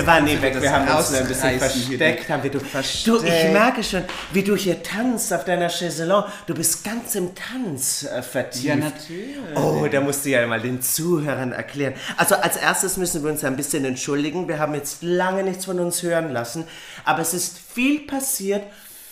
Wir 0.00 0.06
waren 0.06 0.24
nie 0.24 0.30
kannst 0.36 0.44
du 0.44 0.54
weg, 0.54 0.62
wir 0.62 0.72
haben 0.72 0.96
uns 0.96 1.12
ein 1.12 1.28
bisschen 1.28 1.58
versteckt. 1.58 2.28
Haben 2.30 2.42
wir, 2.42 2.50
du. 2.50 2.60
Versteckt. 2.60 3.06
du, 3.06 3.22
ich 3.22 3.52
merke 3.52 3.84
schon, 3.84 4.02
wie 4.32 4.42
du 4.42 4.56
hier 4.56 4.82
tanzt 4.82 5.32
auf 5.32 5.44
deiner 5.44 5.68
Chaiselon. 5.68 6.24
Du 6.46 6.54
bist 6.54 6.82
ganz 6.84 7.14
im 7.16 7.34
Tanz 7.34 8.04
äh, 8.04 8.22
vertieft. 8.22 8.64
Ja, 8.64 8.76
natürlich. 8.76 9.36
Oh, 9.56 9.86
da 9.90 10.00
musst 10.00 10.24
du 10.24 10.30
ja 10.30 10.46
mal 10.46 10.60
den 10.60 10.80
Zuhörern 10.80 11.52
erklären. 11.52 11.94
Also 12.16 12.36
als 12.36 12.56
erstes 12.56 12.96
müssen 12.96 13.22
wir 13.22 13.30
uns 13.30 13.44
ein 13.44 13.56
bisschen 13.56 13.84
entschuldigen. 13.84 14.48
Wir 14.48 14.58
haben 14.58 14.74
jetzt 14.74 15.02
lange 15.02 15.42
nichts 15.42 15.66
von 15.66 15.78
uns 15.78 16.02
hören 16.02 16.32
lassen. 16.32 16.64
Aber 17.04 17.20
es 17.20 17.34
ist 17.34 17.58
viel 17.58 18.06
passiert. 18.06 18.62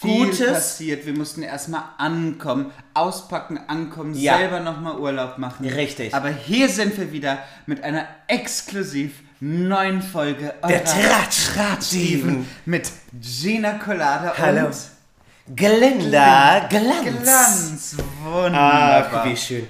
Viel 0.00 0.27
Gutes. 0.27 0.52
passiert. 0.52 1.05
Wir 1.06 1.12
mussten 1.12 1.42
erstmal 1.42 1.83
ankommen, 1.98 2.70
auspacken, 2.94 3.59
ankommen, 3.66 4.14
Ja. 4.14 4.39
selber 4.39 4.61
nochmal 4.61 4.97
Urlaub 4.97 5.39
machen. 5.39 5.69
Richtig. 5.69 6.14
Aber 6.14 6.28
hier 6.28 6.69
sind 6.69 6.97
wir 6.97 7.12
wieder 7.12 7.39
mit 7.66 7.83
einer 7.83 8.06
exklusiv 8.28 9.12
neuen 9.41 10.03
Folge 10.03 10.55
Der 10.69 10.84
Tratsch- 10.84 11.53
Tratschsteven 11.55 12.47
mit 12.67 12.91
Gina 13.20 13.72
Colada 13.78 14.34
Hallo. 14.36 14.67
und 14.67 14.77
Glinda 15.56 16.67
Glanz. 16.69 17.22
Glanz. 17.22 17.97
Wunderbar. 18.22 19.11
Ach, 19.14 19.25
wie 19.25 19.36
schön. 19.36 19.66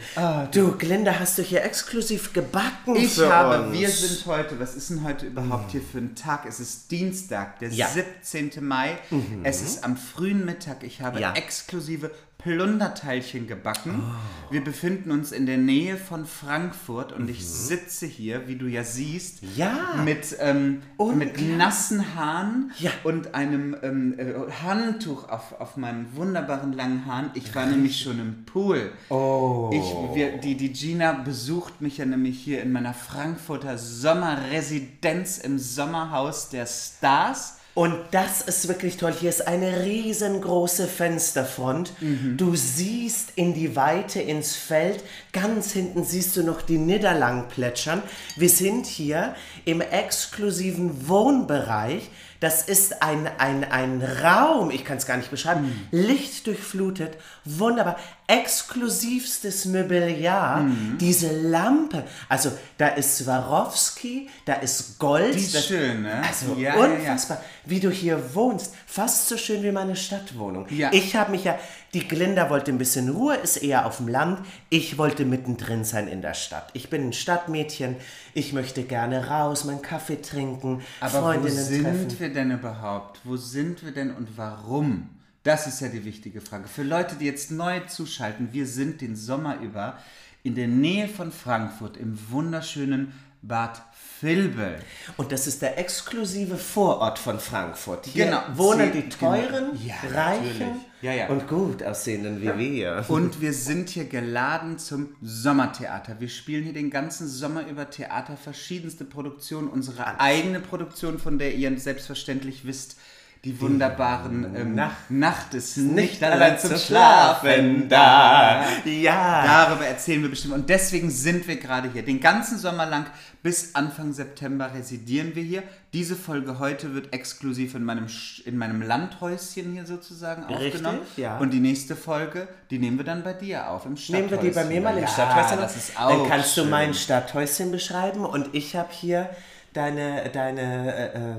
Du, 0.51 0.73
Glinda, 0.77 1.15
hast 1.21 1.39
du 1.39 1.43
hier 1.43 1.63
exklusiv 1.63 2.33
gebacken 2.33 2.97
Ich 2.97 3.15
für 3.15 3.33
habe, 3.33 3.63
uns. 3.69 3.79
wir 3.79 3.89
sind 3.89 4.27
heute, 4.27 4.59
was 4.59 4.75
ist 4.75 4.91
denn 4.91 5.05
heute 5.05 5.27
überhaupt 5.27 5.71
hier 5.71 5.81
für 5.83 5.99
ein 5.99 6.17
Tag? 6.17 6.47
Es 6.49 6.59
ist 6.59 6.91
Dienstag, 6.91 7.61
der 7.61 7.69
Ja. 7.69 7.87
17. 7.87 8.61
Mai. 8.67 8.99
Es 9.45 9.63
ist 9.63 9.85
am 9.85 9.97
frühen 9.97 10.45
Mittag. 10.45 10.83
Ich 10.83 11.01
habe 11.01 11.21
Ja. 11.21 11.33
exklusive 11.35 12.11
Plunderteilchen 12.39 13.49
gebacken. 13.49 14.01
Oh. 14.01 14.53
Wir 14.53 14.63
befinden 14.63 15.11
uns 15.11 15.33
in 15.33 15.45
der 15.45 15.59
Nähe 15.59 15.97
von 15.97 16.25
Frankfurt 16.25 17.13
und 17.13 17.29
ich 17.29 17.45
sitze 17.47 18.07
hier, 18.07 18.47
wie 18.47 18.55
du 18.55 18.67
ja 18.67 18.85
siehst, 18.85 19.43
Mhm. 19.43 19.49
Ja. 19.57 19.73
mit, 20.05 20.37
ähm, 20.39 20.83
mit 21.17 21.41
nassen 21.59 22.15
Haaren 22.15 22.71
Ja. 22.79 22.93
und 23.03 23.35
einem 23.35 23.77
ähm, 23.83 24.15
äh, 24.19 24.35
Handtuch 24.63 25.29
auf, 25.29 25.61
auf 25.61 25.77
meinen 25.77 26.15
wunderbaren 26.15 26.73
langen 26.73 27.07
Haaren. 27.07 27.31
Ich 27.35 27.53
war 27.57 27.67
nämlich 27.67 28.01
schon 28.01 28.21
im 28.21 28.45
Pool. 28.45 28.93
Oh. 29.11 29.71
Ich, 29.73 30.17
wir, 30.17 30.39
die, 30.39 30.57
die 30.57 30.73
Gina 30.73 31.13
besucht 31.15 31.81
mich 31.81 31.99
ja 31.99 32.07
nämlich 32.07 32.39
hier 32.39 32.63
in 32.63 32.71
meiner 32.71 32.95
Frankfurter 32.95 33.77
Sommerresidenz 33.79 35.39
im 35.39 35.59
Sommerhaus 35.59 36.49
der 36.51 36.67
Stars. 36.67 37.55
Und 37.79 37.95
das 38.11 38.41
ist 38.41 38.67
wirklich 38.67 38.97
toll. 38.97 39.13
Hier 39.13 39.31
ist 39.31 39.47
eine 39.47 39.85
riesengroße 39.85 40.89
Fensterfront. 40.89 41.93
Mhm. 42.01 42.37
Du 42.37 42.57
siehst 42.57 43.29
in 43.37 43.55
die 43.55 43.77
Weite 43.77 44.21
ins 44.21 44.57
Feld. 44.57 45.05
Ganz 45.33 45.71
hinten 45.75 46.03
siehst 46.03 46.37
du 46.37 46.43
noch 46.43 46.61
die 46.61 46.77
Niederlang 46.77 47.47
plätschern. 47.47 48.03
Wir 48.35 48.49
sind 48.49 48.87
hier 48.87 49.37
im 49.65 49.81
exklusiven 49.81 51.07
Wohnbereich. 51.07 52.11
Das 52.41 52.63
ist 52.63 53.03
ein, 53.03 53.29
ein, 53.39 53.65
ein 53.65 54.01
Raum, 54.23 54.71
ich 54.71 54.85
kann 54.85 54.97
es 54.99 55.07
gar 55.07 55.17
nicht 55.17 55.31
beschreiben, 55.31 55.63
Mhm. 55.91 55.99
lichtdurchflutet, 56.07 57.17
wunderbar, 57.45 57.97
exklusivstes 58.29 59.65
Mobiliar, 59.65 60.61
Mhm. 60.61 60.99
diese 60.99 61.33
Lampe, 61.49 62.05
also 62.29 62.53
da 62.77 62.89
ist 62.89 63.19
Swarovski, 63.19 64.29
da 64.45 64.55
ist 64.55 64.99
Gold, 64.99 65.35
Die 65.35 65.39
ist 65.41 65.55
das, 65.55 65.67
schön, 65.67 66.03
ne? 66.03 66.23
also 66.27 66.55
Ja, 66.55 66.77
ja, 66.77 66.87
ja. 66.87 66.97
unfassbar, 66.99 67.43
wie 67.65 67.81
du 67.81 67.91
hier 67.91 68.35
wohnst. 68.35 68.75
Fast 68.87 69.29
so 69.29 69.37
schön 69.37 69.63
wie 69.63 69.73
meine 69.73 69.97
Stadtwohnung. 69.97 70.67
Ja. 70.71 70.91
Ich 70.93 71.17
habe 71.17 71.31
mich 71.33 71.45
ja, 71.45 71.59
die 71.95 72.07
Glinda 72.07 72.51
wollte 72.51 72.71
ein 72.71 72.79
bisschen 72.79 73.09
Ruhe, 73.09 73.35
ist 73.37 73.57
eher 73.57 73.87
auf 73.87 73.97
dem 73.97 74.09
Land. 74.09 74.41
Ich 74.69 74.99
wollte 74.99 75.25
mittendrin 75.25 75.85
sein 75.85 76.07
in 76.09 76.21
der 76.21 76.35
Stadt. 76.35 76.69
Ich 76.75 76.91
bin 76.91 77.09
ein 77.09 77.13
Stadtmädchen. 77.13 77.97
Ich 78.35 78.53
möchte 78.53 78.83
gerne 78.85 79.29
raus, 79.29 79.65
meinen 79.65 79.81
Kaffee 79.83 80.21
trinken, 80.21 80.83
Aber 81.01 81.21
Freundinnen 81.23 81.57
wo 81.57 81.63
sind 81.63 81.83
treffen. 81.85 82.21
wir 82.21 82.33
denn 82.33 82.51
überhaupt? 82.51 83.21
Wo 83.25 83.37
sind 83.37 83.83
wir 83.85 83.93
denn 83.93 84.15
und 84.15 84.37
warum? 84.37 85.09
Das 85.45 85.67
ist 85.67 85.81
ja 85.81 85.89
die 85.89 86.05
wichtige 86.05 86.41
Frage. 86.43 86.69
Für 86.69 86.83
Leute, 86.83 87.15
die 87.17 87.25
jetzt 87.25 87.51
neu 87.51 87.81
zuschalten, 87.81 88.49
wir 88.53 88.67
sind 88.67 89.01
den 89.01 89.17
Sommer 89.17 89.59
über 89.61 89.97
in 90.43 90.55
der 90.55 90.69
Nähe 90.69 91.09
von 91.09 91.33
Frankfurt 91.33 91.97
im 91.97 92.19
wunderschönen 92.31 93.13
Bad 93.41 93.81
Vilbel. 94.21 94.77
Und 95.17 95.31
das 95.33 95.47
ist 95.47 95.63
der 95.63 95.79
exklusive 95.79 96.57
Vorort 96.59 97.19
von 97.19 97.39
Frankfurt. 97.39 98.07
Hier 98.07 98.27
Genau. 98.27 98.43
wohnen 98.55 98.93
Sie- 98.93 99.01
die 99.03 99.09
teuren, 99.09 99.71
Ja, 99.87 99.95
reichen 100.13 100.59
natürlich. 100.59 100.83
Ja, 101.01 101.13
ja. 101.13 101.29
und 101.29 101.47
gut 101.47 101.83
aussehenden 101.83 102.43
wie 102.43 102.59
wir. 102.59 103.05
Und 103.09 103.41
wir 103.41 103.53
sind 103.53 103.91
hier 103.91 104.05
geladen 104.05 104.79
zum 104.79 105.11
Sommertheater. 105.23 106.21
Wir 106.21 106.29
spielen 106.29 106.65
hier 106.65 106.73
den 106.73 106.91
ganzen 106.91 107.29
Sommer 107.29 107.67
über 107.69 107.89
Theater, 107.91 108.37
verschiedenste 108.37 109.05
Produktionen, 109.05 109.69
unsere 109.69 110.19
eigene 110.21 110.61
Produktion, 110.61 111.19
von 111.19 111.39
der 111.39 111.55
ihr 111.55 111.79
selbstverständlich 111.79 112.67
wisst, 112.67 112.97
die 113.45 113.61
wunderbaren 113.61 114.55
ähm, 114.57 114.75
Nacht- 114.75 115.11
Nacht 115.11 115.55
ist 115.55 115.77
nicht 115.77 115.95
nicht 115.95 116.25
allein 116.25 116.59
zum 116.59 116.77
Schlafen 116.77 117.89
da. 117.89 118.65
Ja. 118.85 119.45
Darüber 119.47 119.87
erzählen 119.87 120.23
wir 120.23 120.29
bestimmt. 120.31 120.55
Und 120.55 120.69
deswegen 120.69 121.09
sind 121.11 121.47
wir 121.47 121.57
gerade 121.57 121.91
hier. 121.93 122.03
Den 122.03 122.21
ganzen 122.21 122.59
Sommer 122.59 122.85
lang 122.87 123.07
bis 123.43 123.75
Anfang 123.77 124.13
September 124.13 124.73
residieren 124.75 125.35
wir 125.37 125.43
hier. 125.45 125.63
Diese 125.93 126.17
Folge 126.17 126.59
heute 126.59 126.95
wird 126.95 127.13
exklusiv 127.15 127.75
in 127.77 127.85
meinem, 127.85 128.07
in 128.45 128.59
meinem 128.59 128.83
Landhäuschen 128.83 129.73
hier 129.73 129.87
sozusagen 129.87 130.43
Richtig, 130.45 130.75
aufgenommen. 130.75 130.99
ja. 131.17 131.39
Und 131.39 131.51
die 131.53 131.61
nächste 131.61 131.95
Folge, 131.95 132.49
die 132.71 132.79
nehmen 132.79 132.99
wir 132.99 133.05
dann 133.05 133.23
bei 133.23 133.33
dir 133.35 133.71
auf, 133.71 133.87
im 133.87 133.97
Stadthäuschen. 133.97 134.15
Nehmen 134.31 134.31
wir 134.43 134.51
die 134.51 134.55
bei 134.55 134.65
mir 134.65 134.81
mal 134.81 134.97
im 134.97 135.05
ja, 135.05 135.09
Stadthäuschen. 135.09 135.61
das 135.61 135.77
ist 135.77 135.99
auch 136.01 136.11
Dann 136.11 136.29
kannst 136.29 136.55
schön. 136.55 136.65
du 136.65 136.71
mein 136.71 136.93
Stadthäuschen 136.93 137.71
beschreiben 137.71 138.25
und 138.25 138.53
ich 138.53 138.75
habe 138.75 138.89
hier 138.91 139.31
deine, 139.73 140.29
deine 140.31 140.95
äh, 140.95 141.05
äh, 141.17 141.35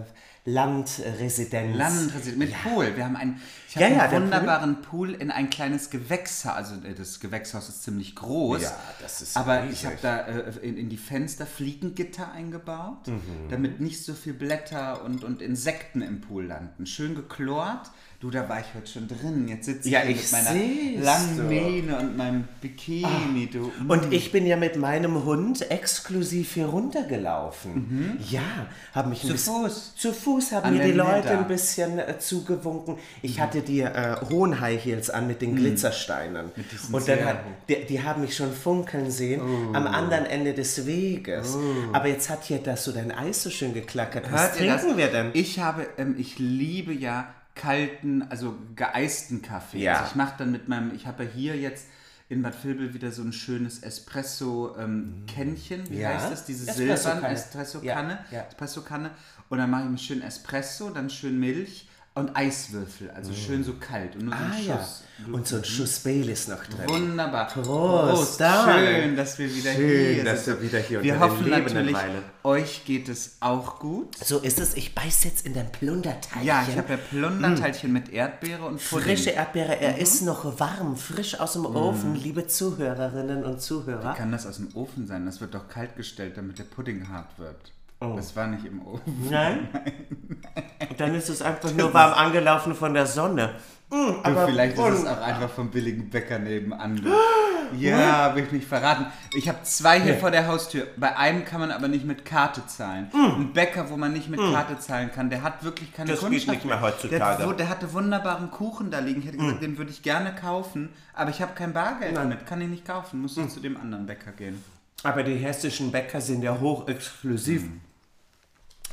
Landresidenz. 0.54 1.78
Landresidenz 1.78 2.38
mit 2.38 2.54
Pool. 2.64 2.96
Wir 2.96 3.06
haben 3.06 3.16
einen, 3.16 3.42
ich 3.70 3.76
Ja, 3.76 3.88
habe 3.88 3.96
ja, 3.96 4.02
einen 4.02 4.12
der 4.12 4.22
wunderbaren 4.22 4.82
Pool. 4.82 5.14
in 5.14 5.32
ein 5.32 5.50
kleines 5.50 5.90
Gewächshaus. 5.90 6.54
Also 6.54 6.76
äh, 6.86 6.94
das 6.94 7.20
Gewächshaus 7.20 7.70
ist 7.70 7.84
ziemlich 7.84 8.16
groß. 8.16 8.62
Ja, 8.64 8.72
das 9.02 9.22
ist 9.22 9.38
Aber 9.38 9.64
riesig. 9.64 9.80
ich 9.80 9.86
habe 9.86 9.98
da 10.02 10.18
äh, 10.28 10.52
in, 10.62 10.78
in 10.78 10.90
die 10.90 10.98
Fenster 10.98 11.46
Fliegengitter 11.46 12.32
eingebaut, 12.32 13.08
Mhm. 13.08 13.50
damit 13.50 13.80
nicht 13.80 14.04
so 14.04 14.14
viel 14.14 14.34
Blätter 14.34 15.04
und, 15.06 15.24
und 15.24 15.42
Insekten 15.42 16.02
im 16.02 16.22
Pool 16.22 16.46
landen. 16.46 16.86
Schön 16.86 17.16
geklort. 17.16 17.92
Du, 18.22 18.30
da 18.30 18.50
war 18.50 18.60
ich 18.60 18.66
heute 18.76 18.92
schon 18.92 19.08
drin. 19.08 19.48
Jetzt 19.48 19.66
sitze 19.68 19.88
ich 19.88 19.94
Ja, 19.94 20.04
ich 20.04 20.18
mit 20.18 20.32
meiner 20.34 20.52
seh's 20.52 21.06
langen. 21.06 21.48
Mähne 21.48 22.00
und 22.00 22.18
meinem 22.18 22.44
Bikini. 22.60 23.48
Du. 23.50 23.72
Und 23.88 24.12
ich 24.12 24.34
bin 24.34 24.46
ja 24.46 24.58
mit 24.58 24.76
meinem 24.76 25.24
Hund 25.24 25.72
exklusiv 25.72 26.54
hier 26.56 26.66
runtergelaufen. 26.66 28.18
Ja, 28.30 28.42
haben 28.94 29.10
mich 29.12 29.22
Zu 29.22 29.38
Fuß. 29.38 29.96
Zu 29.96 30.14
Fuß 30.14 30.52
haben 30.52 30.76
mir 30.78 30.84
die 30.84 30.92
Leute 30.92 31.30
ein 31.38 31.48
bisschen 31.48 31.98
äh, 32.00 32.20
zugewunken. 32.20 32.98
Ich 33.22 33.40
hatte 33.40 33.59
die 33.62 33.82
äh, 33.82 34.16
hohen 34.30 34.60
High 34.60 34.84
Heels 34.84 35.10
an 35.10 35.28
mit 35.28 35.42
den 35.42 35.56
Glitzersteinen. 35.56 36.48
Mhm. 36.48 36.64
diesen 36.72 36.94
Und 36.96 37.08
dann 37.08 37.26
hat, 37.26 37.40
die, 37.68 37.86
die 37.86 38.02
haben 38.04 38.22
mich 38.22 38.36
schon 38.36 38.54
funkeln 38.54 39.12
sehen 39.12 39.42
Oh. 39.42 39.74
am 39.76 39.88
anderen 39.88 40.26
Ende 40.26 40.54
des 40.54 40.86
Weges. 40.86 41.58
Aber 41.94 42.08
jetzt 42.08 42.30
hat 42.30 42.44
hier 42.44 42.60
das 42.60 42.84
so 42.84 42.92
dein 42.92 43.12
Eis 43.12 43.44
so 43.44 43.50
schön 43.50 43.74
geklackert. 43.74 44.32
Was 44.32 44.42
Hört 44.42 44.58
trinken 44.58 44.98
wir 44.98 45.08
denn? 45.08 45.30
Ich 45.34 45.60
habe, 45.60 45.88
ähm, 45.98 46.16
ich 46.18 46.40
liebe 46.40 46.94
ja 46.94 47.34
kalten, 47.56 48.24
also 48.30 48.56
geeisten 48.76 49.42
Kaffee. 49.42 49.80
Ja. 49.80 49.94
Also 49.96 50.06
ich 50.12 50.16
mache 50.16 50.36
dann 50.38 50.52
mit 50.52 50.68
meinem, 50.70 50.94
ich 50.96 51.06
habe 51.08 51.24
ja 51.26 51.30
hier 51.36 51.56
jetzt 51.58 51.88
in 52.30 52.42
Bad 52.44 52.64
Vilbel 52.64 52.94
wieder 52.94 53.12
so 53.12 53.22
ein 53.24 53.34
schönes 53.34 53.82
Espresso-Kännchen. 53.84 55.90
Wie 55.90 56.00
Ja. 56.00 56.10
heißt 56.10 56.32
das? 56.32 56.46
Diese 56.46 56.70
Espresso-Kanne. 56.70 57.22
silberne 57.22 57.36
Espresso-Kanne. 57.36 58.20
Ja, 58.32 58.38
ja. 58.38 58.44
Espresso-Kanne. 58.48 59.12
Und 59.50 59.58
dann 59.58 59.70
mache 59.70 59.84
ich 59.86 59.90
mir 59.90 59.98
schön 59.98 60.22
Espresso, 60.22 60.90
dann 60.92 61.10
schön 61.10 61.40
Milch 61.40 61.88
und 62.20 62.36
Eiswürfel. 62.36 63.10
Also 63.12 63.34
schön 63.34 63.64
so 63.64 63.74
kalt 63.80 64.16
und 64.16 64.26
nur 64.26 64.34
so 64.34 64.40
Ah 64.44 64.52
ein 64.56 64.66
ja. 64.66 64.78
Schuss. 64.78 65.04
Und 65.34 65.46
so 65.46 65.58
ein 65.58 65.66
Schuss 65.66 66.00
Baileys 66.00 66.48
noch 66.48 66.64
drin. 66.64 66.88
Wunderbar. 66.88 67.48
Prost, 67.48 68.40
Darling. 68.40 69.02
Schön, 69.04 69.16
dass 69.18 69.38
wir 69.38 69.54
wieder 69.54 69.74
Schön, 69.74 70.14
hier 70.16 70.24
dass 70.24 70.46
sind. 70.46 70.62
wir 70.62 70.68
wieder 70.70 70.80
hier 70.80 71.04
Wir 71.04 71.20
hoffen 71.20 71.50
natürlich, 71.50 71.94
weilen. 71.94 72.22
euch 72.46 72.86
geht 72.86 73.10
es 73.10 73.36
auch 73.42 73.80
gut. 73.80 74.16
So 74.24 74.40
ist 74.40 74.62
es. 74.62 74.76
Ich 74.76 74.96
beiß 74.96 75.26
jetzt 75.26 75.46
in 75.46 75.54
dein 75.54 75.70
Plunderteilchen. 75.74 76.44
Ja, 76.48 76.66
ich 76.70 76.78
habe 76.78 76.94
ja 76.94 76.98
Plunderteilchen 76.98 77.92
mit 77.92 78.10
Erdbeere 78.14 78.64
und 78.66 78.78
Pudding. 78.82 79.00
Mm. 79.00 79.04
Frische 79.04 79.30
Erdbeere, 79.32 79.78
er 79.82 79.94
Mhm. 79.96 80.00
ist 80.00 80.22
noch 80.22 80.58
warm, 80.60 80.96
frisch 80.96 81.38
aus 81.38 81.54
dem 81.54 81.66
Ofen, 81.66 82.16
liebe 82.16 82.48
Zuhörerinnen 82.48 83.44
und 83.44 83.62
Zuhörer. 83.62 84.14
Kann 84.14 84.32
das 84.32 84.46
aus 84.48 84.56
dem 84.56 84.70
Ofen 84.74 85.06
sein? 85.06 85.26
Das 85.26 85.42
wird 85.42 85.54
doch 85.54 85.68
kalt 85.68 85.98
gestellt, 85.98 86.38
damit 86.38 86.60
der 86.60 86.64
Pudding 86.64 87.10
hart 87.10 87.38
wird. 87.38 87.74
Das 88.00 88.34
war 88.36 88.48
nicht 88.48 88.66
im 88.66 88.86
Ofen. 88.86 89.28
Nein? 89.30 89.68
Dann 90.98 91.16
ist 91.16 91.30
es 91.30 91.42
einfach 91.42 91.74
nur 91.74 91.94
warm 91.94 92.14
angelaufen 92.14 92.74
von 92.74 92.94
der 92.94 93.06
Sonne. 93.06 93.56
Mm, 93.90 94.12
Aber 94.24 94.48
vielleicht 94.48 94.78
ist 94.78 95.00
es 95.00 95.06
auch 95.06 95.20
einfach 95.22 95.50
vom 95.50 95.70
billigen 95.70 96.10
Bäcker 96.10 96.40
nebenan. 96.40 97.06
Ja, 97.78 97.98
habe 98.24 98.42
ich 98.42 98.52
nicht 98.52 98.68
verraten. 98.68 99.06
Ich 99.36 99.48
habe 99.48 99.60
zwei 99.62 100.02
hier 100.02 100.16
vor 100.18 100.32
der 100.32 100.48
Haustür. 100.48 100.88
Bei 100.98 101.16
einem 101.16 101.46
kann 101.46 101.60
man 101.60 101.70
aber 101.70 101.88
nicht 101.88 102.04
mit 102.04 102.26
Karte 102.26 102.66
zahlen. 102.66 103.12
Ein 103.14 103.54
Bäcker, 103.54 103.92
wo 103.92 103.96
man 103.96 104.12
nicht 104.12 104.28
mit 104.28 104.40
Karte 104.40 104.80
zahlen 104.80 105.12
kann, 105.14 105.30
der 105.30 105.44
hat 105.44 105.64
wirklich 105.64 105.94
keine 105.94 106.10
Mm. 106.10 106.16
Das 106.16 106.20
geht 106.22 106.30
Kundschaft 106.30 106.50
nicht 106.50 106.66
mehr 106.66 106.82
heutzutage. 106.82 107.44
Mm. 107.44 107.48
Der, 107.50 107.54
der 107.58 107.70
hatte 107.70 107.94
wunderbaren 107.94 108.50
Kuchen 108.50 108.90
da 108.90 108.98
liegen. 108.98 109.20
Ich 109.22 109.28
hätte 109.28 109.38
gesagt, 109.38 109.62
den 109.62 109.78
würde 109.78 109.92
ich 109.92 110.02
gerne 110.02 110.34
kaufen, 110.34 110.90
aber 111.14 111.30
ich 111.30 111.44
habe 111.44 111.52
kein 111.54 111.72
Bargeld 111.72 112.18
damit. 112.18 112.48
Kann 112.48 112.60
ich 112.60 112.70
nicht 112.70 112.88
kaufen. 112.88 113.22
Muss 113.22 113.38
ich 113.38 113.46
Mm. 113.46 113.50
zu 113.50 113.60
dem 113.60 113.78
anderen 113.78 114.08
Bäcker 114.08 114.32
gehen. 114.32 114.64
Aber 115.04 115.22
die 115.22 115.36
hessischen 115.36 115.92
Bäcker 115.92 116.22
sind 116.22 116.42
ja 116.42 116.60
hochexklusiv. 116.60 117.66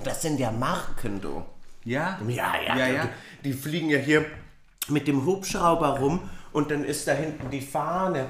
Das 0.05 0.23
sind 0.23 0.39
ja 0.41 0.51
Marken, 0.51 1.21
du. 1.21 1.43
Ja? 1.85 2.19
Ja, 2.27 2.55
ja, 2.67 2.77
Ja, 2.77 2.87
ja. 2.89 3.09
Die, 3.43 3.51
die 3.51 3.53
fliegen 3.55 3.89
ja 3.91 3.99
hier 3.99 4.25
mit 4.89 5.09
dem 5.09 5.25
Hubschrauber 5.25 5.99
rum 5.99 6.29
und 6.53 6.71
dann 6.71 6.85
ist 6.85 7.07
da 7.09 7.13
hinten 7.13 7.51
die 7.51 7.61
Fahne 7.61 8.27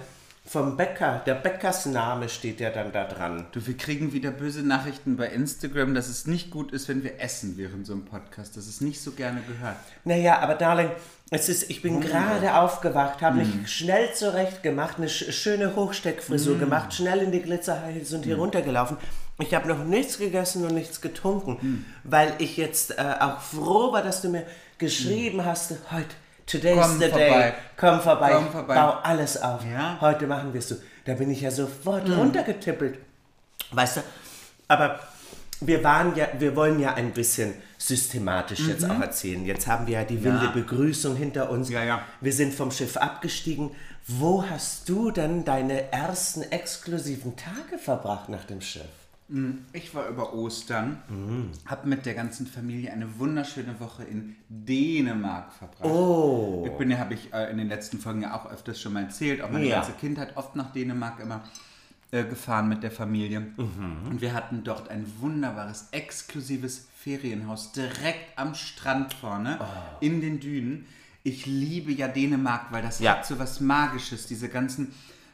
vom 0.49 0.77
Bäcker. 0.77 1.23
Der 1.27 1.35
Bäckersname 1.35 2.29
steht 2.29 2.61
ja 2.61 2.71
dann 2.71 2.93
da 2.93 3.05
dran. 3.05 3.47
Du, 3.51 3.67
wir 3.67 3.77
kriegen 3.77 4.13
wieder 4.13 4.31
böse 4.31 4.63
Nachrichten 4.63 5.17
bei 5.17 5.27
Instagram, 5.27 5.93
dass 5.95 6.07
es 6.09 6.27
nicht 6.27 6.51
gut 6.53 6.71
ist, 6.71 6.89
wenn 6.89 7.03
wir 7.03 7.21
essen 7.21 7.57
während 7.57 7.85
so 7.87 7.95
einem 7.95 8.05
Podcast. 8.05 8.57
Das 8.57 8.69
ist 8.69 8.81
nicht 8.81 9.01
so 9.03 9.11
gerne 9.13 9.41
gehört. 9.43 9.77
Naja, 10.05 10.39
aber 10.39 10.55
Darling, 10.55 10.91
es 11.31 11.49
ist, 11.49 11.69
ich 11.69 11.83
bin 11.83 12.01
gerade 12.01 12.55
aufgewacht, 12.55 13.23
habe 13.23 13.39
mich 13.39 13.49
schnell 13.75 14.15
zurecht 14.15 14.63
gemacht, 14.63 14.99
eine 14.99 15.09
sch 15.09 15.33
schöne 15.35 15.75
Hochsteckfrisur 15.75 16.55
Mhm. 16.55 16.61
gemacht, 16.61 16.95
schnell 16.95 17.19
in 17.19 17.33
die 17.33 17.43
Glitzerheils 17.43 18.13
und 18.13 18.25
hier 18.25 18.37
runtergelaufen. 18.37 18.99
Ich 19.39 19.53
habe 19.55 19.69
noch 19.69 19.85
nichts 19.85 20.19
gegessen 20.19 20.65
und 20.65 20.75
nichts 20.75 21.01
getrunken, 21.01 21.59
Mhm. 21.61 21.85
weil 22.05 22.33
ich 22.39 22.57
jetzt 22.57 22.99
äh, 22.99 23.15
auch 23.21 23.41
froh 23.41 23.93
war, 23.93 24.03
dass 24.03 24.23
du 24.23 24.29
mir 24.31 24.45
geschrieben 24.79 25.45
hast, 25.45 25.73
heute, 25.91 26.07
today's 26.47 26.79
Komm 26.81 26.99
the 26.99 27.09
vorbei. 27.09 27.29
day, 27.29 27.53
komm 27.77 28.01
vorbei, 28.01 28.31
Komm 28.33 28.51
vorbei. 28.51 28.75
bau 28.75 28.91
alles 29.03 29.41
auf. 29.43 29.63
Ja. 29.65 29.95
Mhm. 29.95 30.01
Heute 30.01 30.27
machen 30.27 30.53
wir 30.55 30.61
es 30.61 30.69
so. 30.69 30.77
Da 31.05 31.15
bin 31.15 31.31
ich 31.31 31.43
ja 31.43 31.51
sofort 31.51 32.09
runtergetippelt. 32.09 32.99
Weißt 33.73 33.99
du, 33.99 34.01
aber 34.69 35.01
wir 35.61 35.85
waren 35.85 36.17
ja, 36.17 36.29
wir 36.39 36.57
wollen 36.57 36.79
ja 36.81 36.95
ein 36.95 37.13
bisschen 37.13 37.55
systematisch 37.79 38.61
jetzt 38.69 38.89
auch 38.89 39.01
erzählen. 39.01 39.45
Jetzt 39.45 39.67
haben 39.67 39.87
wir 39.87 39.95
ja 40.01 40.05
die 40.05 40.23
wilde 40.25 40.39
Mhm. 40.39 40.45
Ja. 40.45 40.51
Begrüßung 40.51 41.15
hinter 41.17 41.51
uns. 41.51 41.69
Ja, 41.69 41.85
ja. 41.85 42.03
Wir 42.23 42.33
sind 42.33 42.55
vom 42.55 42.71
Schiff 42.71 42.97
abgestiegen. 42.97 43.71
Wo 44.07 44.45
hast 44.49 44.89
du 44.89 45.11
denn 45.11 45.45
deine 45.45 45.93
ersten 45.93 46.43
exklusiven 46.43 47.37
Tage 47.37 47.77
verbracht 47.79 48.29
nach 48.31 48.45
dem 48.45 48.61
Schiff? 48.61 48.83
Ich 49.73 49.93
war 49.93 50.09
über 50.09 50.35
Ostern, 50.35 50.99
Mhm. 51.09 51.51
habe 51.67 51.89
mit 51.89 52.07
der 52.07 52.15
ganzen 52.15 52.47
Familie 52.47 52.93
eine 52.93 53.19
wunderschöne 53.19 53.81
Woche 53.81 54.05
in 54.05 54.37
Dänemark 54.49 55.53
verbracht. 55.53 55.85
Oh. 55.85 56.65
Ich 56.65 56.73
bin 56.79 56.91
ja, 56.93 56.99
habe 56.99 57.15
ich 57.15 57.33
äh, 57.35 57.51
in 57.51 57.59
den 57.59 57.69
letzten 57.69 57.99
Folgen 57.99 58.23
ja 58.23 58.37
auch 58.37 58.49
öfters 58.49 58.81
schon 58.81 58.93
mal 58.93 59.03
erzählt, 59.03 59.41
auch 59.43 59.51
meine 59.51 59.67
Ja. 59.67 59.77
ganze 59.81 59.93
Kindheit 59.93 60.37
oft 60.37 60.55
nach 60.55 60.73
Dänemark 60.73 61.19
immer 61.19 61.43
äh, 62.13 62.23
gefahren 62.23 62.69
mit 62.69 62.85
der 62.85 62.93
Familie. 62.93 63.41
Mhm. 63.41 64.11
Und 64.11 64.21
wir 64.21 64.33
hatten 64.33 64.63
dort 64.63 64.91
ein 64.91 65.05
wunderbares, 65.19 65.89
exklusives 65.91 66.87
Ferienhaus 66.97 67.73
direkt 67.73 68.39
am 68.39 68.55
Strand 68.55 69.13
vorne 69.13 69.59
Oh. 69.61 69.65
in 69.99 70.21
den 70.21 70.39
Dünen. 70.39 70.87
Ich 71.25 71.47
liebe 71.47 71.91
ja 71.91 72.07
Dänemark, 72.07 72.71
weil 72.71 72.83
das 72.83 73.01
Ja. 73.01 73.17
hat 73.17 73.27
so 73.27 73.41
was 73.41 73.61
Magisches, 73.61 74.29
diese 74.29 74.49
ganzen 74.49 74.93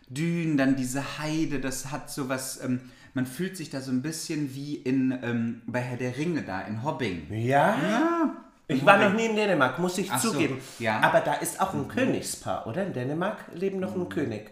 Dünen, 0.09 0.57
dann 0.57 0.75
diese 0.77 1.19
Heide, 1.19 1.61
das 1.61 1.91
hat 1.91 2.11
so 2.11 2.31
was, 2.31 2.63
ähm, 2.65 2.81
man 3.15 3.27
fühlt 3.27 3.57
sich 3.57 3.71
da 3.71 3.81
so 3.81 3.91
ein 3.91 4.03
bisschen 4.03 4.55
wie 4.55 4.77
in, 4.77 5.19
ähm, 5.23 5.63
bei 5.67 5.81
Herr 5.81 5.97
der 5.97 6.17
Ringe 6.17 6.43
da, 6.43 6.63
in 6.63 6.83
Hobbing. 6.83 7.27
Ja? 7.31 8.35
Ich 8.69 8.85
war 8.87 8.97
noch 8.99 9.13
nie 9.15 9.27
in 9.27 9.37
Dänemark, 9.37 9.79
muss 9.79 9.99
ich 9.99 10.11
Ach 10.11 10.21
so, 10.21 10.31
zugeben. 10.33 10.59
ja. 10.79 11.01
Aber 11.01 11.21
da 11.21 11.35
ist 11.35 11.61
auch 11.61 11.75
ein 11.75 11.89
Königspaar, 11.89 12.67
oder? 12.67 12.87
In 12.87 12.93
Dänemark 12.93 13.39
leben 13.55 13.81
noch 13.81 13.95
ein 13.95 14.09
König. 14.09 14.51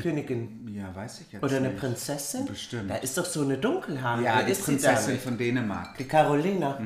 Königin. 0.00 0.68
Ja, 0.74 0.94
weiß 0.94 1.22
ich 1.22 1.32
jetzt 1.32 1.42
Oder 1.42 1.56
eine 1.56 1.68
nicht. 1.68 1.80
Prinzessin? 1.80 2.44
Bestimmt. 2.44 2.90
Da 2.90 2.96
ist 2.96 3.16
doch 3.16 3.24
so 3.24 3.40
eine 3.40 3.56
Dunkelhaarige. 3.56 4.26
Ja, 4.26 4.42
die 4.42 4.52
Prinzessin 4.52 5.18
von 5.18 5.38
Dänemark. 5.38 5.96
Die 5.96 6.04
Carolina. 6.04 6.78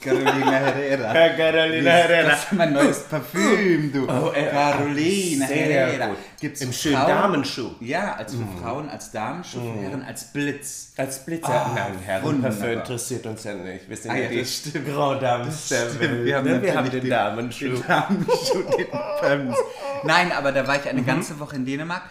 Carolina 0.00 0.50
Herrera. 0.50 1.28
Carolina 1.36 2.06
Das 2.28 2.44
ist 2.44 2.52
mein 2.52 2.72
neues 2.72 3.04
Parfüm, 3.04 3.92
du. 3.92 4.04
äh, 4.06 4.50
Carolina 4.50 5.46
Herrera. 5.46 6.06
gut. 6.08 6.16
Gibt's 6.40 6.60
Im 6.60 6.72
schönen 6.72 6.96
Frauen- 6.96 7.08
Damenschuh. 7.08 7.70
Ja, 7.80 8.14
als 8.14 8.34
für 8.34 8.44
Frauen, 8.60 8.88
als 8.88 9.12
Damenschuh, 9.12 9.60
für 9.60 9.80
Herren, 9.80 10.02
als 10.02 10.24
Blitz. 10.32 10.92
Als 10.96 11.24
Blitzer. 11.24 11.48
Ah, 11.48 11.70
Nein, 11.74 11.98
Herrenparfüm 12.04 12.72
interessiert 12.72 13.26
uns 13.26 13.44
ja 13.44 13.54
nicht. 13.54 13.88
Wir 13.88 13.96
sind 13.96 14.10
Ah, 14.10 14.16
ja, 14.16 14.28
die. 14.28 14.84
Grand 14.84 15.22
Dames 15.22 15.68
der. 15.68 16.00
Welt. 16.00 16.24
Wir 16.24 16.36
haben 16.36 16.48
ne? 16.50 16.62
wir 16.62 16.74
haben 16.74 16.90
den 16.90 17.00
den- 17.00 17.10
Damenschuh. 17.10 17.68
Den 17.68 17.86
Damenschuh, 17.86 18.62
den 18.76 18.86
Pumps. 18.90 19.58
Nein, 20.04 20.32
aber 20.32 20.50
da 20.52 20.66
war 20.66 20.76
ich 20.76 20.82
Mhm. 20.82 20.88
eine 20.88 21.02
ganze 21.04 21.38
Woche 21.38 21.56
in 21.56 21.64
Dänemark. 21.64 22.02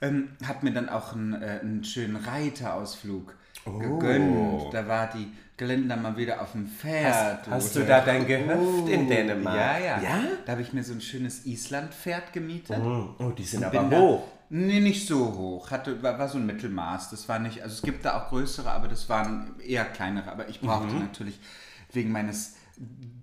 Ähm, 0.00 0.28
hab 0.46 0.62
mir 0.62 0.72
dann 0.72 0.88
auch 0.88 1.12
einen, 1.12 1.40
äh, 1.42 1.58
einen 1.60 1.84
schönen 1.84 2.16
Reiterausflug 2.16 3.34
Oh. 3.64 3.78
gegönnt. 3.78 4.72
Da 4.74 4.86
war 4.88 5.10
die 5.14 5.28
Glinda 5.56 5.94
mal 5.96 6.16
wieder 6.16 6.40
auf 6.40 6.52
dem 6.52 6.66
Pferd. 6.66 7.46
Hast 7.48 7.76
oder- 7.76 7.84
du 7.84 7.88
da 7.90 8.00
dein 8.00 8.26
Gehöft 8.26 8.88
in 8.88 9.08
Dänemark? 9.08 9.56
Ja, 9.56 9.78
ja. 9.78 10.00
Ja? 10.02 10.22
Da 10.44 10.52
habe 10.52 10.62
ich 10.62 10.72
mir 10.72 10.82
so 10.82 10.92
ein 10.92 11.00
schönes 11.00 11.46
Island-Pferd 11.46 12.32
gemietet. 12.32 12.78
Oh, 12.80 13.30
die 13.36 13.44
sind 13.44 13.62
aber 13.64 13.84
da- 13.84 13.98
hoch. 13.98 14.22
Nee, 14.54 14.80
nicht 14.80 15.06
so 15.06 15.32
hoch. 15.34 15.70
Hatte, 15.70 16.02
war, 16.02 16.18
war 16.18 16.28
so 16.28 16.36
ein 16.38 16.44
Mittelmaß. 16.46 17.10
Das 17.10 17.26
war 17.28 17.38
nicht, 17.38 17.62
also 17.62 17.74
es 17.74 17.82
gibt 17.82 18.04
da 18.04 18.20
auch 18.20 18.28
größere, 18.28 18.70
aber 18.70 18.88
das 18.88 19.08
waren 19.08 19.54
eher 19.66 19.84
kleinere. 19.84 20.30
Aber 20.30 20.48
ich 20.48 20.60
brauchte 20.60 20.92
Mhm. 20.94 21.00
natürlich 21.00 21.38
wegen 21.92 22.12
meines 22.12 22.56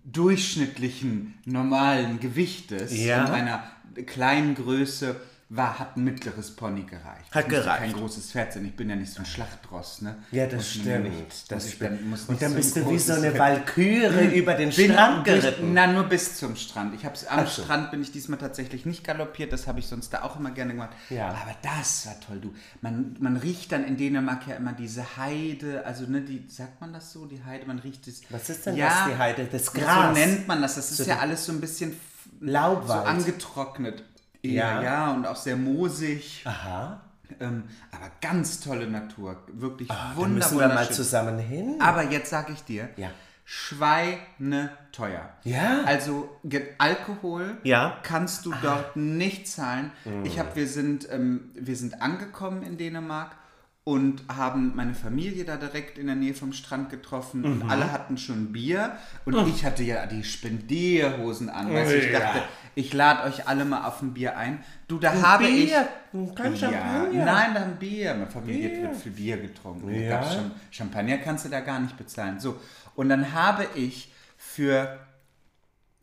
durchschnittlichen, 0.05 1.35
normalen 1.45 2.19
Gewichtes 2.19 2.97
Ja. 3.03 3.25
und 3.25 3.31
meiner 3.31 3.63
kleinen 4.05 4.55
Größe 4.55 5.15
war, 5.51 5.79
hat 5.79 5.97
ein 5.97 6.03
mittleres 6.03 6.55
Pony 6.55 6.83
gereicht. 6.83 7.33
Hat 7.33 7.49
gereicht. 7.49 7.79
kein 7.79 7.93
großes 7.93 8.31
Pferd 8.31 8.53
sein. 8.53 8.65
Ich 8.65 8.75
bin 8.75 8.87
ja 8.87 8.95
nicht 8.95 9.11
so 9.11 9.19
ein 9.21 9.25
Schlachtross, 9.25 10.03
ne? 10.03 10.15
Ja, 10.31 10.45
das 10.45 10.53
man 10.53 10.63
stimmt. 10.63 11.03
nicht- 11.05 11.51
das 11.51 11.71
stimmt. 11.71 11.99
dann- 12.03 12.13
Und 12.27 12.41
dann 12.41 12.51
so 12.51 12.55
bist 12.57 12.75
du 12.75 12.87
wie 12.91 12.99
so 12.99 13.13
eine 13.13 13.37
Walküre 13.37 14.25
über 14.25 14.53
den 14.53 14.69
bin 14.69 14.91
Strand 14.91 15.25
geritten. 15.25 15.73
Na, 15.73 15.87
nur 15.87 16.03
bis 16.03 16.37
zum 16.37 16.55
Strand. 16.55 16.93
Ich 16.93 17.03
hab's, 17.03 17.25
am 17.25 17.47
so. 17.47 17.63
Strand 17.63 17.89
bin 17.89 18.01
ich 18.03 18.11
diesmal 18.11 18.37
tatsächlich 18.37 18.85
nicht 18.85 19.03
galoppiert, 19.03 19.51
das 19.51 19.65
habe 19.65 19.79
ich 19.79 19.87
sonst 19.87 20.11
da 20.13 20.21
auch 20.21 20.39
immer 20.39 20.51
gerne 20.51 20.73
gemacht. 20.73 20.91
Ja. 21.09 21.29
Aber 21.29 21.55
das 21.63 22.05
war 22.05 22.19
toll, 22.19 22.39
du. 22.39 22.53
Man, 22.81 23.15
man 23.19 23.35
riecht 23.37 23.71
dann 23.71 23.83
in 23.85 23.97
Dänemark 23.97 24.45
ja 24.47 24.55
immer 24.55 24.73
diese 24.73 25.17
Heide, 25.17 25.83
also 25.83 26.05
ne, 26.05 26.21
die, 26.21 26.45
sagt 26.47 26.79
man 26.79 26.93
das 26.93 27.11
so, 27.11 27.25
die 27.25 27.43
Heide, 27.43 27.65
man 27.65 27.79
riecht 27.79 28.05
das. 28.05 28.21
Was 28.29 28.49
ist 28.51 28.67
denn 28.67 28.75
ja, 28.75 28.87
das, 28.89 29.07
die 29.07 29.17
Heide? 29.17 29.45
Das 29.51 29.73
Gras? 29.73 30.15
So 30.15 30.21
nennt 30.25 30.47
man 30.47 30.61
das. 30.61 30.75
Das 30.75 30.91
ist 30.91 30.97
So 30.97 31.03
ja 31.05 31.17
alles 31.17 31.43
so 31.43 31.51
ein 31.53 31.59
bisschen 31.59 31.99
Laubwald. 32.39 33.01
so 33.03 33.07
angetrocknet. 33.09 34.03
Ja. 34.41 34.81
Ja, 34.81 35.11
und 35.11 35.25
auch 35.27 35.35
sehr 35.35 35.55
moosig. 35.57 36.43
Aha. 36.45 37.01
Ähm, 37.39 37.63
aber 37.91 38.09
ganz 38.21 38.59
tolle 38.59 38.87
Natur. 38.89 39.43
Wirklich 39.53 39.87
Da 39.87 40.13
wunder, 40.15 40.29
müssen 40.35 40.59
wir 40.59 40.67
mal 40.67 40.89
zusammen 40.91 41.37
hin. 41.39 41.75
Aber 41.79 42.09
jetzt 42.09 42.29
sage 42.29 42.53
ich 42.53 42.63
dir, 42.63 42.89
Ja. 42.97 43.09
schweineteuer. 43.45 45.29
Ja. 45.43 45.81
Also 45.85 46.29
Alkohol 46.77 47.57
Ja. 47.63 47.97
kannst 48.03 48.45
du 48.45 48.53
dort 48.61 48.95
nicht 48.95 49.47
zahlen. 49.47 49.91
Ich 50.23 50.39
habe, 50.39 50.55
wir 50.55 50.67
sind, 50.67 51.07
ähm, 51.11 51.51
wir 51.55 51.75
sind 51.75 52.01
angekommen 52.01 52.63
in 52.63 52.77
Dänemark 52.77 53.35
und 53.83 54.23
haben 54.35 54.75
meine 54.75 54.93
Familie 54.93 55.45
da 55.45 55.57
direkt 55.57 55.97
in 55.97 56.07
der 56.07 56.15
Nähe 56.15 56.33
vom 56.35 56.53
Strand 56.53 56.89
getroffen 56.89 57.43
und 57.43 57.63
Mhm. 57.63 57.69
alle 57.71 57.91
hatten 57.91 58.17
schon 58.17 58.51
Bier 58.51 58.97
und 59.25 59.47
ich 59.47 59.65
hatte 59.65 59.83
ja 59.83 60.05
die 60.05 60.23
Spendierhosen 60.23 61.49
an. 61.49 61.69
Du, 61.69 61.95
ich 61.95 62.11
Ja. 62.11 62.33
Ich 62.79 62.93
lade 62.93 63.23
euch 63.23 63.45
alle 63.45 63.65
mal 63.65 63.85
auf 63.85 64.01
ein 64.01 64.13
Bier 64.13 64.37
ein. 64.37 64.63
Du, 64.87 64.99
da 64.99 65.13
habe 65.21 65.45
ich 65.47 65.67
Bier, 65.67 65.87
kein 66.33 66.55
Champagner. 66.55 67.25
Nein, 67.25 67.53
dann 67.53 67.75
Bier. 67.75 68.13
Meine 68.13 68.27
Familie 68.27 68.69
Bier. 68.69 68.81
wird 68.83 68.95
viel 68.95 69.11
Bier 69.11 69.37
getrunken. 69.37 69.93
Ja. 69.93 70.21
Cham 70.21 70.51
Champagner 70.71 71.17
kannst 71.17 71.43
du 71.43 71.49
da 71.49 71.59
gar 71.59 71.79
nicht 71.81 71.97
bezahlen. 71.97 72.39
So, 72.39 72.57
und 72.95 73.09
dann 73.09 73.33
habe 73.33 73.67
ich 73.75 74.13
für 74.37 74.97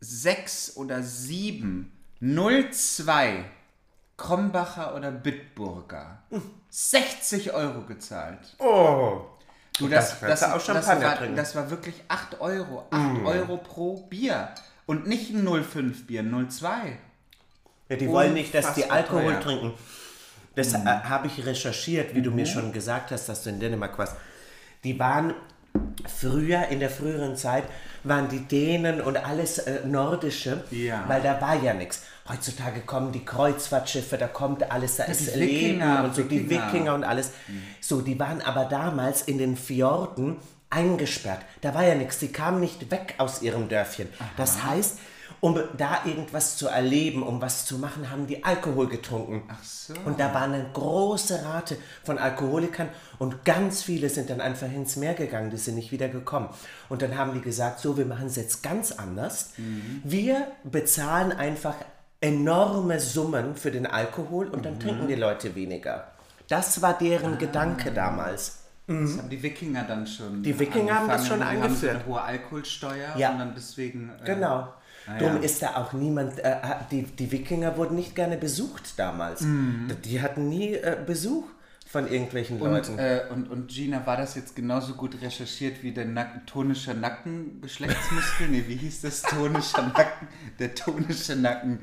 sechs 0.01 0.77
oder 0.77 1.03
sieben 1.03 1.93
02 2.21 3.45
Krombacher 4.19 4.95
oder 4.95 5.11
Bitburger 5.11 6.23
60 6.69 7.55
Euro 7.55 7.83
gezahlt. 7.83 8.55
Oh. 8.59 9.23
Du, 9.79 9.89
das 9.89 10.21
kannst 10.21 10.43
du 10.43 10.55
auch 10.55 10.61
Champagner 10.61 11.17
das 11.17 11.21
war, 11.21 11.29
das 11.29 11.57
war 11.57 11.71
wirklich 11.71 12.03
8 12.09 12.41
Euro. 12.41 12.87
8 12.91 13.25
Euro 13.25 13.57
pro 13.57 13.97
Bier. 14.09 14.51
Und 14.87 15.07
nicht 15.07 15.31
ein 15.35 15.45
05 15.47 16.07
Bier, 16.07 16.23
02. 16.23 16.99
Ja, 17.89 17.97
die 17.97 18.09
wollen 18.09 18.35
nicht, 18.35 18.55
dass 18.55 18.75
die 18.75 18.91
Alkohol 18.91 19.33
teuer. 19.35 19.41
trinken. 19.41 19.73
Das 20.55 20.73
äh, 20.75 20.79
habe 20.79 21.27
ich 21.27 21.45
recherchiert, 21.45 22.15
wie 22.15 22.23
du 22.23 22.31
mir 22.31 22.47
schon 22.47 22.73
gesagt 22.73 23.11
hast, 23.11 23.29
dass 23.29 23.43
du 23.43 23.51
in 23.51 23.61
Dänemark 23.61 23.99
warst. 23.99 24.17
Die 24.85 24.99
waren 24.99 25.35
früher, 26.07 26.69
in 26.69 26.81
der 26.81 26.89
früheren 26.91 27.37
Zeit, 27.37 27.65
waren 28.05 28.29
die 28.29 28.41
Dänen 28.41 29.01
und 29.01 29.17
alles 29.17 29.59
äh, 29.59 29.85
Nordische, 29.87 30.65
Ja. 30.71 31.05
weil 31.09 31.21
da 31.21 31.41
war 31.41 31.61
ja 31.63 31.75
nichts. 31.75 32.03
Heutzutage 32.29 32.81
kommen 32.81 33.13
die 33.13 33.25
Kreuzfahrtschiffe, 33.25 34.17
da 34.17 34.27
kommt 34.29 34.71
alles, 34.71 34.97
da 34.97 35.05
ist 35.05 35.35
die 35.35 35.39
Leben 35.39 35.53
Wikinger, 35.81 36.05
und 36.05 36.15
so, 36.15 36.23
die 36.23 36.49
Wikinger. 36.49 36.67
Wikinger 36.73 36.95
und 36.95 37.05
alles. 37.05 37.31
So, 37.81 38.01
die 38.01 38.19
waren 38.19 38.41
aber 38.41 38.65
damals 38.65 39.23
in 39.23 39.39
den 39.39 39.57
Fjorden 39.57 40.37
eingesperrt. 40.71 41.41
Da 41.61 41.75
war 41.75 41.85
ja 41.85 41.95
nichts, 41.95 42.19
die 42.19 42.29
kamen 42.29 42.61
nicht 42.61 42.91
weg 42.91 43.15
aus 43.19 43.43
ihrem 43.43 43.69
Dörfchen. 43.69 44.09
Das 44.37 44.63
heißt, 44.63 44.99
um 45.41 45.59
da 45.77 46.01
irgendwas 46.05 46.57
zu 46.57 46.69
erleben, 46.69 47.23
um 47.23 47.41
was 47.41 47.67
zu 47.67 47.79
machen, 47.79 48.11
haben 48.11 48.27
die 48.27 48.43
Alkohol 48.45 48.89
getrunken. 48.89 49.43
Ach 49.49 49.63
so. 49.63 49.95
Und 50.05 50.19
da 50.19 50.33
war 50.33 50.43
eine 50.43 50.67
große 50.73 51.45
Rate 51.45 51.77
von 52.05 52.19
Alkoholikern 52.19 52.89
und 53.19 53.45
ganz 53.45 53.83
viele 53.83 54.09
sind 54.09 54.31
dann 54.31 54.41
einfach 54.41 54.67
ins 54.67 54.97
Meer 54.97 55.15
gegangen, 55.15 55.51
die 55.51 55.57
sind 55.57 55.75
nicht 55.75 55.93
wieder 55.93 56.09
gekommen. 56.09 56.49
Und 56.89 57.03
dann 57.03 57.17
haben 57.17 57.35
die 57.35 57.41
gesagt, 57.41 57.81
so, 57.81 57.97
wir 57.97 58.07
machen 58.07 58.27
es 58.27 58.37
jetzt 58.37 58.63
ganz 58.63 58.93
anders. 58.93 59.51
Wir 60.05 60.49
bezahlen 60.65 61.33
einfach 61.33 61.75
enorme 62.21 62.99
Summen 62.99 63.57
für 63.57 63.71
den 63.71 63.87
Alkohol 63.87 64.49
und 64.49 64.65
dann 64.65 64.81
trinken 64.81 65.07
die 65.07 65.15
Leute 65.15 65.55
weniger. 65.55 66.13
Das 66.49 66.81
war 66.81 66.97
deren 66.97 67.39
Gedanke 67.39 67.93
damals. 67.93 68.66
Das 68.89 69.19
haben 69.19 69.29
die 69.29 69.43
Wikinger 69.43 69.83
dann 69.85 70.07
schon. 70.07 70.43
Die 70.43 70.57
Wikinger 70.59 70.95
haben 70.95 71.09
das 71.09 71.27
schon 71.27 71.43
eingeführt. 71.43 71.71
Haben 71.73 71.81
so 71.81 71.89
eine 71.89 72.07
hohe 72.07 72.23
Alkoholsteuer 72.23 73.17
Ja. 73.17 73.33
und 73.33 73.39
dann 73.41 73.53
deswegen. 73.55 74.11
Äh, 74.23 74.27
Genau. 74.27 74.73
Ah, 75.09 75.19
Drum 75.19 75.37
ja. 75.37 75.43
ist 75.43 75.63
da 75.63 75.77
auch 75.77 75.93
niemand, 75.93 76.39
äh, 76.41 76.57
die, 76.91 77.03
die 77.05 77.31
Wikinger 77.31 77.77
wurden 77.77 77.95
nicht 77.97 78.15
gerne 78.17 78.37
besucht 78.37 78.99
damals. 78.99 79.41
Mhm. 79.43 79.89
Die 80.05 80.21
hatten 80.21 80.49
nie 80.49 80.75
äh, 80.75 80.97
Besuch 81.07 81.45
von 81.89 82.11
irgendwelchen 82.11 82.59
Leuten. 82.59 82.93
Und, 82.95 82.99
äh, 82.99 83.23
und, 83.33 83.49
und 83.49 83.69
Gina, 83.69 84.05
war 84.05 84.17
das 84.17 84.35
jetzt 84.35 84.57
genauso 84.57 84.95
gut 84.95 85.21
recherchiert 85.23 85.85
wie 85.85 85.93
der 85.93 86.05
Nacken, 86.07 86.45
tonische 86.47 86.93
Nackengeschlechtsmuskel? 86.95 88.49
nee, 88.51 88.65
wie 88.67 88.75
hieß 88.77 89.03
das? 89.03 89.23
Tonischer 89.23 89.83
Nacken, 89.83 90.27
der 90.59 90.75
tonische 90.75 91.37
Nacken. 91.37 91.79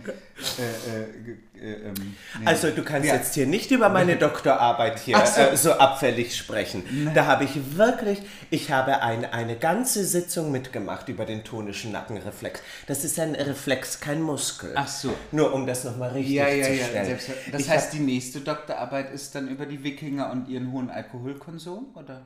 Äh, 1.55 1.59
äh, 1.59 1.71
äh, 1.73 1.87
ähm, 1.87 2.15
nee. 2.39 2.45
Also 2.45 2.71
du 2.71 2.83
kannst 2.83 3.07
Ja. 3.07 3.15
jetzt 3.15 3.33
hier 3.35 3.45
nicht 3.47 3.71
über 3.71 3.89
meine 3.89 4.15
Doktorarbeit 4.17 4.99
hier 4.99 5.17
Ach 5.21 5.25
so. 5.25 5.41
äh, 5.41 5.57
so 5.57 5.73
abfällig 5.73 6.35
sprechen. 6.35 7.11
Da 7.13 7.25
habe 7.25 7.43
ich 7.45 7.77
wirklich, 7.77 8.21
ich 8.49 8.71
habe 8.71 9.01
ein, 9.01 9.25
eine 9.31 9.55
ganze 9.55 10.03
Sitzung 10.05 10.51
mitgemacht 10.51 11.09
über 11.09 11.25
den 11.25 11.43
tonischen 11.43 11.91
Nackenreflex. 11.91 12.61
Das 12.87 13.03
ist 13.03 13.19
ein 13.19 13.35
Reflex, 13.35 13.99
kein 13.99 14.21
Muskel. 14.21 14.73
Ach 14.75 14.87
so. 14.87 15.13
Nur 15.31 15.53
um 15.53 15.65
das 15.67 15.83
nochmal 15.83 16.11
richtig 16.11 16.35
Ja, 16.35 16.47
ja, 16.47 16.65
zu 16.65 16.73
ja. 16.73 16.85
stellen. 16.85 17.05
Selbst, 17.05 17.29
das 17.51 17.61
Ich 17.61 17.69
heißt, 17.69 17.85
hab- 17.85 17.91
die 17.91 17.99
nächste 17.99 18.39
Doktorarbeit 18.41 19.11
ist 19.11 19.35
dann 19.35 19.47
über 19.47 19.65
die 19.65 19.83
Wikinger 19.83 20.31
und 20.31 20.47
ihren 20.49 20.71
hohen 20.71 20.89
Alkoholkonsum, 20.89 21.87
oder? 21.95 22.21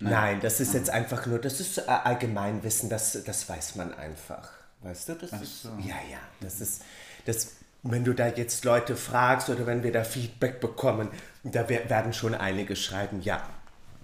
Nein, 0.00 0.38
das 0.40 0.60
ist 0.60 0.74
jetzt 0.74 0.90
einfach 0.90 1.26
nur, 1.26 1.40
das 1.40 1.58
ist 1.58 1.78
äh, 1.78 1.82
Allgemeinwissen, 1.88 2.88
das, 2.88 3.18
das 3.24 3.48
weiß 3.48 3.74
man 3.74 3.92
einfach. 3.94 4.50
Weißt 4.82 5.08
du, 5.08 5.14
das 5.14 5.32
ist, 5.32 5.62
so. 5.62 5.70
ja, 5.80 5.96
ja, 6.10 6.18
das 6.40 6.60
ist, 6.60 6.82
das, 7.24 7.54
wenn 7.92 8.04
du 8.04 8.12
da 8.14 8.28
jetzt 8.28 8.64
Leute 8.64 8.96
fragst 8.96 9.48
oder 9.50 9.66
wenn 9.66 9.82
wir 9.82 9.92
da 9.92 10.04
Feedback 10.04 10.60
bekommen, 10.60 11.08
da 11.44 11.68
wer- 11.68 11.88
werden 11.90 12.12
schon 12.12 12.34
einige 12.34 12.76
schreiben, 12.76 13.20
ja, 13.22 13.42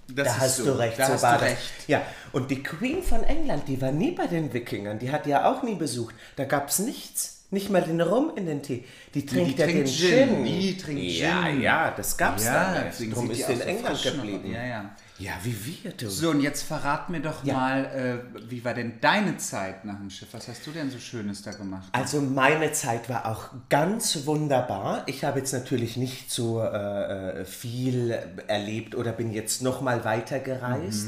Das 0.09 0.29
da 0.29 0.39
hast 0.41 0.57
so. 0.59 0.65
du 0.67 0.79
recht, 0.79 0.99
Da 0.99 1.07
so 1.07 1.13
hast 1.15 1.23
war 1.23 1.35
du 1.39 1.41
das. 1.45 1.51
recht. 1.53 1.89
Ja, 1.89 2.03
und 2.33 2.51
die 2.51 2.63
Queen 2.63 3.03
von 3.03 3.23
England, 3.25 3.69
die 3.69 3.81
war 3.81 3.93
nie 3.93 4.13
bei 4.13 4.27
den 4.27 4.53
Wikingern, 4.53 4.99
die 4.99 5.11
hat 5.11 5.27
ja 5.27 5.51
auch 5.51 5.63
nie 5.63 5.75
besucht. 5.75 6.15
Da 6.37 6.45
gab 6.45 6.69
es 6.69 6.79
nichts. 6.79 7.44
Nicht 7.51 7.71
mal 7.71 7.83
den 7.83 8.01
Rum 8.01 8.33
in 8.37 8.47
den 8.47 8.63
Tee. 8.63 8.85
Die 9.15 9.25
trinkt 9.25 9.59
ja 9.59 9.67
trinkt 9.67 9.87
den 9.89 9.95
Gin. 9.95 10.29
Gin. 10.29 10.45
Die 10.45 10.77
trinkt 10.77 11.03
ja, 11.03 11.45
Gin. 11.47 11.61
ja, 11.63 11.91
das 11.93 12.17
gab's 12.17 12.45
Ja, 12.45 12.75
da 12.75 12.81
die 12.83 12.89
ist 12.89 12.99
sie 12.99 13.05
in 13.07 13.15
so 13.15 13.63
England 13.65 14.03
geblieben. 14.03 14.53
Ja, 14.53 14.65
ja. 14.65 14.91
Ja, 15.19 15.33
wie 15.45 15.55
wir, 15.85 15.93
du. 15.93 16.11
So, 16.11 16.31
und 16.31 16.41
jetzt 16.41 16.65
verrat 16.65 17.09
mir 17.09 17.21
doch 17.21 17.45
Ja. 17.45 17.55
mal, 17.55 17.85
äh, 17.85 18.51
wie 18.51 18.65
war 18.65 18.75
denn 18.75 18.95
deine 19.01 19.37
Zeit 19.37 19.85
nach 19.85 19.97
dem 19.97 20.11
Schiff? 20.11 20.29
Was 20.33 20.49
hast 20.49 20.67
du 20.67 20.73
denn 20.73 20.91
so 20.91 20.99
Schönes 20.99 21.43
da 21.43 21.53
gemacht? 21.53 21.89
Also 21.93 22.21
meine 22.21 22.73
Zeit 22.73 23.09
war 23.09 23.27
auch 23.27 23.51
ganz 23.69 24.27
wunderbar. 24.27 25.05
Ich 25.07 25.23
habe 25.23 25.39
jetzt 25.39 25.53
natürlich 25.53 25.97
nicht 25.97 26.33
so 26.33 26.61
äh, 26.61 27.43
äh, 27.43 27.45
viel 27.45 28.19
erlebt 28.49 28.97
oder 28.97 29.13
bin 29.13 29.33
jetzt 29.33 29.63
noch 29.63 29.81
mal 29.81 30.05
weiter 30.05 30.41
gereist. 30.41 31.07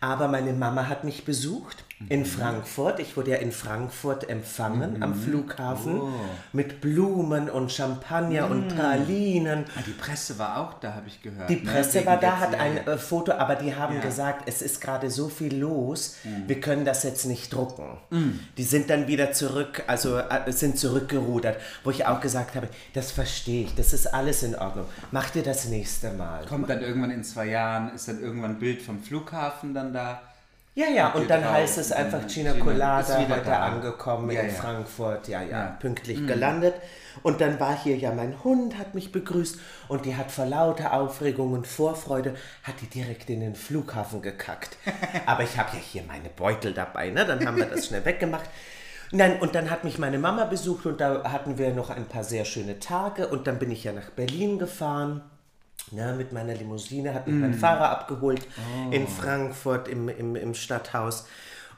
Aber 0.00 0.28
meine 0.28 0.54
Mama 0.54 0.88
hat 0.88 1.04
mich 1.04 1.24
besucht 1.26 1.84
in 2.10 2.26
Frankfurt. 2.26 3.00
Ich 3.00 3.16
wurde 3.16 3.30
ja 3.32 3.36
in 3.38 3.52
Frankfurt 3.52 4.28
empfangen 4.28 5.02
am 5.02 5.14
Flughafen 5.14 6.00
mit 6.52 6.80
Blumen 6.82 7.48
und 7.48 7.72
Champagner 7.72 8.50
und 8.50 8.68
Pralinen. 8.68 9.64
Ah, 9.76 9.80
die 9.86 9.92
Presse 9.92 10.38
war 10.38 10.58
auch 10.58 10.74
da, 10.74 10.94
habe 10.94 11.08
ich 11.08 11.22
gehört. 11.22 11.48
Die 11.48 11.56
ne? 11.56 11.70
Presse 11.70 11.94
Wegen 11.94 12.06
war 12.06 12.18
da, 12.18 12.38
hat 12.38 12.54
ein 12.54 12.76
äh, 12.76 12.98
Foto, 12.98 13.32
aber 13.32 13.54
die 13.54 13.74
haben 13.74 13.96
Ja. 13.96 14.00
gesagt, 14.02 14.42
es 14.46 14.60
ist 14.60 14.80
gerade 14.80 15.10
so 15.10 15.28
viel 15.28 15.56
los, 15.56 16.16
wir 16.46 16.60
können 16.60 16.84
das 16.84 17.02
jetzt 17.02 17.24
nicht 17.24 17.52
drucken. 17.52 17.98
Mm. 18.10 18.40
Die 18.58 18.64
sind 18.64 18.90
dann 18.90 19.08
wieder 19.08 19.32
zurück, 19.32 19.82
also 19.86 20.18
äh, 20.18 20.52
sind 20.52 20.78
zurückgerudert, 20.78 21.58
wo 21.82 21.90
ich 21.90 22.06
auch 22.06 22.20
gesagt 22.20 22.56
habe, 22.56 22.68
das 22.92 23.10
verstehe 23.10 23.64
ich, 23.64 23.74
das 23.74 23.92
ist 23.92 24.12
alles 24.12 24.42
in 24.42 24.54
Ordnung. 24.54 24.86
Mach 25.12 25.30
dir 25.30 25.42
das 25.42 25.66
nächste 25.66 26.10
Mal. 26.12 26.44
Kommt 26.46 26.68
dann 26.68 26.82
irgendwann 26.82 27.10
in 27.10 27.24
zwei 27.24 27.46
Jahren, 27.46 27.94
ist 27.94 28.06
dann 28.08 28.20
irgendwann 28.20 28.52
ein 28.52 28.58
Bild 28.58 28.82
vom 28.82 29.00
Flughafen 29.02 29.72
dann 29.72 29.94
da. 29.94 30.20
Ja, 30.78 30.88
ja, 30.88 31.08
Geht 31.08 31.22
und 31.22 31.30
dann 31.30 31.42
heißt 31.50 31.78
es 31.78 31.90
einfach 31.90 32.20
Mhm. 32.22 32.26
Gina 32.28 32.52
Gina 32.52 32.64
Colada 32.64 33.18
heute 33.18 33.44
da. 33.46 33.58
angekommen 33.60 34.30
Ja, 34.30 34.42
in 34.42 34.48
ja. 34.48 34.52
Frankfurt, 34.52 35.26
ja, 35.26 35.40
ja, 35.40 35.48
Ja. 35.48 35.70
Mhm. 35.70 35.78
pünktlich 35.78 36.26
gelandet. 36.26 36.74
Und 37.22 37.40
dann 37.40 37.58
war 37.58 37.74
hier 37.82 37.96
ja 37.96 38.12
mein 38.12 38.44
Hund, 38.44 38.76
hat 38.76 38.94
mich 38.94 39.10
begrüßt 39.10 39.58
und 39.88 40.04
die 40.04 40.16
hat 40.16 40.30
vor 40.30 40.44
lauter 40.44 40.92
Aufregung 40.92 41.54
und 41.54 41.66
Vorfreude, 41.66 42.34
hat 42.62 42.74
die 42.82 42.88
direkt 42.88 43.30
in 43.30 43.40
den 43.40 43.54
Flughafen 43.54 44.20
gekackt. 44.20 44.76
Aber 45.26 45.44
ich 45.44 45.56
habe 45.56 45.70
ja 45.72 45.78
hier 45.82 46.02
meine 46.06 46.28
Beutel 46.28 46.74
dabei, 46.74 47.08
ne? 47.08 47.24
dann 47.24 47.46
haben 47.46 47.56
wir 47.56 47.64
das 47.64 47.86
schnell 47.86 48.04
weggemacht. 48.04 48.44
Nein, 49.12 49.38
und 49.40 49.54
dann 49.54 49.70
hat 49.70 49.82
mich 49.84 49.98
meine 49.98 50.18
Mama 50.18 50.44
besucht 50.44 50.84
und 50.84 51.00
da 51.00 51.32
hatten 51.32 51.56
wir 51.56 51.72
noch 51.72 51.88
ein 51.88 52.04
paar 52.04 52.24
sehr 52.24 52.44
schöne 52.44 52.80
Tage 52.80 53.28
und 53.28 53.46
dann 53.46 53.58
bin 53.58 53.70
ich 53.70 53.82
ja 53.84 53.92
nach 53.94 54.10
Berlin 54.10 54.58
gefahren. 54.58 55.22
Ja, 55.92 56.12
mit 56.12 56.32
meiner 56.32 56.54
Limousine 56.54 57.14
hat 57.14 57.26
mich 57.26 57.36
mein 57.36 57.54
Fahrer 57.54 57.90
abgeholt 57.90 58.46
in 58.90 59.06
Frankfurt 59.06 59.88
im, 59.88 60.08
im, 60.08 60.34
im 60.36 60.54
Stadthaus. 60.54 61.26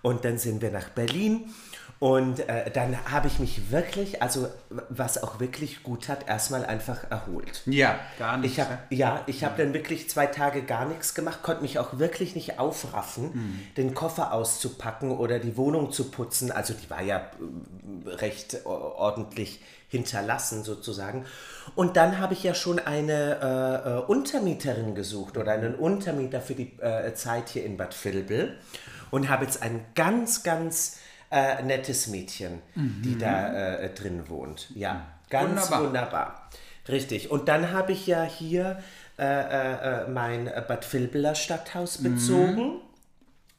Und 0.02 0.24
dann 0.24 0.38
sind 0.38 0.62
wir 0.62 0.70
nach 0.70 0.88
Berlin. 0.90 1.52
Und 2.00 2.48
äh, 2.48 2.70
dann 2.70 2.96
habe 3.10 3.26
ich 3.26 3.40
mich 3.40 3.72
wirklich, 3.72 4.22
also 4.22 4.48
was 4.88 5.20
auch 5.20 5.40
wirklich 5.40 5.82
gut 5.82 6.08
hat, 6.08 6.28
erstmal 6.28 6.64
einfach 6.64 7.10
erholt. 7.10 7.62
Ja, 7.66 7.98
gar 8.20 8.36
nicht. 8.38 8.52
Ich 8.52 8.60
habe 8.60 8.78
ja, 8.90 9.22
ich 9.26 9.42
habe 9.42 9.60
dann 9.60 9.74
wirklich 9.74 10.08
zwei 10.08 10.26
Tage 10.26 10.62
gar 10.62 10.86
nichts 10.86 11.14
gemacht, 11.14 11.42
konnte 11.42 11.62
mich 11.62 11.80
auch 11.80 11.98
wirklich 11.98 12.36
nicht 12.36 12.60
aufraffen, 12.60 13.68
den 13.76 13.94
Koffer 13.94 14.32
auszupacken 14.32 15.10
oder 15.10 15.40
die 15.40 15.56
Wohnung 15.56 15.90
zu 15.90 16.10
putzen. 16.12 16.52
Also 16.52 16.72
die 16.72 16.88
war 16.88 17.02
ja 17.02 17.16
äh, 18.06 18.08
recht 18.10 18.64
ordentlich 18.64 19.60
hinterlassen 19.88 20.64
sozusagen. 20.64 21.24
Und 21.74 21.96
dann 21.96 22.18
habe 22.18 22.34
ich 22.34 22.42
ja 22.42 22.54
schon 22.54 22.78
eine 22.78 23.38
äh, 23.42 23.90
äh, 23.90 24.00
Untermieterin 24.02 24.94
gesucht 24.94 25.36
oder 25.36 25.52
einen 25.52 25.74
Untermieter 25.74 26.40
für 26.40 26.54
die 26.54 26.78
äh, 26.80 27.14
Zeit 27.14 27.48
hier 27.48 27.64
in 27.64 27.76
Bad 27.76 27.94
Vilbel 28.04 28.56
und 29.10 29.28
habe 29.28 29.44
jetzt 29.44 29.62
ein 29.62 29.84
ganz, 29.94 30.42
ganz 30.42 30.98
äh, 31.30 31.62
nettes 31.62 32.06
Mädchen, 32.06 32.60
die 32.74 33.18
da 33.18 33.76
äh, 33.76 33.94
drin 33.94 34.28
wohnt. 34.28 34.70
Ja, 34.74 35.06
ganz 35.30 35.70
Wunderbar. 35.70 35.82
wunderbar. 35.84 36.50
Richtig. 36.88 37.30
Und 37.30 37.48
dann 37.48 37.72
habe 37.72 37.92
ich 37.92 38.06
ja 38.06 38.22
hier 38.24 38.82
äh, 39.18 40.06
mein 40.06 40.46
Bad 40.46 40.90
Vilbeler 40.90 41.34
Stadthaus 41.34 41.98
bezogen. 41.98 42.80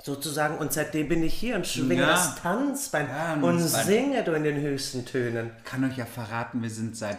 Sozusagen, 0.02 0.58
und 0.58 0.72
seitdem 0.72 1.10
bin 1.10 1.24
ich 1.24 1.34
hier 1.34 1.56
und 1.58 1.68
schwinge 1.68 2.02
Ja. 2.02 2.12
das 2.12 2.36
Tanzbein 2.36 3.08
Ja, 3.08 3.34
und 3.34 3.60
singe 3.60 4.24
du 4.24 4.32
in 4.34 4.44
den 4.44 4.62
höchsten 4.62 5.06
Tönen. 5.06 5.52
kann 5.66 5.84
euch 5.84 5.98
ja 5.98 6.06
verraten, 6.06 6.62
wir 6.62 6.70
sind 6.70 6.96
seit 6.96 7.18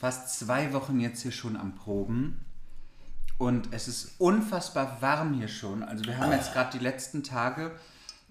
fast 0.00 0.38
zwei 0.38 0.72
Wochen 0.72 0.98
jetzt 1.00 1.22
hier 1.22 1.32
schon 1.32 1.56
am 1.56 1.74
Proben. 1.76 2.44
Und 3.38 3.68
es 3.72 3.86
ist 3.86 4.16
unfassbar 4.18 4.98
warm 5.00 5.34
hier 5.34 5.46
schon. 5.46 5.84
Also 5.84 6.04
wir 6.06 6.18
haben 6.18 6.32
jetzt 6.32 6.52
gerade 6.52 6.76
die 6.76 6.82
letzten 6.82 7.22
Tage, 7.22 7.70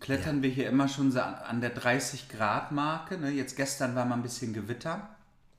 klettern 0.02 0.44
wir 0.44 0.50
hier 0.50 0.68
immer 0.68 0.90
schon 0.90 1.12
so 1.14 1.22
an 1.22 1.36
an 1.36 1.62
der 1.62 1.70
30 1.70 2.28
Grad 2.28 2.74
Marke. 2.74 3.18
Ne? 3.18 3.30
Jetzt 3.32 3.56
gestern 3.56 3.96
war 3.96 4.04
mal 4.04 4.16
ein 4.16 4.22
bisschen 4.22 4.52
Gewitter. 4.54 5.08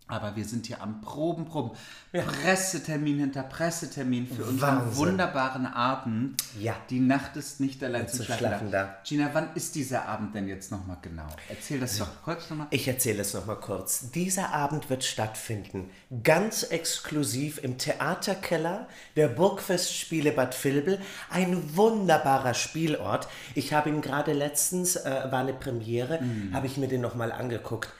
Aber 0.09 0.35
wir 0.37 0.45
sind 0.47 0.67
hier 0.67 0.81
am 0.81 1.03
Proben, 1.03 1.45
Proben. 1.45 1.77
Pressetermin 2.12 3.19
hinter 3.19 3.43
Pressetermin 3.43 4.27
für 4.27 4.45
unseren 4.45 4.79
Wahnsinn. 4.79 4.97
wunderbaren 4.97 5.67
Abend. 5.67 6.43
Ja. 6.59 6.75
Die 6.88 7.00
Nacht 7.00 7.37
ist 7.37 7.61
nicht 7.61 7.85
allein 7.85 8.09
zum 8.09 8.19
zum 8.19 8.25
Schlafen 8.25 8.47
Schlafen 8.47 8.71
da. 8.71 8.85
da. 8.85 8.97
Gina, 9.05 9.29
wann 9.35 9.50
ist 9.55 9.75
dieser 9.75 10.07
Abend 10.07 10.35
denn 10.35 10.49
jetzt 10.49 10.73
nochmal 10.73 10.97
genau? 11.03 11.27
Erzähl 11.50 11.79
das 11.79 11.99
doch 11.99 12.09
kurz 12.25 12.49
nochmal. 12.49 12.69
Ich 12.71 12.88
erzähle 12.88 13.21
es 13.21 13.35
nochmal 13.35 13.61
kurz. 13.61 14.11
Dieser 14.11 14.55
Abend 14.55 14.88
wird 14.88 15.05
stattfinden, 15.05 15.91
ganz 16.25 16.62
exklusiv 16.62 17.59
im 17.62 17.77
Theaterkeller 17.77 18.88
der 19.17 19.29
Burgfestspiele 19.29 20.33
Bad 20.33 20.65
Vilbel. 20.65 20.99
Ein 21.31 21.77
wunderbarer 21.77 22.55
Spielort. 22.55 23.29
Ich 23.55 23.75
habe 23.75 23.91
ihn 23.91 24.00
gerade 24.00 24.33
letztens, 24.33 24.97
äh, 24.97 25.27
war 25.31 25.41
eine 25.41 25.53
Premiere, 25.53 26.21
habe 26.55 26.67
ich 26.67 26.79
mir 26.79 26.88
den 26.88 27.03
nochmal 27.03 27.31
angeguckt. 27.33 27.91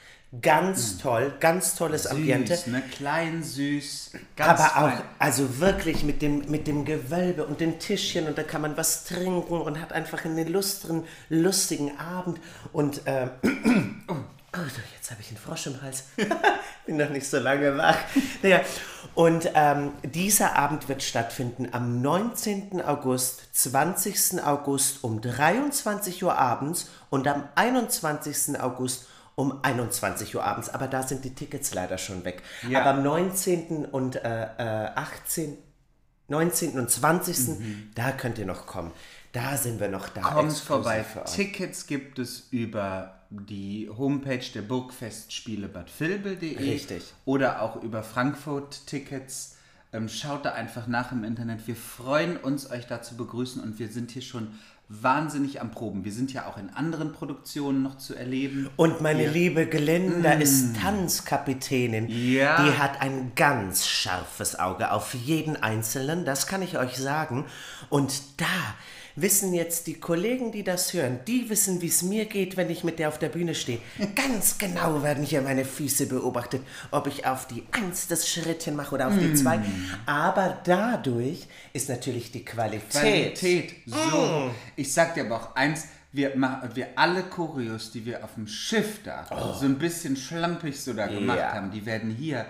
Ganz 0.41 0.99
toll, 0.99 1.33
ganz 1.39 1.73
tolles 1.73 2.05
Ambiente. 2.05 2.55
Süß, 2.55 2.67
ne? 2.67 2.83
Klein, 2.95 3.41
süß, 3.41 4.11
ganz 4.35 4.61
Aber 4.61 4.85
auch, 4.85 5.03
also 5.17 5.59
wirklich 5.59 6.03
mit 6.03 6.21
dem, 6.21 6.51
mit 6.51 6.67
dem 6.67 6.85
Gewölbe 6.85 7.47
und 7.47 7.59
den 7.59 7.79
Tischchen 7.79 8.27
und 8.27 8.37
da 8.37 8.43
kann 8.43 8.61
man 8.61 8.77
was 8.77 9.05
trinken 9.05 9.59
und 9.59 9.81
hat 9.81 9.91
einfach 9.91 10.25
einen 10.25 10.47
lustren, 10.47 11.03
lustigen 11.29 11.97
Abend. 11.97 12.39
Und, 12.73 13.07
äh, 13.07 13.29
oh, 13.43 14.13
so, 14.53 14.81
jetzt 14.95 15.09
habe 15.09 15.19
ich 15.19 15.29
einen 15.29 15.37
Frosch 15.37 15.65
im 15.65 15.81
Hals. 15.81 16.03
Bin 16.85 16.97
noch 16.97 17.09
nicht 17.09 17.25
so 17.25 17.39
lange 17.39 17.75
wach. 17.75 17.97
Naja, 18.43 18.61
und 19.15 19.49
ähm, 19.55 19.93
dieser 20.03 20.55
Abend 20.55 20.87
wird 20.89 21.01
stattfinden 21.01 21.69
am 21.71 22.03
19. 22.03 22.83
August, 22.83 23.41
20. 23.53 24.43
August 24.43 25.03
um 25.03 25.21
23 25.21 26.23
Uhr 26.23 26.37
abends 26.37 26.87
und 27.09 27.27
am 27.27 27.49
21. 27.55 28.61
August 28.61 29.05
um 29.05 29.18
21 29.63 30.35
Uhr 30.35 30.43
abends. 30.43 30.69
Aber 30.69 30.87
da 30.87 31.03
sind 31.03 31.23
die 31.25 31.33
Tickets 31.33 31.73
leider 31.73 31.97
schon 31.97 32.25
weg. 32.25 32.43
Ja. 32.67 32.81
Aber 32.81 32.91
am 32.91 33.03
19. 33.03 33.85
und 33.85 34.15
äh, 34.15 34.43
äh, 34.57 34.91
18. 34.95 35.57
19. 36.27 36.79
und 36.79 36.89
20. 36.89 37.37
Da 37.95 38.11
könnt 38.11 38.37
ihr 38.37 38.45
noch 38.45 38.65
kommen. 38.65 38.91
Da 39.31 39.57
sind 39.57 39.79
wir 39.79 39.89
noch 39.89 40.09
da. 40.09 40.21
Kommt 40.21 40.53
vorbei. 40.53 41.03
für 41.03 41.23
euch. 41.23 41.31
Tickets 41.31 41.87
gibt 41.87 42.19
es 42.19 42.47
über 42.51 43.19
die 43.29 43.89
Homepage 43.95 44.45
der 44.53 44.63
Burgfestspiele 44.63 45.67
Bad 45.67 45.87
Vilbel.de 45.99 46.57
Richtig. 46.57 47.13
oder 47.25 47.61
auch 47.61 47.81
über 47.83 48.01
Frankfurt 48.01 48.87
Tickets. 48.87 49.55
Ähm, 49.91 50.09
schaut 50.09 50.45
da 50.45 50.53
einfach 50.53 50.87
nach 50.87 51.11
im 51.11 51.23
Internet. 51.23 51.67
Wir 51.67 51.75
freuen 51.75 52.37
uns, 52.37 52.69
euch 52.71 52.87
da 52.87 53.01
zu 53.01 53.17
begrüßen 53.17 53.61
und 53.61 53.79
wir 53.79 53.89
sind 53.89 54.11
hier 54.11 54.21
schon 54.21 54.49
wahnsinnig 54.89 55.61
am 55.61 55.69
Proben. 55.69 56.03
Wir 56.03 56.11
sind 56.11 56.33
ja 56.33 56.47
auch 56.47 56.57
in 56.57 56.71
anderen 56.71 57.13
Produktionen 57.13 57.83
noch 57.83 57.97
zu 57.97 58.15
erleben. 58.15 58.69
Und 58.75 59.01
meine 59.01 59.27
liebe 59.27 59.67
Gelinda 59.67 60.31
ist 60.33 60.77
Tanzkapitänin. 60.81 62.05
Mm. 62.05 62.33
Ja. 62.33 62.65
Die 62.65 62.77
hat 62.77 62.99
ein 63.01 63.33
ganz 63.35 63.87
scharfes 63.87 64.57
Auge 64.57 64.91
auf 64.91 65.13
jeden 65.13 65.55
Einzelnen, 65.55 66.25
das 66.25 66.47
kann 66.47 66.63
ich 66.63 66.77
euch 66.79 66.97
sagen. 66.97 67.45
Und 67.89 68.41
da 68.41 68.45
wissen 69.21 69.53
jetzt 69.53 69.87
die 69.87 69.95
Kollegen, 69.95 70.51
die 70.51 70.63
das 70.63 70.93
hören, 70.93 71.19
die 71.27 71.49
wissen, 71.49 71.81
wie 71.81 71.87
es 71.87 72.01
mir 72.03 72.25
geht, 72.25 72.57
wenn 72.57 72.69
ich 72.69 72.83
mit 72.83 72.99
der 72.99 73.07
auf 73.09 73.19
der 73.19 73.29
Bühne 73.29 73.55
stehe. 73.55 73.79
Ganz 74.15 74.57
genau 74.57 75.03
werden 75.03 75.23
hier 75.23 75.41
meine 75.41 75.65
Füße 75.65 76.07
beobachtet, 76.07 76.61
ob 76.91 77.07
ich 77.07 77.25
auf 77.25 77.47
die 77.47 77.63
Eins 77.71 78.07
das 78.07 78.27
Schrittchen 78.29 78.75
mache 78.75 78.95
oder 78.95 79.07
auf 79.07 79.13
Mm. 79.15 79.19
die 79.19 79.33
Zwei. 79.33 79.59
Aber 80.05 80.59
dadurch 80.63 81.47
ist 81.73 81.89
natürlich 81.89 82.31
die 82.31 82.45
Qualität. 82.45 82.91
Qualität. 83.35 83.73
So. 83.85 84.51
Ich 84.75 84.93
sag 84.93 85.13
dir 85.15 85.25
aber 85.25 85.35
auch 85.37 85.55
eins, 85.55 85.85
wir, 86.11 86.33
wir 86.73 86.87
alle 86.95 87.21
Choreos, 87.23 87.91
die 87.91 88.05
wir 88.05 88.23
auf 88.23 88.33
dem 88.33 88.47
Schiff 88.47 89.01
da 89.03 89.27
so 89.59 89.65
ein 89.65 89.77
bisschen 89.77 90.15
schlampig 90.15 90.79
so 90.81 90.93
da 90.93 91.05
gemacht 91.07 91.37
Ja. 91.37 91.53
haben, 91.53 91.69
die 91.71 91.85
werden 91.85 92.09
hier 92.09 92.45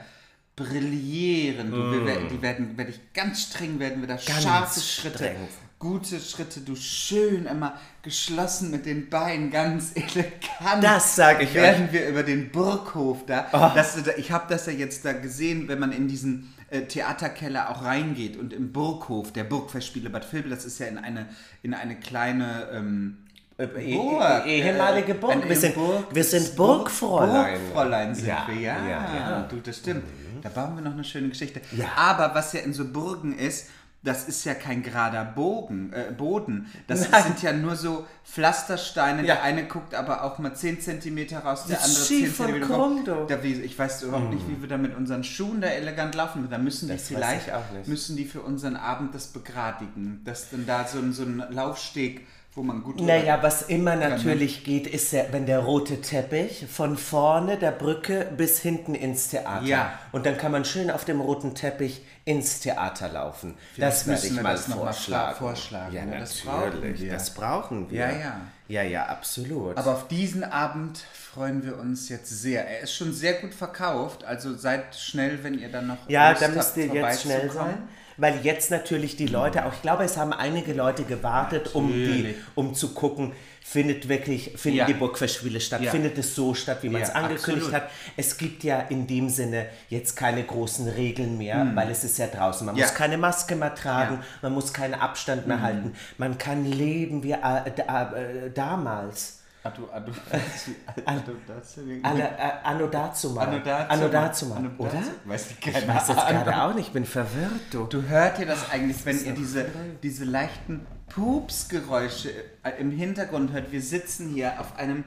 brillieren. 0.55 1.71
Du, 1.71 1.77
wir, 1.91 2.05
werden- 2.05 2.29
die 2.29 2.41
werden, 2.41 2.77
werde 2.77 2.91
ich 2.91 2.99
ganz 3.13 3.43
streng, 3.43 3.79
werden 3.79 4.01
wir 4.01 4.07
da 4.07 4.15
Ganz 4.15 4.43
scharfe 4.43 4.79
Schritte, 4.81 5.15
streng. 5.17 5.35
Gute 5.79 6.19
Schritte, 6.19 6.59
du 6.59 6.75
schön 6.75 7.45
immer 7.45 7.73
geschlossen 8.03 8.69
mit 8.69 8.85
den 8.85 9.09
Beinen, 9.09 9.49
ganz 9.49 9.91
elegant. 9.95 10.83
Das 10.83 11.15
sag 11.15 11.41
ich 11.41 11.53
Werden 11.53 11.89
wir 11.91 12.09
über 12.09 12.23
den 12.23 12.51
Burghof 12.51 13.25
da. 13.25 13.47
Das, 13.75 13.95
du 13.95 14.01
da- 14.01 14.11
ich 14.17 14.31
habe 14.31 14.45
das 14.49 14.65
ja 14.65 14.73
jetzt 14.73 15.05
da 15.05 15.13
gesehen, 15.13 15.67
wenn 15.69 15.79
man 15.79 15.91
in 15.93 16.07
diesen 16.09 16.53
äh, 16.69 16.81
Theaterkeller 16.81 17.69
auch 17.69 17.83
reingeht 17.83 18.37
und 18.37 18.51
im 18.53 18.73
Burghof, 18.73 19.31
der 19.31 19.45
Burgfestspiele 19.45 20.09
Bad 20.09 20.31
Vilbel, 20.31 20.51
das 20.51 20.65
ist 20.65 20.79
ja 20.79 20.87
in 20.87 20.97
eine, 20.97 21.27
in 21.63 21.73
eine 21.73 21.95
kleine 21.95 22.67
ähm, 22.73 23.17
Eh- 23.57 23.93
Burg. 23.93 24.45
eh- 24.45 24.61
ehemalige 24.61 25.11
äh, 25.11 25.15
Burg. 25.15 25.31
eine 25.33 25.49
Wir 25.49 25.55
sind- 25.57 25.75
Burg- 25.75 26.13
wir 26.15 26.23
sind 26.23 26.55
Burgfräulein. 26.55 27.59
Burgfräulein 27.59 28.15
sind 28.15 28.27
Ja, 28.27 28.47
wir, 28.49 28.55
ja. 28.61 28.77
ja, 28.87 29.15
ja. 29.15 29.47
Du, 29.49 29.57
das 29.57 29.77
stimmt. 29.77 30.03
Da 30.41 30.47
bauen 30.47 30.75
wir 30.75 30.81
noch 30.81 30.93
eine 30.93 31.03
schöne 31.03 31.27
Geschichte. 31.27 31.59
Ja. 31.73 31.87
Aber 31.97 32.33
was 32.33 32.53
ja 32.53 32.61
in 32.61 32.73
so 32.73 32.85
Burgen 32.85 33.37
ist, 33.37 33.67
das 34.01 34.27
ist 34.29 34.45
ja 34.45 34.53
kein 34.53 34.81
gerader 34.81 35.25
Bogen, 35.25 35.91
äh, 35.91 36.11
Boden. 36.11 36.67
Das 36.87 37.09
Nein. 37.11 37.23
sind 37.23 37.43
ja 37.43 37.51
nur 37.51 37.75
so 37.75 38.07
Pflastersteine. 38.23 39.21
Ja. 39.21 39.35
Der 39.35 39.43
eine 39.43 39.67
guckt 39.67 39.93
aber 39.93 40.23
auch 40.23 40.39
mal 40.39 40.53
10 40.53 40.79
cm 40.79 41.35
raus, 41.43 41.65
der 41.65 41.75
Das 41.77 41.85
andere 41.85 42.01
ist 42.01 42.07
10 42.07 42.17
schief 42.25 42.39
und 42.39 42.47
cm 42.47 43.27
da, 43.27 43.43
Ich 43.43 43.77
weiß 43.77 44.03
überhaupt 44.03 44.33
nicht, 44.33 44.47
wie 44.47 44.61
wir 44.61 44.69
da 44.69 44.77
mit 44.77 44.95
unseren 44.95 45.23
Schuhen 45.25 45.59
da 45.59 45.67
elegant 45.67 46.15
laufen. 46.15 46.47
Da 46.49 46.57
müssen 46.57 46.87
die 46.87 46.93
Das 46.93 47.07
vielleicht, 47.07 47.51
müssen 47.87 48.15
die 48.15 48.25
für 48.25 48.41
unseren 48.41 48.77
Abend 48.77 49.13
das 49.13 49.27
begradigen. 49.27 50.21
Dass 50.23 50.49
dann 50.49 50.65
da 50.65 50.87
so 50.87 50.99
so 51.11 51.23
ein 51.23 51.43
Laufsteg, 51.49 52.25
wo 52.59 52.63
man 52.63 52.83
gut 52.83 52.99
Naja, 52.99 53.41
was 53.41 53.61
immer 53.61 53.95
natürlich 53.95 54.65
geht, 54.65 54.85
ist, 54.85 55.13
der, 55.13 55.31
wenn 55.31 55.45
der 55.45 55.59
rote 55.59 56.01
Teppich 56.01 56.65
von 56.67 56.97
vorne 56.97 57.57
der 57.57 57.71
Brücke 57.71 58.27
bis 58.35 58.59
hinten 58.59 58.95
ins 58.95 59.29
Theater. 59.29 59.65
Ja. 59.65 59.93
Und 60.11 60.25
dann 60.25 60.37
kann 60.37 60.51
man 60.51 60.65
schön 60.65 60.91
auf 60.91 61.05
dem 61.05 61.21
roten 61.21 61.55
Teppich 61.55 62.01
ins 62.25 62.59
Theater 62.59 63.07
laufen. 63.07 63.55
das 63.77 64.05
werde 64.07 64.27
ich 64.27 64.41
mal 64.41 64.51
das 64.55 64.67
noch 64.67 64.75
mal 64.83 64.83
vorschlagen. 64.91 65.37
vorschlagen, 65.37 65.95
Ja, 65.95 66.05
ne? 66.05 66.19
Das 66.19 66.43
natürlich. 66.43 66.81
brauchen 66.81 66.99
wir. 66.99 67.13
Das 67.13 67.33
brauchen 67.33 67.89
wir. 67.89 67.97
Ja, 67.99 68.11
ja. 68.11 68.41
Ja, 68.69 68.83
ja, 68.83 69.07
absolut. 69.07 69.75
Aber 69.77 69.93
auf 69.93 70.07
diesen 70.07 70.43
Abend 70.43 70.99
freuen 70.99 71.65
wir 71.65 71.79
uns 71.79 72.07
jetzt 72.07 72.29
sehr. 72.29 72.67
Er 72.67 72.81
ist 72.81 72.93
schon 72.93 73.11
sehr 73.13 73.33
gut 73.33 73.53
verkauft, 73.53 74.23
also 74.23 74.55
seid 74.55 74.95
schnell, 74.95 75.43
wenn 75.43 75.57
ihr 75.57 75.69
dann 75.69 75.87
noch. 75.87 75.97
ja, 76.07 76.29
Lust 76.29 76.41
da 76.41 76.45
habt, 76.45 76.55
müsst 76.55 76.77
ihr 76.77 76.85
jetzt 76.85 77.21
schnell 77.23 77.49
sein. 77.51 77.89
Weil 78.17 78.41
jetzt 78.43 78.69
natürlich 78.69 79.15
die 79.15 79.25
Leute, 79.25 79.65
auch 79.65 79.73
ich 79.73 79.81
glaube, 79.81 80.03
es 80.03 80.17
haben 80.17 80.33
einige 80.33 80.73
Leute 80.73 81.03
gewartet, 81.03 81.73
um, 81.73 81.91
die, 81.91 82.35
um 82.53 82.75
zu 82.75 82.93
gucken, 82.93 83.31
findet 83.69 84.09
wirklich, 84.09 84.53
finden 84.55 84.79
Ja. 84.79 84.85
die 84.85 84.95
Burgfestspiele 84.95 85.61
statt, 85.61 85.81
Ja. 85.81 85.91
findet 85.91 86.17
es 86.17 86.33
so 86.33 86.55
statt, 86.55 86.79
wie 86.81 86.89
man 86.89 87.03
es 87.03 87.09
Ja, 87.09 87.15
angekündigt 87.15 87.67
absolut. 87.67 87.73
hat. 87.83 87.91
Es 88.17 88.35
gibt 88.35 88.63
ja 88.63 88.79
in 88.79 89.05
dem 89.05 89.29
Sinne 89.29 89.67
jetzt 89.89 90.15
keine 90.15 90.43
großen 90.43 90.87
Regeln 90.87 91.37
mehr, 91.37 91.71
weil 91.75 91.91
es 91.91 92.03
ist 92.03 92.17
ja 92.17 92.25
draußen. 92.25 92.65
Man 92.65 92.75
muss 92.75 92.95
keine 92.95 93.19
Maske 93.19 93.55
mehr 93.55 93.75
tragen, 93.75 94.23
man 94.41 94.53
muss 94.53 94.73
keinen 94.73 94.95
Abstand 94.95 95.45
mehr 95.45 95.61
halten. 95.61 95.93
Man 96.17 96.39
kann 96.39 96.65
leben 96.65 97.21
wie 97.21 97.33
äh, 97.33 97.37
da, 97.75 98.11
äh, 98.13 98.49
damals. 98.51 99.35
Adu, 99.61 99.83
adu, 99.91 100.13
adu, 101.05 101.31
äh, 101.31 102.31
anno 102.63 102.87
dazu 102.87 103.29
mal. 103.31 103.61
Anno 103.89 104.07
dazu 104.07 104.45
mal. 104.47 104.63
Oder? 104.77 105.03
Weiß 105.25 105.47
ich 105.51 105.67
Ich 105.67 105.87
weiß 105.87 106.07
jetzt 106.07 106.27
gerade 106.27 106.61
auch 106.63 106.73
nicht, 106.73 106.87
ich 106.87 106.93
bin 106.93 107.05
verwirrt, 107.05 107.51
du. 107.71 107.83
Du 107.85 108.01
hört 108.03 108.39
ihr 108.39 108.45
das 108.47 108.71
eigentlich, 108.71 109.05
wenn 109.05 109.23
ihr 109.23 109.33
diese, 109.33 109.65
diese 110.01 110.25
leichten 110.25 110.87
Pupsgeräusche 111.09 112.31
im 112.79 112.91
Hintergrund 112.91 113.51
hört? 113.51 113.71
Wir 113.71 113.81
sitzen 113.81 114.29
hier 114.29 114.59
auf 114.59 114.75
einem. 114.77 115.03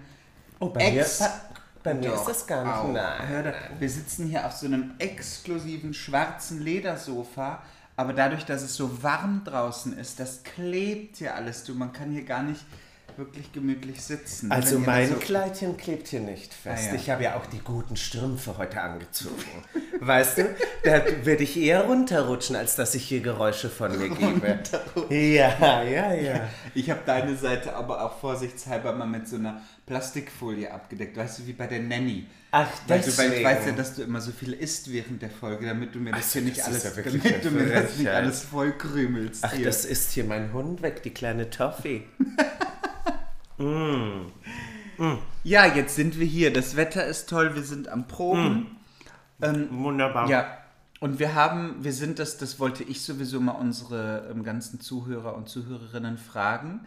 Oh, 0.59 0.69
bei 0.69 0.91
mir, 0.93 1.01
Ex- 1.01 1.19
bei, 1.19 1.31
bei 1.83 1.95
mir 1.95 2.15
ist 2.15 2.25
das 2.25 2.47
gar 2.47 2.65
nicht. 2.65 2.75
auch. 2.75 2.93
Nein. 2.93 3.55
Wir 3.79 3.91
sitzen 3.91 4.29
hier 4.29 4.47
auf 4.47 4.53
so 4.53 4.67
einem 4.67 4.95
exklusiven 4.99 5.95
schwarzen 5.95 6.61
Ledersofa, 6.61 7.63
aber 7.97 8.13
dadurch, 8.13 8.45
dass 8.45 8.63
es 8.63 8.75
so 8.77 9.03
warm 9.03 9.43
draußen 9.45 9.99
ist, 9.99 10.21
das 10.21 10.43
klebt 10.43 11.17
hier 11.17 11.35
alles. 11.35 11.65
Du, 11.65 11.75
man 11.75 11.93
kann 11.93 12.11
hier 12.11 12.25
gar 12.25 12.43
nicht 12.43 12.65
wirklich 13.17 13.53
gemütlich 13.53 14.01
sitzen. 14.03 14.51
Also 14.51 14.79
mein 14.79 15.09
so- 15.09 15.15
Kleidchen 15.17 15.77
klebt 15.77 16.09
hier 16.09 16.21
nicht 16.21 16.53
fest. 16.53 16.85
Ah, 16.89 16.95
ja. 16.95 16.95
Ich 17.01 17.11
habe 17.11 17.23
ja 17.25 17.37
auch 17.37 17.47
die 17.47 17.59
guten 17.61 17.97
Strümpfe 17.97 18.57
heute 18.59 18.81
angezogen. 18.81 19.37
weißt 20.01 20.39
du, 20.39 20.55
da 20.85 21.03
werde 21.25 21.43
ich 21.43 21.57
eher 21.57 21.85
runterrutschen, 21.85 22.57
als 22.57 22.77
dass 22.77 22.95
ich 22.95 23.05
hier 23.05 23.21
Geräusche 23.21 23.69
von 23.69 23.97
mir 23.99 24.09
gebe. 24.09 24.59
Ja, 25.11 25.83
ja, 25.83 26.13
ja. 26.13 26.49
Ich 26.75 26.91
habe 26.91 27.01
deine 27.07 27.37
Seite 27.37 27.75
aber 27.75 28.05
auch 28.05 28.19
vorsichtshalber 28.19 28.93
mal 28.93 29.07
mit 29.07 29.29
so 29.29 29.37
einer 29.37 29.61
Plastikfolie 29.87 30.71
abgedeckt. 30.73 31.17
Weißt 31.17 31.41
du, 31.41 31.47
wie 31.47 31.53
bei 31.53 31.67
der 31.67 31.81
Nanny. 31.81 32.27
Ach, 32.55 32.69
Weil, 32.87 33.01
du, 33.01 33.17
weil 33.17 33.33
ich 33.33 33.45
weiß 33.45 33.67
ja, 33.67 33.73
dass 33.73 33.95
du 33.95 34.03
immer 34.03 34.21
so 34.21 34.31
viel 34.31 34.53
isst 34.53 34.93
während 34.93 35.23
der 35.23 35.31
Folge, 35.31 35.65
damit 35.67 35.95
du 35.95 35.99
mir 35.99 36.11
das 36.11 36.19
Also, 36.21 36.33
hier 36.35 36.43
nicht 36.43 36.59
das 36.59 36.67
alles, 36.67 36.85
ja 36.85 37.03
damit 37.03 37.45
du 37.45 37.51
mir 37.51 37.67
das 37.67 37.97
nicht 37.97 38.09
alles 38.11 38.43
vollkrümelst. 38.43 39.43
Ach, 39.43 39.53
hier. 39.55 39.65
das 39.65 39.87
ist 39.87 40.13
hier 40.13 40.25
mein 40.25 40.53
Hund 40.53 40.83
weg, 40.83 41.03
die 41.03 41.15
kleine 41.15 41.49
Toffee. 41.49 42.03
Ja, 45.45 45.67
jetzt 45.67 45.97
sind 45.97 46.19
wir 46.19 46.27
hier. 46.27 46.53
Das 46.53 46.77
Wetter 46.77 47.05
ist 47.07 47.29
toll, 47.29 47.55
wir 47.55 47.63
sind 47.63 47.89
am 47.89 48.07
Proben. 48.07 48.77
Wunderbar. 49.71 50.29
Ja, 50.29 50.59
und 51.01 51.19
wir 51.19 51.35
haben, 51.35 51.77
wir 51.81 51.93
sind 51.93 52.21
das, 52.21 52.39
das 52.39 52.61
wollte 52.61 52.85
ich 52.85 53.03
sowieso 53.03 53.41
mal 53.41 53.53
unsere 53.53 54.29
ähm, 54.31 54.45
ganzen 54.45 54.81
Zuhörer 54.81 55.35
und 55.35 55.49
Zuhörerinnen 55.49 56.17
fragen, 56.17 56.87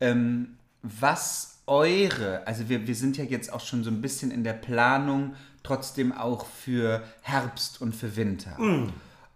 ähm, 0.00 0.56
was 0.82 1.58
eure, 1.66 2.46
also 2.46 2.68
wir, 2.68 2.86
wir 2.86 2.94
sind 2.94 3.16
ja 3.16 3.24
jetzt 3.24 3.52
auch 3.52 3.60
schon 3.60 3.82
so 3.82 3.90
ein 3.90 4.00
bisschen 4.00 4.30
in 4.30 4.44
der 4.44 4.52
Planung, 4.52 5.34
trotzdem 5.64 6.12
auch 6.12 6.46
für 6.46 7.02
Herbst 7.22 7.82
und 7.82 7.96
für 7.96 8.14
Winter. 8.16 8.56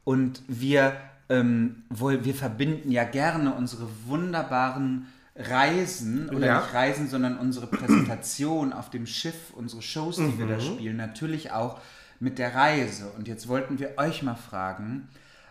Und 0.04 0.42
wir, 0.46 0.96
ähm, 1.28 1.82
wohl, 1.90 2.24
wir 2.24 2.34
verbinden 2.34 2.92
ja 2.92 3.02
gerne 3.02 3.52
unsere 3.52 3.88
wunderbaren 4.06 5.08
Reisen, 5.34 6.28
oder 6.28 6.46
Ja. 6.46 6.60
nicht 6.60 6.74
Reisen, 6.74 7.08
sondern 7.08 7.38
unsere 7.38 7.66
Präsentation 7.66 8.72
auf 8.72 8.90
dem 8.90 9.06
Schiff, 9.06 9.52
unsere 9.54 9.82
Shows, 9.82 10.16
die 10.16 10.38
wir 10.38 10.46
da 10.46 10.60
spielen, 10.60 10.96
natürlich 10.96 11.52
auch 11.52 11.80
mit 12.20 12.38
der 12.38 12.54
Reise. 12.54 13.10
Und 13.16 13.28
jetzt 13.28 13.48
wollten 13.48 13.78
wir 13.78 13.94
euch 13.96 14.22
mal 14.22 14.34
fragen, 14.36 15.08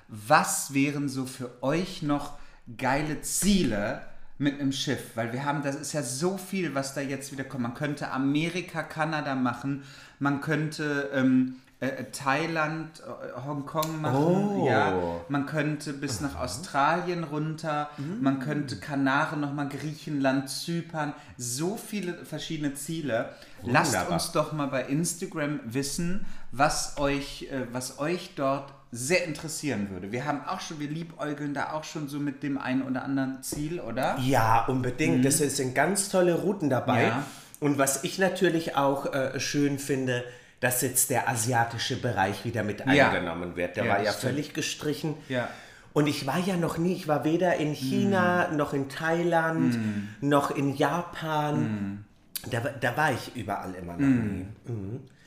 was 0.07 0.73
wären 0.73 1.09
so 1.09 1.25
für 1.25 1.49
euch 1.63 2.03
noch 2.03 2.37
geile 2.77 3.21
Ziele, 3.21 4.01
mit 4.41 4.59
einem 4.59 4.71
Schiff, 4.71 5.11
weil 5.13 5.31
wir 5.33 5.45
haben, 5.45 5.61
das 5.61 5.75
ist 5.75 5.93
ja 5.93 6.01
so 6.01 6.35
viel, 6.35 6.73
was 6.73 6.95
da 6.95 7.01
jetzt 7.01 7.31
wieder 7.31 7.43
kommt. 7.43 7.61
Man 7.61 7.75
könnte 7.75 8.09
Amerika, 8.09 8.81
Kanada 8.81 9.35
machen, 9.35 9.83
man 10.17 10.41
könnte 10.41 11.11
ähm, 11.13 11.57
äh, 11.81 12.05
Thailand, 12.11 13.01
äh, 13.01 13.41
Hongkong 13.45 13.99
machen, 14.01 14.15
Oh. 14.61 14.65
ja, 14.67 14.93
man 15.29 15.45
könnte 15.47 15.91
bis 15.93 16.21
nach 16.21 16.39
Australien 16.39 17.23
runter, 17.25 17.89
man 18.21 18.39
könnte 18.39 18.77
Kanaren 18.79 19.41
nochmal, 19.41 19.67
Griechenland, 19.67 20.49
Zypern, 20.49 21.13
so 21.37 21.75
viele 21.77 22.13
verschiedene 22.23 22.75
Ziele. 22.75 23.29
Lasst 23.63 23.93
Wunderbar. 23.93 24.13
uns 24.13 24.31
doch 24.31 24.53
mal 24.53 24.67
bei 24.67 24.83
Instagram 24.83 25.59
wissen, 25.65 26.25
was 26.51 26.97
euch, 26.97 27.47
äh, 27.51 27.65
was 27.73 27.99
euch 27.99 28.31
dort 28.35 28.71
sehr 28.91 29.25
interessieren 29.25 29.89
würde. 29.89 30.11
Wir 30.11 30.25
haben 30.25 30.41
auch 30.45 30.59
schon, 30.59 30.79
wir 30.79 30.89
liebäugeln 30.89 31.53
da 31.53 31.71
auch 31.71 31.83
schon 31.85 32.07
so 32.09 32.19
mit 32.19 32.43
dem 32.43 32.57
einen 32.57 32.83
oder 32.83 33.03
anderen 33.03 33.41
Ziel, 33.41 33.79
oder? 33.79 34.17
Ja, 34.19 34.65
unbedingt. 34.67 35.23
Das 35.25 35.37
sind 35.37 35.73
ganz 35.73 36.09
tolle 36.09 36.35
Routen 36.35 36.69
dabei. 36.69 37.03
Mhm. 37.05 37.07
Ja. 37.09 37.23
Und 37.61 37.77
was 37.77 38.03
ich 38.03 38.19
natürlich 38.19 38.75
auch 38.75 39.13
äh, 39.13 39.39
schön 39.39 39.79
finde, 39.79 40.23
dass 40.61 40.81
jetzt 40.81 41.09
der 41.09 41.27
asiatische 41.27 41.97
Bereich 42.01 42.45
wieder 42.45 42.63
mit 42.63 42.79
Ja. 42.85 43.09
eingenommen 43.09 43.55
wird. 43.57 43.75
Der 43.75 43.83
Ja, 43.85 43.89
war 43.91 43.97
das 43.97 44.05
ja 44.05 44.11
stimmt. 44.13 44.31
völlig 44.33 44.53
gestrichen. 44.53 45.15
Ja. 45.27 45.49
Und 45.93 46.07
ich 46.07 46.25
war 46.25 46.39
ja 46.39 46.55
noch 46.55 46.77
nie, 46.77 46.93
ich 46.93 47.09
war 47.09 47.25
weder 47.25 47.57
in 47.57 47.73
China, 47.73 48.47
Mhm. 48.49 48.55
noch 48.57 48.73
in 48.73 48.87
Thailand, 48.87 49.77
noch 50.21 50.51
in 50.51 50.73
Japan. 50.75 51.59
Mhm. 51.61 52.05
Da, 52.49 52.59
da 52.61 52.95
war 52.95 53.11
ich 53.11 53.35
überall 53.35 53.73
immer 53.75 53.93
noch 53.93 53.99
nie. 54.07 54.45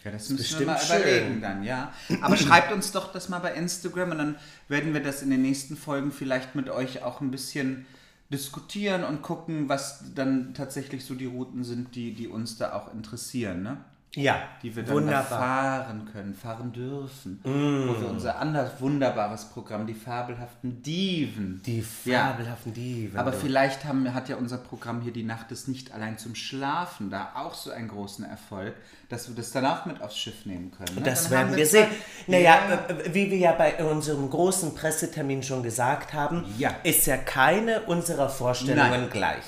Ja, 0.05 0.11
das 0.11 0.29
müssen 0.31 0.31
wir 0.31 0.37
bestimmt 0.38 0.66
mal 0.66 0.79
schön. 0.79 0.97
überlegen 1.01 1.40
dann, 1.42 1.62
ja. 1.64 1.92
Aber 2.23 2.37
schreibt 2.37 2.73
uns 2.73 2.92
doch 2.92 3.12
das 3.12 3.29
mal 3.29 3.38
bei 3.40 3.55
Instagram 3.55 4.11
und 4.12 4.18
dann 4.18 4.37
werden 4.68 4.92
wir 4.94 5.03
das 5.03 5.23
in 5.23 5.31
den 5.31 5.42
nächsten 5.42 5.77
Folgen 5.77 6.12
vielleicht 6.12 6.55
mit 6.55 6.68
euch 6.70 7.03
auch 7.03 7.20
ein 7.20 7.31
bisschen 7.31 7.87
diskutieren 8.33 9.05
und 9.05 9.23
gucken, 9.23 9.68
was 9.68 10.03
dann 10.14 10.55
tatsächlich 10.55 11.05
so 11.05 11.14
die 11.14 11.27
Routen 11.27 11.62
sind, 11.64 11.94
die, 11.94 12.14
die 12.14 12.27
uns 12.29 12.57
da 12.59 12.73
auch 12.73 12.92
interessieren, 12.92 13.62
ne? 13.62 13.77
Ja, 14.16 14.37
Die 14.62 14.74
wir 14.77 14.83
dann 14.85 14.94
wunderbar. 14.94 15.24
fahren 15.24 16.09
können, 16.12 16.35
fahren 16.35 16.72
dürfen. 16.72 17.40
Wo 17.42 18.00
wir 18.00 18.09
unser 18.09 18.38
anderes 18.38 18.70
wunderbares 18.81 19.46
Programm, 19.46 19.87
die 19.87 19.94
fabelhaften 19.94 20.83
Diven. 20.83 21.61
Die 21.66 21.85
Ja. 22.05 22.29
fabelhaften 22.29 22.72
Diven. 22.74 23.18
Aber 23.18 23.33
vielleicht 23.33 23.85
haben, 23.85 24.14
hat 24.14 24.29
ja 24.29 24.37
unser 24.37 24.59
Programm 24.59 25.00
hier 25.00 25.12
die 25.12 25.24
Nacht 25.24 25.50
ist 25.53 25.66
nicht 25.68 25.92
allein 25.92 26.16
zum 26.18 26.35
Schlafen 26.35 27.11
da 27.11 27.33
auch 27.35 27.55
so 27.55 27.70
einen 27.70 27.88
großen 27.88 28.24
Erfolg, 28.24 28.74
dass 29.09 29.29
wir 29.29 29.35
das 29.35 29.50
danach 29.50 29.85
mit 29.87 30.00
aufs 30.00 30.16
Schiff 30.16 30.46
nehmen 30.46 30.70
können. 30.70 30.94
Ne? 30.96 31.03
Das 31.03 31.24
Dann 31.24 31.33
werden 31.33 31.57
wir 31.57 31.64
zwei- 31.64 31.81
sehen. 31.83 31.88
Naja, 32.29 32.59
Ja. 32.68 32.94
äh, 32.94 33.14
wie 33.14 33.31
wir 33.31 33.38
ja 33.38 33.53
bei 33.53 33.85
unserem 33.85 34.31
großen 34.31 34.74
Pressetermin 34.74 35.42
schon 35.42 35.62
gesagt 35.62 36.12
haben, 36.12 36.44
Ja. 36.59 36.74
ist 36.85 37.07
ja 37.07 37.16
keine 37.16 37.83
unserer 37.83 38.29
Vorstellungen 38.29 38.90
Nein. 38.90 39.11
gleich. 39.11 39.42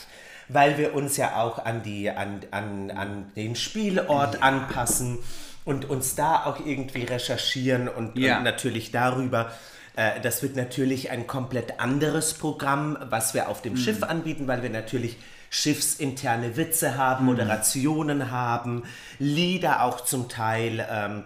Weil 0.48 0.78
wir 0.78 0.94
uns 0.94 1.16
ja 1.16 1.36
auch 1.42 1.64
an, 1.64 1.82
die, 1.82 2.10
an, 2.10 2.40
an, 2.50 2.90
an 2.90 3.32
den 3.34 3.56
Spielort 3.56 4.42
anpassen 4.42 5.18
und 5.64 5.90
uns 5.90 6.14
da 6.14 6.44
auch 6.44 6.64
irgendwie 6.64 7.02
recherchieren 7.04 7.88
und, 7.88 8.16
Ja. 8.16 8.38
und 8.38 8.44
natürlich 8.44 8.92
darüber. 8.92 9.50
äh, 9.96 10.20
Das 10.20 10.42
wird 10.42 10.54
natürlich 10.56 11.10
ein 11.10 11.26
komplett 11.26 11.80
anderes 11.80 12.34
Programm, 12.34 12.96
was 13.10 13.34
wir 13.34 13.48
auf 13.48 13.62
dem 13.62 13.72
Mhm. 13.72 13.78
Schiff 13.78 14.02
anbieten, 14.04 14.46
weil 14.46 14.62
wir 14.62 14.70
natürlich 14.70 15.16
schiffsinterne 15.50 16.56
Witze 16.56 16.96
haben, 16.96 17.24
Mhm. 17.24 17.30
Moderationen 17.32 18.30
haben, 18.30 18.84
Lieder 19.18 19.82
auch 19.82 20.02
zum 20.02 20.28
Teil. 20.28 20.86
Ähm, 20.90 21.24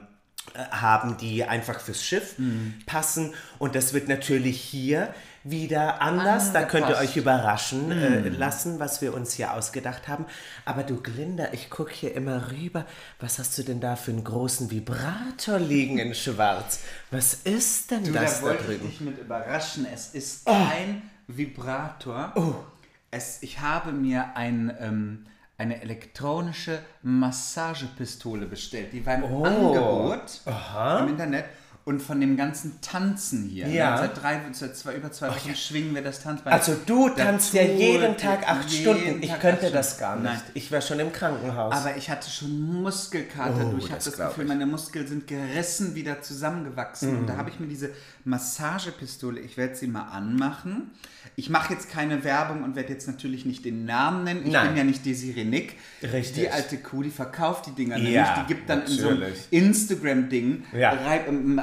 äh, 0.55 0.65
haben, 0.75 1.17
die 1.19 1.45
einfach 1.45 1.79
fürs 1.79 2.03
Schiff 2.03 2.37
Mhm. 2.39 2.75
passen. 2.87 3.35
Und 3.61 3.75
das 3.77 3.93
wird 3.93 4.09
natürlich 4.09 4.61
hier 4.61 5.15
wieder 5.43 6.03
anders. 6.03 6.53
Da 6.53 6.63
könnt 6.63 6.83
ihr 6.89 6.97
Angepasst. 6.99 7.11
euch 7.11 7.17
überraschen 7.17 7.91
äh, 7.93 8.21
Mhm. 8.31 8.39
lassen, 8.39 8.79
was 8.81 9.01
wir 9.01 9.15
uns 9.15 9.33
hier 9.33 9.55
ausgedacht 9.55 10.07
haben. 10.09 10.27
Aber 10.65 10.83
du 10.83 11.01
Glinda, 11.01 11.49
ich 11.53 11.71
gucke 11.71 11.93
hier 11.93 12.15
immer 12.15 12.51
rüber. 12.53 12.85
Was 13.21 13.39
hast 13.39 13.57
du 13.57 13.63
denn 13.63 13.81
da 13.81 13.97
für 13.97 14.11
einen 14.11 14.25
großen 14.25 14.71
Vibrator 14.71 15.59
liegen 15.59 15.99
in 15.99 16.15
Schwarz? 16.15 16.81
Was 17.11 17.35
ist 17.35 17.91
denn 17.91 18.05
Du, 18.05 18.13
das 18.13 18.41
da 18.41 18.41
da 18.41 18.43
wollte 18.47 18.63
ich 18.65 18.69
drüben? 18.79 18.89
dich 18.91 19.01
mit 19.01 19.19
überraschen. 19.19 19.87
Es 19.93 20.09
ist 20.15 20.43
Oh. 20.47 20.53
kein 20.53 21.03
Vibrator. 21.27 22.33
Es, 23.11 23.43
ich 23.43 23.61
habe 23.61 23.93
mir 23.93 24.37
ein, 24.37 24.77
ähm, 24.79 25.27
eine 25.59 25.81
elektronische 25.83 26.79
Massagepistole 27.03 28.47
bestellt. 28.47 28.93
Die 28.93 29.05
war 29.05 29.15
im 29.17 29.25
Oh. 29.25 29.45
Angebot 29.45 30.41
im 31.03 31.09
Internet. 31.09 31.45
Und 31.85 32.01
von 32.03 32.21
dem 32.21 32.37
ganzen 32.37 32.79
Tanzen 32.83 33.49
hier. 33.49 33.67
Ja. 33.67 33.93
ne, 33.93 33.99
Seit, 34.03 34.23
drei, 34.23 34.41
seit 34.53 34.77
zwei, 34.77 34.95
über 34.95 35.11
zwei 35.11 35.29
Wochen 35.29 35.55
schwingen 35.57 35.95
wir 35.95 36.03
das 36.03 36.23
Tanzbein. 36.23 36.53
Also 36.53 36.77
du 36.87 37.09
tanzt 37.09 37.55
ja 37.55 37.63
jeden 37.63 38.17
Tag 38.19 38.47
acht 38.49 38.69
jeden 38.71 38.83
Stunden. 38.99 39.23
Ich 39.23 39.31
Tag 39.31 39.41
könnte 39.41 39.71
das 39.71 39.99
gar 39.99 40.15
nicht. 40.17 40.25
Nein. 40.25 40.41
Ich 40.55 40.71
wäre 40.71 40.83
schon 40.83 41.01
im 41.01 41.11
Krankenhaus. 41.11 41.75
Aber 41.75 41.97
ich 41.97 42.11
hatte 42.11 42.31
schon 42.31 42.83
Muskelkater. 42.83 43.67
Oh, 43.67 43.71
du. 43.73 43.79
Ich 43.79 43.91
habe 43.91 44.03
das 44.05 44.17
Gefühl, 44.17 44.45
ich. 44.45 44.49
meine 44.49 44.67
Muskeln 44.67 45.07
sind 45.07 45.27
gerissen, 45.27 45.95
wieder 45.95 46.21
zusammengewachsen. 46.21 47.17
Und 47.17 47.27
da 47.27 47.33
Mhm. 47.33 47.39
habe 47.39 47.51
ich 47.51 47.59
mir 47.59 47.67
diese 47.67 47.91
Massagepistole, 48.25 49.41
ich 49.41 49.57
werde 49.57 49.75
sie 49.75 49.87
mal 49.87 50.03
anmachen. 50.11 50.91
Ich 51.37 51.49
mache 51.49 51.73
jetzt 51.73 51.91
keine 51.91 52.25
Werbung 52.25 52.63
und 52.63 52.77
werde 52.77 52.93
jetzt 52.93 53.07
natürlich 53.07 53.45
nicht 53.47 53.65
den 53.65 53.85
Namen 53.87 54.25
nennen. 54.25 54.43
Ich 54.47 54.53
Nein. 54.53 54.69
bin 54.69 54.77
ja 54.77 54.85
nicht 54.85 55.07
Desiree 55.07 55.45
Nick. 55.45 55.77
Richtig. 56.03 56.35
Die 56.35 56.51
alte 56.51 56.77
Kuh, 56.79 57.03
die 57.03 57.11
verkauft 57.11 57.67
die 57.67 57.71
Dinger 57.75 57.97
Ja, 57.97 58.03
nämlich. 58.03 58.29
Die 58.43 58.55
gibt 58.55 58.69
dann 58.69 58.83
in 58.83 58.87
so 58.89 59.09
einem 59.09 59.21
natürlich. 59.21 59.47
Instagram-Ding, 59.51 60.65
Ja. 60.73 60.93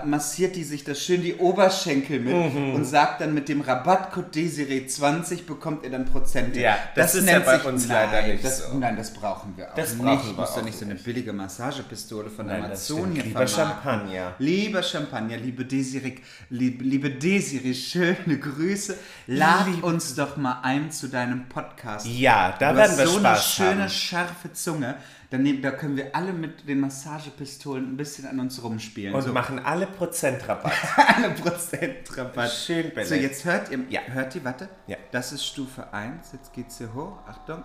Massiert 0.10 0.56
die 0.56 0.64
sich 0.64 0.84
das 0.84 1.02
schön 1.04 1.22
die 1.22 1.36
Oberschenkel 1.36 2.20
mit 2.20 2.34
Mhm. 2.54 2.74
und 2.76 2.86
sagt 2.86 3.22
dann 3.22 3.34
mit 3.34 3.50
dem 3.50 3.62
Rabattcode 3.62 4.34
Desiree20 4.34 5.46
bekommt 5.46 5.84
ihr 5.84 5.92
dann 5.92 6.06
Prozente. 6.06 6.60
Ja, 6.60 6.78
das 6.96 7.16
ist 7.16 7.28
ja 7.30 7.40
bei 7.40 7.60
uns 7.62 7.88
nein, 7.88 8.10
leider 8.12 8.28
nicht 8.28 8.44
das, 8.44 8.60
so. 8.70 8.78
Nein, 8.78 8.96
das 8.98 9.14
brauchen 9.14 9.54
wir 9.58 9.70
auch 9.72 9.76
Das 9.76 9.94
nicht. 9.94 10.04
brauchen 10.04 10.30
wir 10.30 10.34
Muss 10.42 10.54
doch 10.56 10.64
nicht 10.64 10.78
so 10.78 10.86
eine 10.86 10.96
billige 10.96 11.34
Massagepistole 11.34 12.30
von 12.30 12.46
Nein, 12.48 12.62
das 12.70 12.90
Amazon 12.90 12.98
stimmt. 13.00 13.14
hier 13.16 13.24
Lieber. 13.26 13.48
Champagner. 13.48 14.34
Lieber 14.40 14.84
Champagner, 14.84 15.38
liebe 15.38 15.66
Desiree, 15.66 16.16
liebe, 16.50 16.84
liebe 16.84 17.10
Desiree, 17.12 17.74
schöne 17.74 18.38
Grüße. 18.40 18.98
Lad 19.28 19.68
Lieb- 19.68 19.84
uns 19.84 20.16
doch 20.16 20.38
mal 20.38 20.60
ein 20.64 20.92
zu 20.92 21.08
deinem 21.10 21.48
Podcast. 21.50 22.06
ja, 22.08 22.56
da 22.60 22.72
Du 22.72 22.78
werden 22.78 22.92
hast 22.92 22.98
wir 23.00 23.08
so 23.08 23.20
Spaß 23.20 23.26
eine 23.26 23.70
schöne, 23.70 23.82
haben. 23.84 23.90
scharfe 23.90 24.54
Zunge. 24.54 24.96
Daneben, 25.30 25.62
da 25.62 25.72
können 25.72 25.98
wir 25.98 26.16
alle 26.16 26.32
mit 26.32 26.68
den 26.70 26.80
Massagepistolen 26.80 27.94
ein 27.94 27.98
bisschen 27.98 28.26
an 28.28 28.40
uns 28.40 28.64
rumspielen. 28.64 29.14
Und 29.14 29.22
so 29.24 29.34
machen 29.34 29.60
alle 29.60 29.86
Prozentrabatt. 29.86 30.72
eine 30.96 31.30
Prozentrabatt. 31.32 32.50
Schön, 32.52 32.90
Bennett. 32.92 33.08
So, 33.08 33.16
jetzt 33.16 33.44
hört 33.44 33.70
ihr, 33.70 33.80
Ja. 33.90 34.02
hört 34.08 34.34
ihr, 34.36 34.46
warte. 34.46 34.70
Ja. 34.88 34.96
Das 35.12 35.34
ist 35.34 35.46
Stufe 35.46 35.92
1. 35.92 36.32
Jetzt 36.32 36.54
geht's 36.54 36.78
hier 36.78 36.94
hoch. 36.94 37.18
Achtung. 37.28 37.64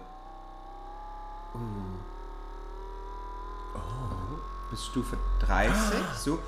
Oh. 1.54 1.58
Bis 4.70 4.84
Stufe 4.86 5.16
30. 5.46 5.72
So. 6.18 6.38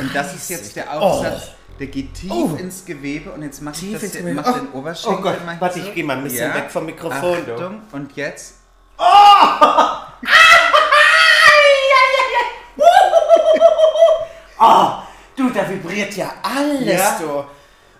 Und 0.00 0.14
das 0.14 0.34
ist 0.34 0.48
jetzt 0.50 0.76
der 0.76 0.90
Aufsatz. 0.92 1.50
Der 1.78 1.86
geht 1.88 2.14
tief 2.14 2.30
Oh. 2.32 2.54
ins 2.56 2.84
Gewebe 2.84 3.32
und 3.32 3.42
jetzt 3.42 3.60
mache 3.60 3.74
ich 3.74 3.98
Tief 3.98 4.00
das 4.00 4.22
mach 4.34 4.46
Oh. 4.46 4.52
den 4.58 4.68
Oberschenkel 4.72 5.18
Oh 5.18 5.22
Gott, 5.22 5.38
warte, 5.58 5.80
ich 5.80 5.94
geh 5.94 6.02
mal 6.02 6.18
ein 6.18 6.24
bisschen 6.24 6.54
weg 6.54 6.70
vom 6.70 6.86
Mikrofon. 6.86 7.38
Achtung, 7.38 7.82
und 7.92 8.16
jetzt. 8.16 8.60
Du, 15.36 15.48
da 15.50 15.68
vibriert 15.68 16.14
ja 16.16 16.32
alles, 16.42 16.84
Ja. 16.98 17.18
du. 17.20 17.44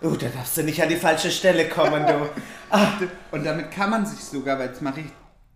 Oh, 0.07 0.17
da 0.17 0.27
darfst 0.29 0.57
du 0.57 0.63
nicht 0.65 0.83
an 0.83 0.89
die 0.89 0.97
falsche 0.97 1.31
Stelle 1.31 1.69
kommen, 1.69 2.05
du. 2.07 2.29
Und 3.31 3.45
damit 3.47 3.71
kann 3.71 3.91
man 3.91 4.05
sich 4.05 4.19
sogar, 4.25 4.59
weil 4.59 4.69
jetzt 4.69 4.83
mache 4.83 5.01
ich 5.01 5.07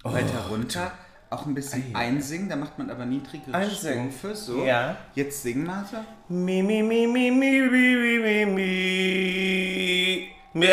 Oh, 0.05 0.13
weiter 0.13 0.47
runter, 0.49 0.93
auch 1.31 1.47
ein 1.47 1.55
bisschen 1.55 1.95
einsingen. 1.95 2.49
Da 2.49 2.55
macht 2.57 2.79
man 2.79 2.89
aber 2.91 3.05
niedrigere 3.05 3.53
Einsingen. 3.55 4.13
Stufe. 4.13 4.35
So. 4.37 4.65
Ja. 4.65 4.95
Jetzt 5.15 5.43
sing 5.43 5.65
mal 5.65 5.85
so. 5.91 5.97
Mi, 6.29 6.63
mi, 6.63 6.81
mi, 6.83 7.07
mi, 7.09 7.31
mi, 7.31 7.61
mi, 7.61 8.19
mi, 8.19 8.47
mi, 8.47 10.29
mi. 10.55 10.67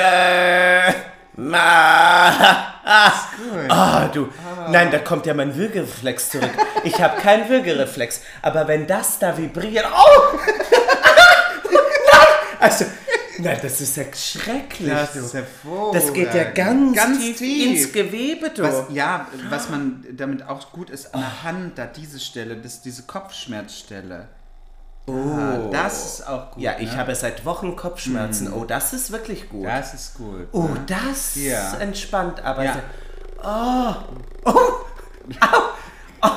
Ma. 1.35 1.93
Ah, 2.85 4.07
du. 4.13 4.27
Nein, 4.73 4.91
da 4.91 4.99
kommt 4.99 5.25
ja 5.25 5.33
mein 5.33 5.55
Würgereflex 5.55 6.29
zurück. 6.29 6.51
Ich 6.83 7.01
habe 7.01 7.21
keinen 7.21 7.47
Würgereflex. 7.49 8.21
Aber 8.41 8.67
wenn 8.67 8.87
das 8.87 9.19
da 9.19 9.37
vibriert. 9.37 9.85
Oh! 9.85 10.37
nein! 11.71 12.27
Also, 12.59 12.85
nein, 13.37 13.59
das 13.61 13.81
ist 13.81 13.95
ja 13.97 14.03
schrecklich. 14.13 14.89
Das 14.89 15.15
ist 15.15 15.33
hervorragend. 15.33 15.95
Das 15.95 16.13
geht 16.13 16.33
ja 16.33 16.43
ganz, 16.45 16.95
Ganz 16.95 17.17
tief, 17.19 17.37
tief. 17.37 17.67
ins 17.67 17.91
Gewebe, 17.93 18.49
du. 18.49 18.63
Was, 18.63 18.83
ja, 18.89 19.27
was 19.49 19.69
man 19.69 20.05
damit 20.11 20.47
auch 20.47 20.71
gut 20.71 20.89
ist, 20.89 21.13
an 21.13 21.21
der 21.21 21.43
Hand, 21.43 21.77
da 21.77 21.85
diese 21.85 22.19
Stelle, 22.19 22.55
das, 22.57 22.81
diese 22.81 23.03
Kopfschmerzstelle. 23.03 24.27
Oh. 25.05 25.69
das 25.69 26.05
ist 26.19 26.27
auch 26.29 26.51
gut. 26.51 26.63
ja, 26.63 26.75
ich 26.79 26.93
ne? 26.93 26.97
habe 26.97 27.13
seit 27.13 27.43
Wochen 27.43 27.75
Kopfschmerzen. 27.75 28.53
Oh, 28.53 28.63
das 28.63 28.93
ist 28.93 29.11
wirklich 29.11 29.49
gut. 29.49 29.65
Das 29.65 29.93
ist 29.93 30.15
gut. 30.15 30.47
oh, 30.53 30.61
ne? 30.61 30.79
das 30.87 31.35
Ja. 31.35 31.75
entspannt, 31.77 32.39
aber. 32.41 32.63
Ja. 32.63 32.77
Oh! 33.43 33.93
Oh! 34.45 34.51
Au! 35.41 35.57
Oh! 36.21 36.29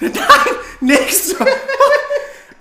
Nein! 0.00 0.12
Nix! 0.80 1.34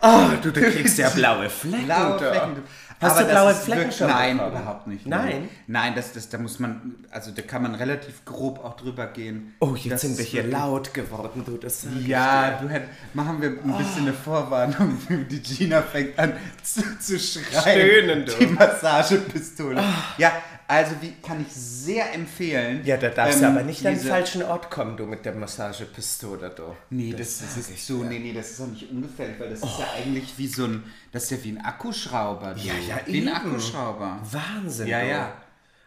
Oh, 0.06 0.30
du, 0.42 0.52
du 0.52 0.62
kriegst 0.62 0.98
ja 0.98 1.10
blaue 1.10 1.50
Flecken. 1.50 1.86
Blaue. 1.86 2.18
Flecken. 2.18 2.64
Hast 3.00 3.12
Aber 3.18 3.22
du 3.24 3.30
blaue 3.32 3.54
Flecken 3.54 3.80
wirklich, 3.82 3.98
schon 3.98 4.08
Nein, 4.08 4.38
bekommen? 4.38 4.56
überhaupt 4.56 4.88
nicht. 4.88 5.06
Nein? 5.06 5.50
Nein, 5.68 5.94
das, 5.96 6.14
das, 6.14 6.30
da 6.30 6.38
muss 6.38 6.60
man, 6.60 6.96
also 7.12 7.32
da 7.32 7.42
kann 7.42 7.62
man 7.64 7.76
relativ 7.76 8.24
grob 8.26 8.64
auch 8.64 8.76
drüber 8.76 9.08
gehen. 9.08 9.54
Oh, 9.60 9.76
jetzt 9.76 9.92
Das 9.92 10.02
sind 10.02 10.18
wir 10.18 10.26
hier 10.26 10.44
laut 10.44 10.94
geworden, 10.94 11.44
du. 11.46 11.58
Das 11.58 11.86
Ja, 12.06 12.60
du 12.62 12.70
hätt, 12.70 12.84
machen 13.14 13.42
wir 13.42 13.50
ein 13.50 13.78
bisschen 13.78 14.04
eine 14.04 14.14
Vorwarnung. 14.14 14.98
Die 15.30 15.42
Gina 15.42 15.82
fängt 15.82 16.18
an 16.18 16.34
zu, 16.64 16.82
zu 17.00 17.20
schreien. 17.20 17.62
Stöhnen, 17.62 18.26
du. 18.26 18.32
Die 18.34 18.48
Massagepistole. 18.48 19.84
Ja, 20.18 20.32
also 20.68 20.96
wie 21.02 21.12
kann 21.22 21.42
ich 21.42 21.52
sehr 21.54 22.14
empfehlen. 22.14 22.82
Ja, 22.86 22.98
da 22.98 23.10
darfst 23.10 23.42
ähm, 23.42 23.42
du 23.42 23.48
aber 23.52 23.64
nicht 23.64 23.86
an 23.86 23.94
den 23.96 24.04
falschen 24.04 24.44
Ort 24.44 24.70
kommen, 24.72 24.98
du, 24.98 25.06
mit 25.06 25.26
der 25.26 25.34
Massagepistole, 25.34 26.50
du. 26.56 26.76
Nee, 26.90 27.14
das, 27.18 27.40
das, 27.40 27.58
ist 27.58 27.86
so, 27.88 28.04
nee, 28.04 28.20
nee, 28.20 28.34
das 28.34 28.52
ist 28.52 28.62
auch 28.62 28.68
nicht 28.68 28.90
ungefährlich, 28.90 29.40
weil 29.40 29.50
das 29.50 29.60
ist 29.60 29.80
ja 29.80 29.88
eigentlich 29.98 30.34
wie 30.38 30.48
so 30.48 30.66
ein, 30.66 30.84
das 31.12 31.24
ist 31.24 31.32
ja 31.32 31.44
wie 31.44 31.52
ein 31.52 31.62
Akkuschrauber. 31.66 32.54
Du. 32.54 32.62
Ja, 32.62 32.74
ja, 32.88 33.00
Wie 33.06 33.22
ein 33.22 33.28
eben. 33.28 33.36
Akkuschrauber. 33.36 34.20
Wahnsinn, 34.32 34.88
Ja, 34.88 35.02
du. 35.02 35.08
ja. 35.08 35.34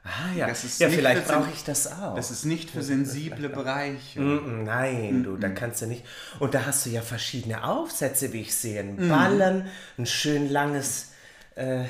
Ah, 0.05 0.33
ja. 0.37 0.47
Das 0.47 0.63
ist 0.63 0.79
ja, 0.81 0.89
vielleicht 0.89 1.27
brauche 1.27 1.51
ich 1.53 1.65
das 1.65 1.91
auch. 1.91 2.15
Das 2.15 2.31
ist 2.31 2.45
nicht 2.45 2.71
für 2.71 2.83
sensible 2.83 3.49
Bereiche. 3.51 4.21
Mm, 4.21 4.63
Nein, 4.63 5.25
du, 5.25 5.37
da 5.37 5.49
kannst 5.49 5.83
du 5.83 5.87
nicht. 5.87 6.05
Und 6.39 6.55
da 6.55 6.65
hast 6.65 6.87
du 6.87 6.91
ja 6.91 7.03
verschiedene 7.03 7.65
Aufsätze, 7.65 8.33
wie 8.33 8.43
ich 8.43 8.55
sehe. 8.55 8.81
Ein 8.81 9.09
Ballen, 9.09 9.67
ein 9.99 10.07
schön 10.07 10.49
langes 10.49 11.11
äh, 11.57 11.85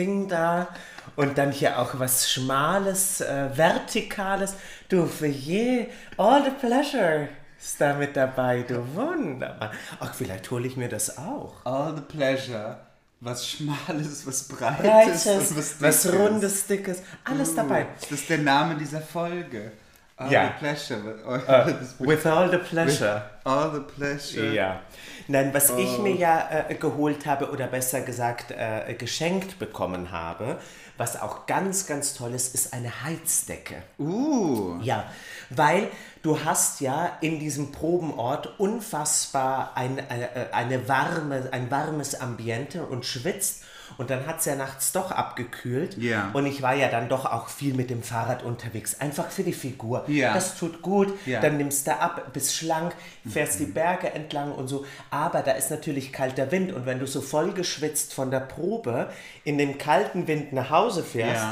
Ding 0.00 0.28
da 0.28 0.68
und 1.16 1.36
dann 1.36 1.52
hier 1.52 1.78
auch 1.78 1.98
was 1.98 2.30
Schmales, 2.30 3.20
äh, 3.20 3.50
Vertikales. 3.54 4.54
Du, 4.88 5.06
für 5.06 5.26
je, 5.26 5.88
all 6.16 6.42
the 6.42 6.50
pleasure 6.50 7.28
ist 7.60 7.78
da 7.78 7.92
mit 7.92 8.16
dabei, 8.16 8.62
du, 8.62 8.82
wunderbar. 8.94 9.72
Ach, 10.00 10.14
vielleicht 10.14 10.50
hole 10.50 10.66
ich 10.66 10.78
mir 10.78 10.88
das 10.88 11.18
auch. 11.18 11.54
All 11.64 11.94
the 11.94 12.00
pleasure. 12.00 12.78
Was 13.20 13.46
Schmales, 13.46 14.26
was 14.26 14.48
Breites, 14.48 15.24
Breites, 15.24 15.54
was, 15.54 15.82
was. 15.82 16.10
Rundes, 16.10 16.66
Dickes, 16.66 17.02
alles 17.22 17.54
dabei. 17.54 17.88
Das 18.00 18.10
ist 18.10 18.30
der 18.30 18.38
Name 18.38 18.76
dieser 18.76 19.02
Folge. 19.02 19.72
All 20.20 20.30
Ja. 20.30 20.48
the 20.48 20.52
pleasure. 20.66 21.14
All, 21.26 21.40
Äh, 21.48 21.74
with 21.98 22.26
all 22.26 22.50
the 22.50 22.58
pleasure. 22.58 23.22
all 23.44 23.70
the 23.72 23.80
pleasure. 23.80 24.52
Ja. 24.54 24.80
Nein, 25.28 25.54
was 25.54 25.70
ich 25.70 25.98
Oh. 25.98 26.02
mir 26.02 26.14
ja 26.14 26.64
äh, 26.68 26.74
geholt 26.74 27.24
habe 27.24 27.50
oder 27.50 27.66
besser 27.68 28.02
gesagt 28.02 28.50
äh, 28.50 28.92
geschenkt 28.94 29.58
bekommen 29.58 30.10
habe, 30.12 30.58
was 30.98 31.18
auch 31.20 31.46
ganz, 31.46 31.86
ganz 31.86 32.12
toll 32.14 32.34
ist, 32.34 32.54
ist 32.54 32.74
eine 32.74 33.02
Heizdecke. 33.04 33.76
Uh. 33.98 34.78
Ja, 34.82 35.04
weil 35.48 35.88
du 36.22 36.44
hast 36.44 36.80
ja 36.82 37.16
in 37.22 37.38
diesem 37.38 37.72
Probenort 37.72 38.58
unfassbar 38.60 39.72
ein, 39.76 39.98
eine, 40.10 40.52
eine 40.52 40.86
warme, 40.88 41.48
ein 41.52 41.70
warmes 41.70 42.20
Ambiente 42.20 42.84
und 42.84 43.06
schwitzt. 43.06 43.62
Und 43.98 44.10
dann 44.10 44.26
hat 44.26 44.40
es 44.40 44.44
ja 44.44 44.54
nachts 44.54 44.92
doch 44.92 45.10
abgekühlt. 45.10 45.96
Ja. 45.98 46.30
Und 46.32 46.46
ich 46.46 46.62
war 46.62 46.74
ja 46.74 46.88
dann 46.88 47.08
doch 47.08 47.24
auch 47.26 47.48
viel 47.48 47.74
mit 47.74 47.90
dem 47.90 48.02
Fahrrad 48.02 48.42
unterwegs. 48.42 49.00
Einfach 49.00 49.30
für 49.30 49.42
die 49.42 49.52
Figur. 49.52 50.04
Ja. 50.08 50.34
Das 50.34 50.56
tut 50.56 50.82
gut. 50.82 51.12
Ja. 51.26 51.40
Dann 51.40 51.56
nimmst 51.56 51.86
du 51.86 51.92
ab, 51.92 52.32
bist 52.32 52.54
schlank, 52.54 52.94
fährst 53.28 53.60
die 53.60 53.66
Berge 53.66 54.12
entlang 54.12 54.52
und 54.52 54.68
so. 54.68 54.84
Aber 55.10 55.42
da 55.42 55.52
ist 55.52 55.70
natürlich 55.70 56.12
kalter 56.12 56.50
Wind. 56.50 56.72
Und 56.72 56.86
wenn 56.86 56.98
du 56.98 57.06
so 57.06 57.20
voll 57.20 57.52
geschwitzt 57.52 58.14
von 58.14 58.30
der 58.30 58.40
Probe 58.40 59.10
in 59.44 59.58
den 59.58 59.78
kalten 59.78 60.26
Wind 60.26 60.52
nach 60.52 60.70
Hause 60.70 61.02
fährst, 61.04 61.44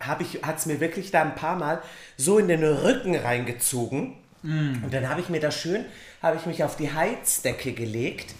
habe 0.00 0.22
ich, 0.22 0.42
hat 0.42 0.58
es 0.58 0.66
mir 0.66 0.80
wirklich 0.80 1.10
da 1.10 1.22
ein 1.22 1.34
paar 1.34 1.56
Mal 1.56 1.82
so 2.16 2.38
in 2.38 2.48
den 2.48 2.64
Rücken 2.64 3.14
reingezogen. 3.14 4.16
Und 4.42 4.88
dann 4.92 5.08
habe 5.08 5.20
ich 5.20 5.28
mir 5.28 5.40
da 5.40 5.50
schön, 5.50 5.84
habe 6.22 6.36
ich 6.36 6.46
mich 6.46 6.64
auf 6.64 6.76
die 6.76 6.92
Heizdecke 6.92 7.72
gelegt. 7.72 8.34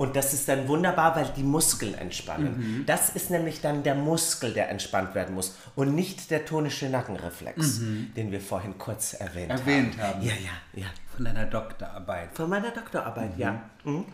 Und 0.00 0.16
das 0.16 0.32
ist 0.32 0.48
dann 0.48 0.66
wunderbar, 0.66 1.14
weil 1.14 1.26
die 1.36 1.42
Muskeln 1.42 1.92
entspannen. 1.92 2.84
Das 2.86 3.10
ist 3.10 3.28
nämlich 3.30 3.60
dann 3.60 3.82
der 3.82 3.94
Muskel, 3.94 4.54
der 4.54 4.70
entspannt 4.70 5.14
werden 5.14 5.34
muss. 5.34 5.56
Und 5.76 5.94
nicht 5.94 6.30
der 6.30 6.46
tonische 6.46 6.88
Nackenreflex, 6.88 7.80
den 8.16 8.32
wir 8.32 8.40
vorhin 8.40 8.78
kurz 8.78 9.12
erwähnt, 9.12 9.50
Erwähnt 9.50 9.98
haben. 9.98 10.14
haben. 10.14 10.22
Ja, 10.22 10.32
ja, 10.32 10.80
ja. 10.82 10.86
Von 11.14 11.26
deiner 11.26 11.44
Doktorarbeit. 11.44 12.30
Von 12.32 12.48
meiner 12.48 12.70
Doktorarbeit, 12.70 13.36
ja. 13.36 13.60
Mhm. 13.84 14.06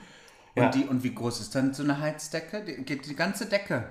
Und, 0.57 0.62
Ja. 0.62 0.70
die, 0.70 0.85
und 0.87 1.05
wie 1.05 1.14
groß 1.14 1.40
ist 1.40 1.55
dann 1.55 1.72
so 1.72 1.85
eine 1.85 2.01
Heizdecke? 2.01 2.64
Die, 2.64 2.83
geht 2.83 3.07
die 3.07 3.14
ganze 3.14 3.46
Decke? 3.46 3.85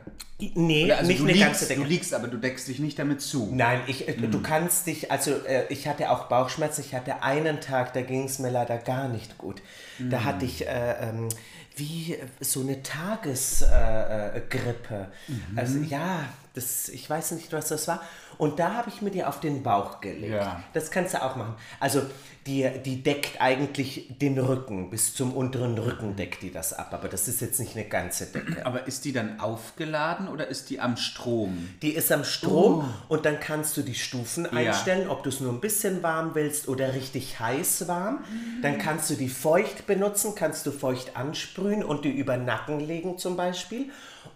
Nee, 0.55 0.91
also 0.91 1.07
nicht 1.07 1.21
eine 1.21 1.31
liegst, 1.31 1.45
ganze 1.45 1.67
Decke. 1.67 1.81
Du 1.81 1.87
liegst, 1.87 2.13
aber 2.13 2.27
du 2.27 2.37
deckst 2.37 2.67
dich 2.67 2.79
nicht 2.79 2.99
damit 2.99 3.21
zu. 3.21 3.51
Nein, 3.53 3.79
ich, 3.87 4.07
äh, 4.09 4.13
du 4.15 4.41
kannst 4.41 4.87
dich, 4.87 5.11
also 5.11 5.31
äh, 5.47 5.63
ich 5.69 5.87
hatte 5.87 6.09
auch 6.09 6.25
Bauchschmerzen. 6.25 6.81
Ich 6.81 6.93
hatte 6.93 7.23
einen 7.23 7.61
Tag, 7.61 7.93
da 7.93 8.01
ging 8.01 8.25
es 8.25 8.39
mir 8.39 8.49
leider 8.49 8.77
gar 8.79 9.07
nicht 9.07 9.37
gut. 9.37 9.61
Da 10.09 10.25
hatte 10.25 10.43
ich 10.43 10.67
äh, 10.67 10.95
ähm, 11.09 11.29
wie 11.75 12.13
äh, 12.13 12.25
so 12.39 12.61
eine 12.61 12.81
Tagesgrippe. 12.83 14.33
Äh, 14.35 14.41
Grippe. 14.49 15.07
Also 15.55 15.79
ja, 15.79 16.25
das, 16.53 16.89
ich 16.89 17.09
weiß 17.09 17.31
nicht, 17.31 17.51
was 17.53 17.67
das 17.67 17.87
war. 17.87 18.01
Und 18.37 18.59
da 18.59 18.73
habe 18.73 18.89
ich 18.89 19.01
mir 19.01 19.11
die 19.11 19.23
auf 19.23 19.39
den 19.39 19.63
Bauch 19.63 20.01
gelegt. 20.01 20.33
Ja. 20.33 20.63
Das 20.73 20.91
kannst 20.91 21.13
du 21.13 21.23
auch 21.23 21.35
machen. 21.35 21.55
Also 21.79 22.01
die, 22.47 22.69
die 22.85 23.01
deckt 23.01 23.41
eigentlich 23.41 24.07
den 24.21 24.37
Rücken, 24.37 24.91
bis 24.91 25.15
zum 25.15 25.33
unteren 25.33 25.77
Rücken 25.77 26.15
deckt 26.15 26.43
die 26.43 26.51
das 26.51 26.73
ab. 26.73 26.89
Aber 26.93 27.07
das 27.07 27.27
ist 27.27 27.41
jetzt 27.41 27.59
nicht 27.59 27.75
eine 27.75 27.85
ganze 27.85 28.27
Decke. 28.27 28.65
Aber 28.65 28.85
ist 28.87 29.03
die 29.05 29.13
dann 29.13 29.39
aufgeladen 29.39 30.27
oder 30.27 30.47
ist 30.47 30.69
die 30.69 30.79
am 30.79 30.95
Strom? 30.95 31.69
Die 31.81 31.89
ist 31.95 32.11
am 32.11 32.23
Strom 32.23 32.85
und 33.07 33.25
dann 33.25 33.39
kannst 33.39 33.75
du 33.77 33.81
die 33.81 33.95
Stufen 33.95 34.45
Ja. 34.45 34.51
einstellen, 34.51 35.09
ob 35.09 35.23
du 35.23 35.29
es 35.29 35.39
nur 35.39 35.51
ein 35.51 35.59
bisschen 35.59 36.03
warm 36.03 36.31
willst 36.35 36.67
oder 36.67 36.93
richtig 36.93 37.39
heiß 37.39 37.87
warm. 37.87 38.23
Dann 38.61 38.77
kannst 38.77 39.09
du 39.09 39.15
die 39.15 39.29
feucht 39.29 39.87
benutzen, 39.87 40.33
kannst 40.35 40.65
du 40.67 40.71
feucht 40.71 41.15
ansprühen 41.17 41.83
und 41.83 42.05
die 42.05 42.11
über 42.11 42.37
Nacken 42.37 42.79
legen 42.79 43.17
zum 43.17 43.35
Beispiel. 43.37 43.89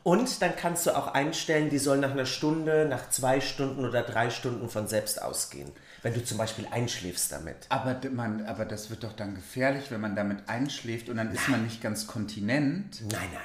Und 0.04 0.42
dann 0.42 0.56
kannst 0.56 0.86
du 0.86 0.96
auch 0.96 1.08
einstellen, 1.08 1.70
die 1.70 1.78
soll 1.78 1.98
nach 1.98 2.12
einer 2.12 2.26
Stunde, 2.26 2.86
nach 2.90 3.10
zwei 3.10 3.42
Stunden 3.42 3.86
oder 3.86 4.02
drei 4.04 4.30
Stunden 4.30 4.70
von 4.70 4.88
selbst 4.88 5.22
ausgehen. 5.22 5.72
Wenn 6.02 6.14
du 6.14 6.24
zum 6.24 6.38
Beispiel 6.38 6.66
einschläfst 6.72 7.32
damit. 7.32 7.58
Aber, 7.68 7.98
man, 8.12 8.46
aber 8.46 8.66
das 8.66 8.90
wird 8.90 9.04
doch 9.04 9.14
dann 9.14 9.36
gefährlich, 9.36 9.86
wenn 9.92 10.00
man 10.00 10.16
damit 10.16 10.48
einschläft 10.48 11.10
und 11.10 11.18
dann 11.18 11.34
ist 11.34 11.50
man 11.50 11.64
nicht 11.64 11.82
ganz 11.82 12.08
kontinent. 12.08 13.02
Nein, 13.12 13.28
nein. 13.34 13.44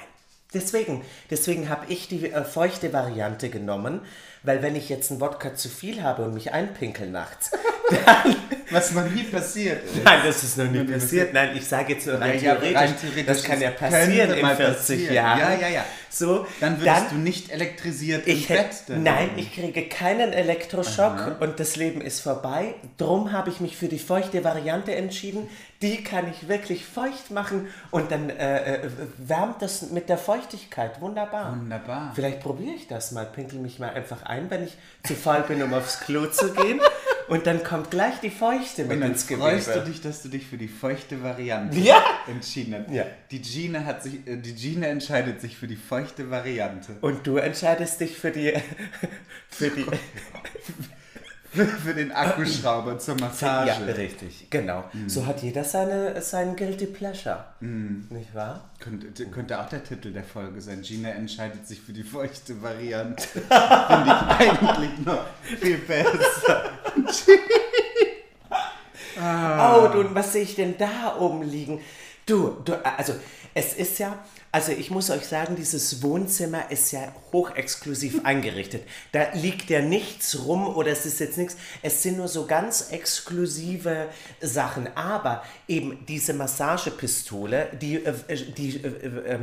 Deswegen, 0.53 1.03
deswegen 1.31 1.69
habe 1.69 1.87
ich 1.89 2.07
die 2.07 2.31
äh, 2.31 2.45
feuchte 2.45 2.93
Variante 2.93 3.51
genommen, 3.51 4.03
weil 4.45 4.63
wenn 4.63 4.77
ich 4.77 4.89
jetzt 4.89 5.11
einen 5.11 5.21
Wodka 5.21 5.57
zu 5.57 5.69
viel 5.69 6.01
habe 6.05 6.25
und 6.25 6.35
mich 6.35 6.53
einpinkel 6.53 7.11
nachts, 7.11 7.51
Was 8.71 8.93
noch 8.93 9.09
nie 9.09 9.25
passiert 9.25 9.85
ist. 9.85 10.05
Nein, 10.05 10.21
das 10.25 10.43
ist 10.43 10.57
noch 10.59 10.65
nie 10.65 10.79
nie 10.79 10.93
passiert. 10.93 11.33
Nein, 11.35 11.57
ich 11.57 11.67
sage 11.67 11.95
jetzt 11.95 12.07
nur 12.07 12.21
rein, 12.21 12.39
Ja, 12.41 12.55
ja, 12.55 12.55
theoretisch, 12.55 12.77
rein 12.81 12.95
theoretisch, 13.01 13.27
Das 13.27 13.45
kann 13.45 13.61
ja 13.61 13.71
passieren 13.71 14.33
in 14.33 14.43
mal 14.43 14.57
40 14.57 14.77
passieren. 14.79 15.15
Jahren. 15.15 15.39
Ja, 15.39 15.55
ja, 15.55 15.69
ja. 15.69 15.85
So, 16.15 16.47
Dann 16.61 16.81
würdest 16.81 17.11
du 17.11 17.17
nicht 17.17 17.51
elektrisiert 17.51 18.27
ich 18.27 18.49
im 18.49 18.57
Bett. 18.57 18.71
dann 18.87 19.03
Nein, 19.03 19.31
ich 19.37 19.53
kriege 19.53 19.89
keinen 19.89 20.33
Elektroschock 20.33 21.41
und 21.41 21.59
das 21.59 21.77
Leben 21.77 22.01
ist 22.01 22.21
vorbei. 22.21 22.75
Drum 22.99 23.33
habe 23.33 23.51
ich 23.51 23.61
mich 23.61 23.77
für 23.77 23.89
die 23.89 23.99
feuchte 23.99 24.45
Variante 24.45 24.95
entschieden. 24.95 25.49
Die 25.83 26.05
kann 26.05 26.31
ich 26.31 26.49
wirklich 26.49 26.85
feucht 26.85 27.31
machen 27.31 27.69
und 27.91 28.11
dann 28.11 28.31
äh, 28.31 28.77
äh, 28.77 28.91
wärmt 29.19 29.61
das 29.61 29.91
mit 29.91 30.09
der 30.09 30.19
Feuchtigkeit. 30.19 31.01
Wunderbar. 31.01 31.53
Wunderbar. 31.53 32.13
Vielleicht 32.15 32.41
probiere 32.41 32.75
ich 32.75 32.87
das 32.87 33.11
mal. 33.11 33.27
Pinkel 33.27 33.59
mich 33.59 33.79
mal 33.79 33.91
einfach 33.91 34.23
ein, 34.23 34.51
wenn 34.51 34.65
ich 34.65 34.77
zu 35.03 35.15
faul 35.15 35.45
bin, 35.49 35.63
um 35.63 35.75
aufs 35.75 36.01
Klo 36.01 36.27
zu 36.27 36.53
gehen. 36.53 36.81
Und 37.29 37.47
dann 37.47 37.63
kommt 37.65 37.91
gleich 37.91 38.21
die 38.21 38.31
Feuchte 38.31 38.83
mit 38.83 38.93
Und 38.93 39.01
dann 39.01 39.13
ins 39.13 39.25
freust 39.25 39.69
du 39.69 39.73
Gewebe. 39.73 39.91
dich, 39.91 40.01
dass 40.03 40.23
du 40.23 40.29
dich 40.29 40.47
für 40.47 40.57
die 40.59 40.69
feuchte 40.69 41.23
Variante 41.23 41.79
Ja. 41.79 42.03
entschieden 42.29 42.75
hast. 42.87 42.95
Ja. 42.95 43.05
Die 43.31 43.41
Gina 43.41 43.85
hat 43.85 44.03
sich, 44.03 44.27
äh, 44.27 44.37
die 44.37 44.55
Gina 44.55 44.87
entscheidet 44.89 45.41
sich 45.41 45.57
für 45.57 45.67
die 45.67 45.77
feuchte 45.77 46.31
Variante. 46.31 46.97
Und 47.01 47.27
du 47.27 47.37
entscheidest 47.39 48.01
dich 48.01 48.17
für 48.17 48.31
die, 48.31 48.53
für 49.49 49.71
die, 49.71 49.87
für 51.85 51.95
den 51.95 52.13
Akkuschrauber 52.13 52.99
zur 52.99 53.15
Massage. 53.21 53.69
ja, 53.69 53.77
richtig, 53.95 54.49
genau. 54.51 54.85
So 55.07 55.27
hat 55.27 55.43
jeder 55.43 55.65
seine, 55.65 56.21
sein 56.21 56.57
Guilty 56.57 56.87
Pleasure, 56.87 57.45
nicht 57.61 58.35
wahr? 58.35 58.69
Könnte, 58.79 59.27
könnte 59.27 59.61
auch 59.61 59.69
der 59.69 59.85
Titel 59.85 60.13
der 60.13 60.25
Folge 60.25 60.61
sein. 60.61 60.83
Gina 60.83 61.11
entscheidet 61.11 61.67
sich 61.67 61.81
für 61.81 61.93
die 61.93 62.03
feuchte 62.03 62.61
Variante. 62.61 63.29
Finde 63.29 63.49
ich 63.49 64.49
eigentlich 64.49 64.99
noch 65.05 65.27
viel 65.61 65.79
besser. 65.79 66.71
Oh, 69.17 69.89
du, 69.93 70.01
und 70.01 70.15
was 70.15 70.33
sehe 70.33 70.43
ich 70.43 70.57
denn 70.57 70.77
da 70.77 71.17
oben 71.19 71.43
liegen? 71.43 71.81
Du, 72.27 72.57
du, 72.65 72.75
also 72.85 73.15
es 73.55 73.75
ist 73.75 73.99
ja, 74.01 74.19
also 74.55 74.71
ich 74.71 74.89
muss 74.89 75.11
euch 75.11 75.27
sagen, 75.27 75.57
dieses 75.57 76.01
Wohnzimmer 76.01 76.71
ist 76.71 76.93
ja 76.93 77.13
hochexklusiv 77.33 78.21
eingerichtet. 78.25 78.85
Da 79.11 79.33
liegt 79.33 79.69
ja 79.69 79.83
nichts 79.83 80.47
rum 80.47 80.69
oder 80.69 80.93
es 80.93 81.05
ist 81.07 81.19
jetzt 81.19 81.39
nichts. 81.39 81.57
Es 81.83 82.05
sind 82.05 82.19
nur 82.19 82.29
so 82.29 82.47
ganz 82.47 82.93
exklusive 82.93 84.07
Sachen. 84.41 84.97
Aber 84.97 85.43
eben 85.67 86.07
diese 86.07 86.35
Massagepistole, 86.35 87.69
die, 87.83 87.97
äh, 87.97 88.15
äh, 88.29 88.37
die 88.53 88.77
äh, 88.77 88.89
äh, 88.89 89.39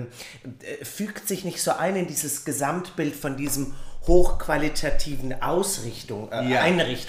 äh, 0.80 0.86
fügt 0.86 1.28
sich 1.28 1.44
nicht 1.44 1.62
so 1.62 1.72
ein 1.72 1.98
in 1.98 2.08
dieses 2.08 2.46
Gesamtbild 2.46 3.14
von 3.14 3.36
diesem 3.36 3.74
hochqualitativen 4.08 5.42
Ausrichtung, 5.42 6.32
äh, 6.32 6.50
Ja. 6.50 6.66
Ich 6.68 7.08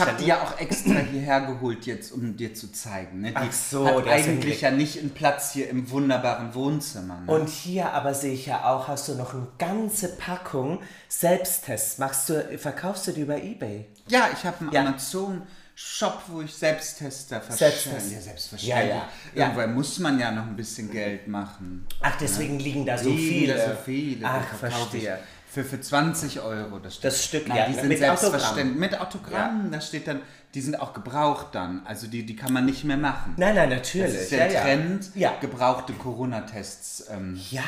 habe 0.00 0.12
die 0.18 0.26
ja 0.26 0.42
auch 0.42 0.58
extra 0.58 0.94
hierher 1.00 1.42
geholt 1.42 1.84
jetzt, 1.86 2.12
um 2.12 2.36
dir 2.36 2.54
zu 2.54 2.72
zeigen. 2.72 3.20
Ne? 3.20 3.30
Die 3.30 3.36
Ach 3.36 3.52
so, 3.52 3.86
hat 3.86 4.06
das 4.06 4.20
ist 4.22 4.28
eigentlich 4.28 4.60
ja 4.62 4.70
nicht 4.70 4.98
einen 4.98 5.10
Platz 5.10 5.52
hier 5.52 5.68
im 5.68 5.90
wunderbaren 5.90 6.54
Wohnzimmer. 6.54 7.20
Ne? 7.20 7.32
Und 7.32 7.48
hier 7.50 7.92
aber 7.92 8.14
sehe 8.14 8.32
ich 8.32 8.46
ja 8.46 8.64
auch, 8.64 8.88
hast 8.88 9.08
du 9.08 9.14
noch 9.16 9.34
eine 9.34 9.48
ganze 9.58 10.16
Packung 10.16 10.80
Selbsttests. 11.08 11.98
Machst 11.98 12.28
du, 12.30 12.58
verkaufst 12.58 13.06
du 13.06 13.12
die 13.12 13.20
über 13.20 13.36
Ebay? 13.42 13.86
ja, 14.08 14.28
ich 14.32 14.44
habe 14.44 14.60
einen 14.60 14.72
Ja. 14.72 14.80
Amazon-Shop, 14.80 16.22
wo 16.28 16.40
ich 16.40 16.54
Selbsttester 16.54 17.40
Selbsttest. 17.48 17.82
verschenke. 17.82 18.14
Ja, 18.14 18.20
selbstverständlich. 18.20 18.88
Ja, 18.88 18.96
ja. 18.96 19.08
Ja. 19.34 19.44
Irgendwann 19.46 19.74
muss 19.74 19.98
man 19.98 20.18
ja 20.18 20.30
noch 20.32 20.46
ein 20.46 20.56
bisschen 20.56 20.90
Geld 20.90 21.28
machen. 21.28 21.86
Ach, 22.00 22.16
deswegen 22.18 22.58
liegen 22.58 22.86
da 22.86 22.96
so 22.98 23.10
Liegen 23.10 23.28
viele. 23.28 23.54
da 23.54 23.66
so 23.68 23.74
viele. 23.84 24.26
Ach, 24.26 24.54
verstehe. 24.58 25.18
Für, 25.52 25.64
für 25.64 25.80
20 25.80 26.40
Euro 26.42 26.78
das 26.78 26.94
Stück. 26.94 27.02
Das 27.02 27.24
Stück, 27.24 27.48
Nein, 27.48 27.56
ja, 27.58 27.66
die 27.66 27.74
sind 27.74 27.88
mit 27.88 27.98
selbstverständlich. 27.98 28.78
Mit 28.78 29.00
Autogramm, 29.00 29.70
da 29.72 29.80
steht 29.80 30.06
dann, 30.06 30.20
die 30.54 30.60
sind 30.60 30.80
auch 30.80 30.92
gebraucht 30.92 31.48
dann. 31.52 31.82
Also 31.86 32.06
die, 32.06 32.24
die 32.24 32.36
kann 32.36 32.52
man 32.52 32.66
nicht 32.66 32.84
mehr 32.84 32.96
machen. 32.96 33.34
Nein, 33.36 33.54
nein, 33.56 33.68
natürlich. 33.68 34.12
Das 34.12 34.22
ist 34.22 34.32
der 34.32 34.46
ja, 34.46 34.52
ja. 34.52 34.60
Trend, 34.62 35.10
Ja. 35.14 35.32
gebrauchte 35.40 35.92
Corona-Tests 35.92 37.06
ähm, 37.10 37.40
Ja, 37.50 37.62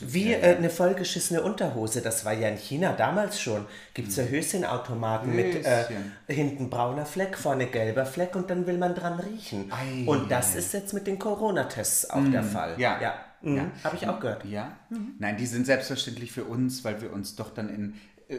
wie 0.00 0.32
äh, 0.32 0.56
eine 0.56 0.70
vollgeschissene 0.70 1.42
Unterhose. 1.42 2.02
Das 2.02 2.24
war 2.24 2.32
ja 2.32 2.48
in 2.48 2.56
China 2.56 2.92
damals 2.92 3.40
schon. 3.40 3.64
Gibt 3.94 4.08
es 4.08 4.16
ja 4.16 4.24
Höschenautomaten 4.24 5.34
mit 5.34 5.64
äh, 5.64 5.84
hinten 6.28 6.68
brauner 6.68 7.06
Fleck, 7.06 7.38
vorne 7.38 7.66
gelber 7.66 8.06
Fleck 8.06 8.34
und 8.34 8.50
dann 8.50 8.66
will 8.66 8.78
man 8.78 8.94
dran 8.94 9.20
riechen. 9.20 9.70
Ei, 9.72 10.04
und 10.06 10.30
das 10.30 10.54
ist 10.56 10.72
jetzt 10.72 10.92
mit 10.94 11.06
den 11.06 11.18
Corona-Tests 11.18 12.10
auch 12.10 12.24
der 12.32 12.42
Fall. 12.42 12.74
ja. 12.78 13.14
Mhm. 13.42 13.56
Ja. 13.56 13.70
Habe 13.84 13.96
ich 13.96 14.06
auch 14.08 14.20
gehört. 14.20 14.44
Ja? 14.44 14.76
Nein, 15.18 15.36
die 15.36 15.46
sind 15.46 15.66
selbstverständlich 15.66 16.32
für 16.32 16.44
uns, 16.44 16.84
weil 16.84 17.00
wir 17.00 17.12
uns 17.12 17.36
doch 17.36 17.52
dann 17.54 17.68
in 17.68 17.94
äh, 18.28 18.38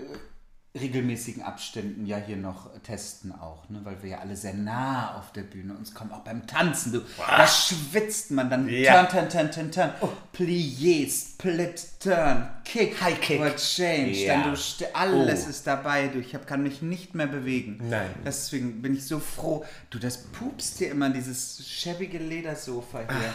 regelmäßigen 0.74 1.44
Abständen 1.44 2.06
ja 2.06 2.16
hier 2.16 2.38
noch 2.38 2.70
testen 2.84 3.34
auch, 3.34 3.68
ne? 3.70 3.82
weil 3.84 4.02
wir 4.04 4.12
ja 4.12 4.20
alle 4.20 4.38
sehr 4.38 4.54
nah 4.54 5.18
auf 5.20 5.34
der 5.34 5.42
Bühne 5.42 5.74
uns 5.74 5.94
kommen, 5.94 6.14
auch 6.14 6.24
beim 6.24 6.48
Tanzen. 6.48 6.94
Du, 6.94 7.02
da 7.18 7.46
schwitzt 7.46 8.32
man 8.32 8.50
dann. 8.50 8.70
Ja. 8.70 9.04
Turn, 9.06 9.30
turn, 9.30 9.52
turn, 9.52 9.52
turn, 9.52 9.72
turn. 10.00 10.12
Plié, 10.34 11.10
Split, 11.12 11.86
Turn, 12.00 12.48
Kick, 12.64 13.02
High 13.02 13.20
Kick. 13.20 13.42
or 13.42 13.54
Change. 13.58 14.12
Ja. 14.12 14.44
Dann 14.44 14.54
du 14.54 14.96
alles 14.96 15.46
Oh. 15.46 15.50
ist 15.50 15.68
dabei. 15.68 16.08
Du, 16.08 16.20
ich 16.20 16.34
hab, 16.36 16.48
kann 16.48 16.64
mich 16.64 16.82
nicht 16.82 17.16
mehr 17.16 17.28
bewegen. 17.28 17.78
Nein. 17.90 18.10
Deswegen 18.26 18.82
bin 18.82 18.96
ich 18.96 19.06
so 19.06 19.20
froh. 19.20 19.66
Du, 19.90 20.00
das 20.00 20.24
pupst 20.24 20.78
hier 20.78 20.92
immer, 20.92 21.10
dieses 21.10 21.68
schäbige 21.68 22.18
Ledersofa 22.18 23.00
hier. 23.00 23.34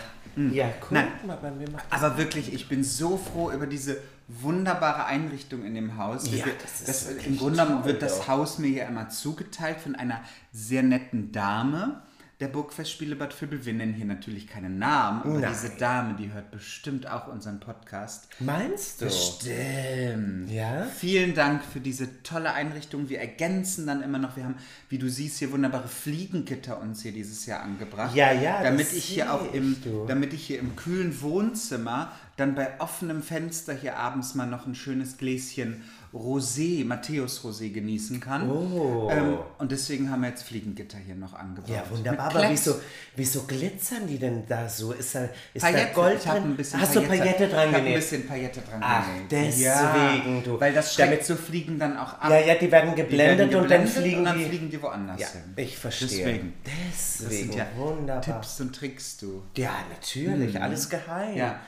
Ja, 0.53 0.68
guck 0.81 0.92
Nein. 0.92 1.09
mal, 1.27 1.37
bei 1.37 1.51
mir 1.51 1.68
macht 1.70 1.85
Aber 1.90 2.18
wirklich, 2.18 2.53
ich 2.53 2.68
bin 2.68 2.85
so 2.85 3.16
froh 3.16 3.51
über 3.51 3.66
diese 3.66 3.96
wunderbare 4.29 5.07
Einrichtung 5.07 5.64
in 5.64 5.75
dem 5.75 5.96
Haus. 5.96 6.27
Ja, 6.31 6.44
Wir- 6.46 6.53
das 6.61 6.81
ist 6.88 7.09
Im 7.11 7.16
wirklich 7.16 7.38
Grunde 7.38 7.62
genommen 7.64 7.85
wird 7.85 8.03
das 8.03 8.18
doch. 8.18 8.29
Haus 8.29 8.59
mir 8.59 8.68
ja 8.70 8.87
immer 8.87 9.09
zugeteilt 9.09 9.79
von 9.81 9.94
einer 9.94 10.20
sehr 10.53 10.83
netten 10.83 11.33
Dame 11.33 12.03
der 12.40 12.49
Burgfestspiele 12.49 13.16
Bad 13.16 13.40
Vilbel. 13.40 13.64
Wir 13.64 13.72
nennen 13.72 13.94
hier 13.94 14.05
natürlich 14.05 14.46
keinen 14.46 14.79
Namen, 14.79 15.22
aber 15.22 15.38
Nein. 15.40 15.53
diese 15.55 15.70
Dame, 15.79 16.14
die 16.18 16.31
hört 16.33 16.51
bestimmt 16.51 17.09
auch 17.11 17.29
unseren 17.29 17.61
Podcast. 17.61 18.29
Meinst 18.40 19.01
du? 19.01 19.09
Stimmt. 19.11 20.36
Ja? 20.56 20.84
Vielen 20.84 21.34
Dank 21.34 21.62
für 21.62 21.80
diese 21.80 22.22
tolle 22.22 22.52
Einrichtung. 22.54 23.10
Wir 23.10 23.20
ergänzen 23.20 23.86
dann 23.86 24.02
immer 24.02 24.18
noch, 24.18 24.36
wir 24.36 24.44
haben, 24.44 24.56
wie 24.88 24.96
du 24.96 25.08
siehst, 25.08 25.38
hier 25.38 25.52
wunderbare 25.52 25.86
Fliegengitter 25.86 26.80
uns 26.80 27.02
hier 27.02 27.12
dieses 27.12 27.44
Jahr 27.44 27.62
angebracht. 27.62 28.16
Ja, 28.16 28.32
ja, 28.32 28.62
Damit 28.62 28.86
das 28.86 28.94
ich 28.94 29.04
hier 29.04 29.32
auch 29.32 29.52
im, 29.52 29.76
du. 29.84 30.06
damit 30.06 30.32
ich 30.32 30.46
hier 30.46 30.58
im 30.58 30.74
kühlen 30.74 31.20
Wohnzimmer 31.20 32.10
dann 32.36 32.54
bei 32.54 32.80
offenem 32.80 33.22
Fenster 33.22 33.74
hier 33.74 33.98
abends 33.98 34.34
mal 34.34 34.46
noch 34.46 34.66
ein 34.66 34.74
schönes 34.74 35.18
Gläschen 35.18 35.82
Rosé, 36.16 36.85
Matthäus 36.85 37.42
Rosé 37.44 37.70
genießen 37.72 38.18
kann. 38.20 38.50
Oh. 38.50 39.09
Ähm, 39.11 39.38
und 39.59 39.70
deswegen 39.70 40.11
haben 40.11 40.22
wir 40.22 40.31
jetzt 40.31 40.44
Fliegengitter 40.44 40.98
hier 40.98 41.14
noch 41.14 41.35
angebracht. 41.35 41.70
Ja, 41.70 41.85
wunderbar. 41.90 42.31
Aber 42.31 42.50
wieso, 42.50 42.74
wieso 43.14 43.42
glitzern 43.42 44.07
die 44.07 44.18
denn 44.18 44.44
da 44.48 44.68
so? 44.68 44.92
Ist 44.92 45.14
da, 45.14 45.29
ist 45.52 45.62
Paillette. 45.62 45.87
da 45.88 45.92
Gold 45.92 46.18
ich 46.18 46.31
drin? 46.31 46.42
ein 46.42 46.57
bisschen 46.57 46.81
Hast 46.81 46.96
du 46.96 47.02
Paillette 47.02 47.48
dran 47.48 47.48
Ich 47.48 47.55
habe 47.55 47.76
ein 47.76 47.85
genäht? 47.85 47.94
bisschen 47.96 48.26
Paillette 48.26 48.61
dran 48.62 48.81
Ach, 48.83 49.07
genäht. 49.07 49.31
deswegen, 49.31 50.42
du. 50.44 50.61
Weil 50.61 50.72
das 50.72 50.94
schreckt 50.94 51.12
Damit- 51.12 51.24
so 51.26 51.37
Fliegen 51.37 51.79
dann 51.79 51.96
auch 51.96 52.14
ab. 52.14 52.31
Ja, 52.31 52.40
ja, 52.40 52.55
die 52.55 52.72
werden 52.72 52.90
Die 52.94 53.02
geblendet, 53.02 53.38
werden 53.50 53.62
und 53.62 53.70
dann 53.70 53.83
geblendet 53.85 53.90
fliegen 53.94 54.18
und 54.20 54.24
dann 54.24 54.38
die. 54.38 54.44
fliegen 54.46 54.70
die 54.70 54.83
woanders 54.83 55.20
ja, 55.20 55.29
hin. 55.29 55.42
ich 55.57 55.76
verstehe. 55.79 56.09
Deswegen. 56.09 56.52
Deswegen, 56.64 57.29
Das 57.29 57.38
sind 57.38 57.55
ja 57.55 57.66
wunderbar. 57.76 58.20
Tipps 58.22 58.61
und 58.61 58.74
Tricks, 58.74 59.16
du. 59.18 59.42
Ja, 59.57 59.72
natürlich, 59.90 60.61
alles 60.61 60.88
geheim. 60.88 61.37
Ja. 61.37 61.61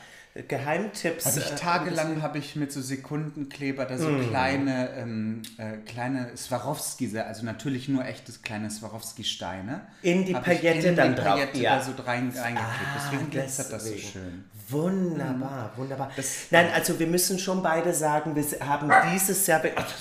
Geheimtipps. 0.47 1.27
Habe 1.27 1.38
ich 1.41 1.51
äh, 1.53 1.55
tagelang 1.57 2.23
habe 2.23 2.38
ich 2.38 2.55
mit 2.55 2.71
so 2.73 2.81
Sekundenkleber 2.81 3.85
da 3.87 3.99
so 3.99 4.09
Mm. 4.09 4.29
kleine 4.29 4.91
ähm, 4.97 5.43
äh, 5.59 5.79
kleine 5.79 6.37
Swarovski, 6.37 7.19
also 7.19 7.45
natürlich 7.45 7.88
nur 7.88 8.05
echtes 8.05 8.43
kleine 8.43 8.71
Swarovski-Steine. 8.71 9.81
In 10.03 10.25
die 10.25 10.35
Paillette 10.35 10.88
in 10.88 10.97
dann 10.97 11.14
die 11.17 11.21
drauf, 11.21 11.35
Paillette 11.35 11.59
ja. 11.59 11.79
da 11.79 11.83
so 11.85 11.93
rein, 12.03 12.33
reingeklebt. 12.37 12.91
Deswegen 12.97 13.23
Ah, 13.27 13.31
glitzert 13.31 13.73
das 13.73 13.85
so 13.85 13.91
deswegen. 13.91 14.09
schön. 14.12 14.45
Wunderbar, 14.69 15.73
wunderbar. 15.77 16.11
Das- 16.14 16.47
Nein, 16.51 16.71
also 16.73 16.99
wir 16.99 17.07
müssen 17.07 17.38
schon 17.38 17.62
beide 17.62 17.93
sagen, 17.95 18.37
wir 18.37 18.45
haben 18.67 18.91
dieses 19.12 19.47
Jahr. 19.47 19.61
Also, 19.62 19.93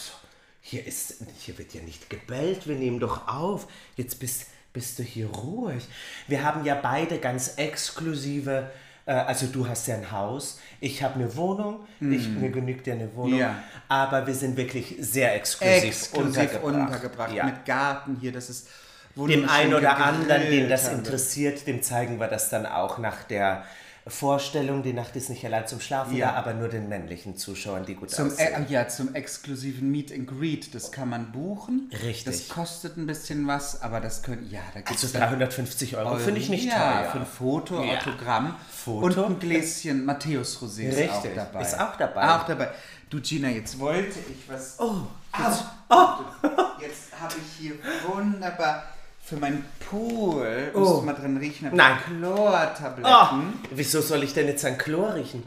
hier, 0.62 0.86
ist, 0.86 1.16
hier 1.40 1.58
wird 1.58 1.74
ja 1.74 1.82
nicht 1.82 2.10
gebellt, 2.10 2.68
wir 2.68 2.76
nehmen 2.76 3.00
doch 3.00 3.28
auf. 3.28 3.68
Jetzt 3.96 4.20
bist, 4.20 4.48
bist 4.74 5.00
du 5.00 5.04
hier 5.04 5.28
ruhig. 5.28 5.88
Wir 6.28 6.44
haben 6.44 6.66
ja 6.66 6.76
beide 6.76 7.18
ganz 7.20 7.54
exklusive. 7.56 8.70
Äh, 9.08 9.12
Also 9.14 9.48
du 9.48 9.68
hast 9.68 9.88
ja 9.88 9.96
ein 9.96 10.12
Haus, 10.12 10.60
ich 10.80 11.02
habe 11.02 11.16
eine 11.16 11.36
Wohnung, 11.36 11.80
ich, 12.00 12.28
mir 12.30 12.50
genügt 12.52 12.86
ja 12.88 12.94
eine 12.94 13.10
Wohnung, 13.16 13.34
Mhm. 13.34 13.40
Ja. 13.40 13.56
aber 13.90 14.28
wir 14.28 14.36
sind 14.36 14.56
wirklich 14.58 14.96
sehr 15.00 15.34
exklusiv, 15.36 15.84
Exklusiv 15.86 16.62
untergebracht, 16.62 17.34
Ja. 17.34 17.46
mit 17.46 17.66
Garten 17.66 18.18
hier, 18.22 18.32
das 18.32 18.50
ist 18.52 18.68
Dem 19.16 19.50
einen 19.50 19.74
oder 19.74 19.98
anderen, 19.98 20.44
den 20.52 20.70
das 20.70 20.90
interessiert, 20.90 21.66
dem 21.66 21.82
zeigen 21.82 22.20
wir 22.20 22.28
das 22.28 22.50
dann 22.52 22.68
auch 22.68 23.00
nach 23.00 23.24
der 23.24 23.64
Vorstellung. 24.10 24.84
Die 24.84 24.94
Nacht 24.94 25.16
ist 25.16 25.30
nicht 25.30 25.44
allein 25.46 25.68
zum 25.68 25.80
Schlafen 25.82 26.16
Ja. 26.16 26.32
da, 26.32 26.38
aber 26.38 26.54
nur 26.54 26.68
den 26.70 26.88
männlichen 26.90 27.36
Zuschauern, 27.38 27.86
die 27.86 27.96
gut 27.96 28.10
Zum, 28.12 28.28
aussehen. 28.28 28.66
äh, 28.68 28.72
ja, 28.72 28.88
zum 28.88 29.14
exklusiven 29.16 29.92
Meet 29.92 30.12
and 30.14 30.28
Greet, 30.28 30.74
das 30.76 30.92
kann 30.92 31.10
man 31.10 31.32
buchen. 31.32 31.90
Richtig. 32.04 32.24
Das 32.26 32.48
kostet 32.50 32.98
ein 32.98 33.06
bisschen 33.08 33.48
was, 33.48 33.82
aber 33.82 34.00
das 34.02 34.24
können, 34.24 34.48
ja, 34.50 34.62
da 34.74 34.80
gibt 34.82 34.92
also 34.92 35.18
350 35.18 35.98
Euro 35.98 36.18
finde 36.18 36.40
ich 36.40 36.50
nicht 36.50 36.66
ja, 36.66 37.02
teuer. 37.02 37.12
für 37.12 37.20
ein 37.20 37.26
Foto, 37.26 37.84
Ja. 37.84 37.98
Autogramm 37.98 38.56
Foto. 38.72 39.06
und 39.06 39.18
ein 39.36 39.40
Gläschen 39.40 40.06
Matthäus 40.06 40.58
Rosé 40.62 40.90
ist 40.90 41.10
auch 41.10 41.16
Richtig, 41.24 41.36
dabei. 41.36 41.62
ist 41.62 41.80
auch 41.80 41.96
dabei. 41.96 42.36
Auch 42.36 42.46
dabei. 42.46 42.70
Du 43.10 43.22
Gina, 43.22 43.48
jetzt 43.50 43.80
wollte 43.80 44.20
ich 44.20 44.50
was. 44.50 44.76
Oh, 44.80 44.96
Jetzt, 45.38 45.64
jetzt 46.82 47.22
habe 47.22 47.36
ich 47.38 47.60
hier 47.68 47.74
wunderbar 48.08 48.84
für 49.28 49.36
meinen 49.36 49.66
Pool, 49.90 50.72
musst 50.74 50.92
Oh. 50.94 51.00
du 51.00 51.06
mal 51.06 51.14
drin 51.14 51.36
riechen, 51.38 51.70
Nein. 51.74 51.98
Chlortabletten. 52.06 53.04
oh, 53.06 53.68
wieso 53.72 54.00
soll 54.02 54.24
ich 54.24 54.34
denn 54.34 54.48
jetzt 54.48 54.64
an 54.64 54.78
Chlor 54.78 55.16
riechen? 55.16 55.44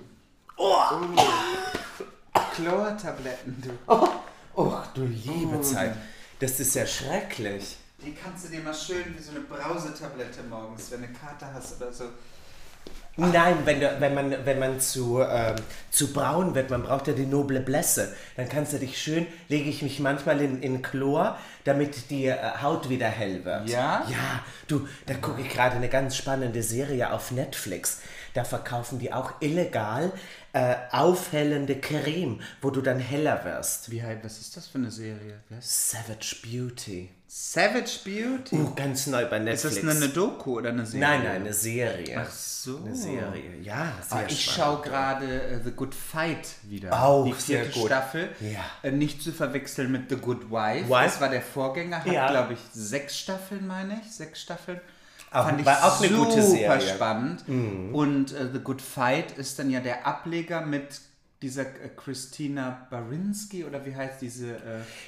Chlortabletten, 2.54 3.62
du. 3.62 3.70
Oh, 4.54 4.74
du 4.94 5.04
liebe 5.04 5.60
Zeit. 5.62 5.94
Das 6.40 6.60
ist 6.60 6.74
ja 6.74 6.86
schrecklich. 6.86 7.76
Die 8.04 8.14
kannst 8.14 8.46
du 8.46 8.48
dir 8.50 8.60
mal 8.60 8.74
schön 8.74 9.04
wie 9.16 9.22
so 9.22 9.30
eine 9.30 9.40
Brausetablette 9.40 10.42
morgens, 10.48 10.90
wenn 10.90 11.00
du 11.02 11.06
eine 11.08 11.16
Karte 11.16 11.46
hast 11.52 11.76
oder 11.80 11.92
so. 11.92 12.04
Nein, 13.16 13.56
wenn, 13.64 13.80
du, 13.80 14.00
wenn 14.00 14.14
man, 14.14 14.34
wenn 14.46 14.58
man 14.58 14.80
zu, 14.80 15.20
ähm, 15.20 15.56
zu 15.90 16.12
braun 16.12 16.54
wird, 16.54 16.70
man 16.70 16.82
braucht 16.82 17.08
ja 17.08 17.12
die 17.12 17.26
noble 17.26 17.60
Blässe, 17.60 18.14
dann 18.36 18.48
kannst 18.48 18.72
du 18.72 18.78
dich 18.78 19.00
schön, 19.00 19.26
lege 19.48 19.68
ich 19.68 19.82
mich 19.82 19.98
manchmal 20.00 20.40
in, 20.40 20.62
in 20.62 20.80
Chlor, 20.80 21.36
damit 21.64 22.10
die 22.10 22.26
äh, 22.26 22.36
Haut 22.62 22.88
wieder 22.88 23.08
hell 23.08 23.44
wird. 23.44 23.68
Ja? 23.68 24.06
Ja, 24.08 24.44
du, 24.68 24.88
da 25.06 25.14
gucke 25.14 25.42
ich 25.42 25.50
gerade 25.50 25.76
eine 25.76 25.88
ganz 25.88 26.16
spannende 26.16 26.62
Serie 26.62 27.12
auf 27.12 27.30
Netflix. 27.30 28.00
Da 28.32 28.44
verkaufen 28.44 28.98
die 28.98 29.12
auch 29.12 29.32
illegal 29.40 30.12
äh, 30.52 30.76
aufhellende 30.92 31.80
Creme, 31.80 32.40
wo 32.62 32.70
du 32.70 32.80
dann 32.80 33.00
heller 33.00 33.44
wirst. 33.44 33.90
Wie 33.90 34.02
was 34.22 34.38
ist 34.38 34.56
das 34.56 34.68
für 34.68 34.78
eine 34.78 34.90
Serie? 34.90 35.40
Heißt 35.50 35.90
Savage 35.90 36.36
Beauty. 36.42 37.10
Savage 37.32 38.00
Beauty. 38.04 38.56
Uh, 38.56 38.74
ganz 38.74 39.06
neu 39.06 39.24
bei 39.26 39.36
ist 39.36 39.44
Netflix. 39.44 39.74
das 39.76 39.84
eine, 39.84 39.92
eine 39.92 40.08
Doku 40.08 40.58
oder 40.58 40.70
eine 40.70 40.84
Serie? 40.84 41.06
Nein, 41.08 41.22
nein, 41.22 41.36
eine 41.42 41.52
Serie. 41.54 42.20
Ach 42.26 42.28
so. 42.28 42.78
Eine 42.84 42.96
Serie, 42.96 43.56
ja, 43.62 43.92
sehr 44.08 44.18
Ah, 44.18 44.24
ich 44.28 44.44
schaue 44.50 44.82
gerade 44.82 45.26
äh, 45.40 45.60
The 45.62 45.70
Good 45.70 45.94
Fight 45.94 46.48
wieder. 46.64 46.92
Auch 47.00 47.24
Die 47.24 47.32
vierte 47.32 47.66
sehr 47.66 47.72
gut. 47.72 47.86
Staffel. 47.86 48.30
Ja. 48.40 48.58
Äh, 48.82 48.90
nicht 48.90 49.22
zu 49.22 49.30
verwechseln 49.30 49.92
mit 49.92 50.10
The 50.10 50.16
Good 50.16 50.50
Wife. 50.50 50.88
Wife? 50.88 51.04
Das 51.04 51.20
war 51.20 51.28
der 51.28 51.40
Vorgänger. 51.42 51.98
Hat, 52.00 52.06
Ja. 52.12 52.28
glaube 52.30 52.54
ich, 52.54 52.58
sechs 52.72 53.16
Staffeln, 53.16 53.64
meine 53.64 54.00
ich. 54.04 54.10
Sechs 54.12 54.40
Staffeln. 54.40 54.80
Auch- 55.30 55.44
Fand 55.46 55.60
ich 55.60 55.68
auch 55.68 56.00
eine 56.00 56.08
super 56.08 56.24
gute 56.30 56.42
Serie. 56.42 56.76
Mhm. 56.84 56.96
spannend. 56.96 57.44
Und 57.94 58.32
äh, 58.32 58.48
The 58.52 58.58
Good 58.58 58.82
Fight 58.82 59.38
ist 59.38 59.56
dann 59.60 59.70
ja 59.70 59.78
der 59.78 60.04
Ableger 60.04 60.62
mit 60.62 61.00
dieser 61.42 61.62
äh, 61.62 61.88
Christina 61.96 62.86
Barinski 62.90 63.64
oder 63.64 63.84
wie 63.86 63.94
heißt 63.96 64.20
diese? 64.20 64.50
Äh, 64.56 64.58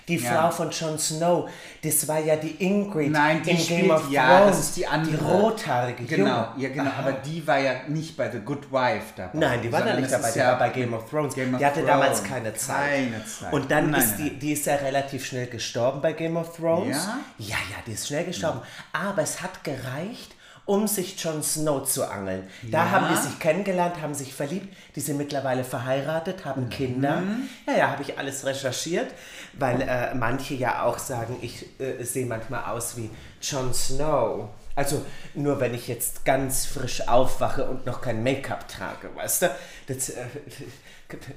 Die 0.08 0.16
ja. 0.16 0.30
Frau 0.30 0.50
von 0.50 0.70
Jon 0.70 0.98
Snow, 0.98 1.50
das 1.82 2.08
war 2.08 2.20
ja 2.20 2.36
die 2.36 2.56
Ingrid 2.64 3.10
Nein, 3.10 3.42
die 3.42 3.50
in 3.50 3.58
spielt, 3.58 3.80
Game 3.82 3.90
of 3.90 4.10
ja, 4.10 4.38
Thrones. 4.38 4.56
das 4.56 4.60
ist 4.66 4.76
die 4.78 4.86
andere. 4.86 5.16
Die 5.16 5.22
rothaarige, 5.24 6.04
Genau, 6.04 6.48
ja 6.56 6.68
genau, 6.70 6.90
aber 6.98 7.12
die 7.12 7.46
war 7.46 7.58
ja 7.58 7.74
nicht 7.88 8.16
bei 8.16 8.30
The 8.30 8.38
Good 8.38 8.72
Wife 8.72 9.12
dabei. 9.14 9.38
Nein, 9.38 9.60
die 9.62 9.70
war 9.72 9.82
da 9.82 9.94
nicht 9.94 10.10
dabei, 10.10 10.30
die 10.30 10.38
ja 10.38 10.52
war 10.52 10.58
bei 10.58 10.68
Game 10.70 10.94
of 10.94 11.10
Thrones. 11.10 11.34
Game 11.34 11.52
of 11.52 11.58
die 11.60 11.66
hatte 11.66 11.80
Thrones. 11.80 11.90
damals 11.90 12.24
keine 12.24 12.54
Zeit. 12.54 12.90
Keine 13.12 13.24
Zeit. 13.26 13.52
Und 13.52 13.70
dann 13.70 13.90
Nein, 13.90 14.00
ist 14.00 14.18
nein, 14.18 14.30
die, 14.30 14.38
die 14.38 14.52
ist 14.52 14.64
ja 14.66 14.76
relativ 14.76 15.26
schnell 15.26 15.48
gestorben 15.48 16.00
bei 16.00 16.14
Game 16.14 16.36
of 16.38 16.56
Thrones. 16.56 16.96
Ja? 16.96 17.18
Ja, 17.38 17.56
ja, 17.70 17.76
die 17.86 17.92
ist 17.92 18.06
schnell 18.08 18.24
gestorben. 18.24 18.60
Aber 18.94 19.20
es 19.22 19.42
hat 19.42 19.62
gereicht, 19.64 20.34
um 20.64 20.86
sich 20.86 21.22
Jon 21.22 21.42
Snow 21.42 21.82
zu 21.84 22.08
angeln. 22.08 22.46
Da 22.70 22.84
Ja? 22.84 22.90
haben 22.92 23.06
die 23.14 23.20
sich 23.20 23.38
kennengelernt, 23.38 24.00
haben 24.00 24.14
sich 24.14 24.32
verliebt. 24.34 24.74
Die 24.94 25.00
sind 25.00 25.16
mittlerweile 25.18 25.64
verheiratet, 25.64 26.40
Mhm. 26.40 26.44
haben 26.48 26.70
Kinder. 26.70 27.22
Ja, 27.66 27.72
ja, 27.76 27.90
habe 27.90 28.02
ich 28.02 28.18
alles 28.18 28.44
recherchiert, 28.46 29.12
weil 29.54 29.80
äh, 29.82 30.14
manche 30.14 30.54
ja 30.54 30.84
auch 30.84 30.98
sagen, 30.98 31.36
ich 31.42 31.66
äh, 31.80 32.02
sehe 32.04 32.26
manchmal 32.26 32.64
aus 32.72 32.96
wie 32.96 33.10
Jon 33.42 33.74
Snow. 33.74 34.48
Also 34.74 35.04
nur 35.34 35.60
wenn 35.60 35.74
ich 35.74 35.86
jetzt 35.88 36.24
ganz 36.24 36.64
frisch 36.64 37.06
aufwache 37.06 37.64
und 37.68 37.84
noch 37.84 38.00
kein 38.00 38.22
Make-up 38.22 38.66
trage, 38.68 39.10
weißt 39.14 39.42
du? 39.42 39.50
Das 39.88 40.08
äh, 40.10 40.24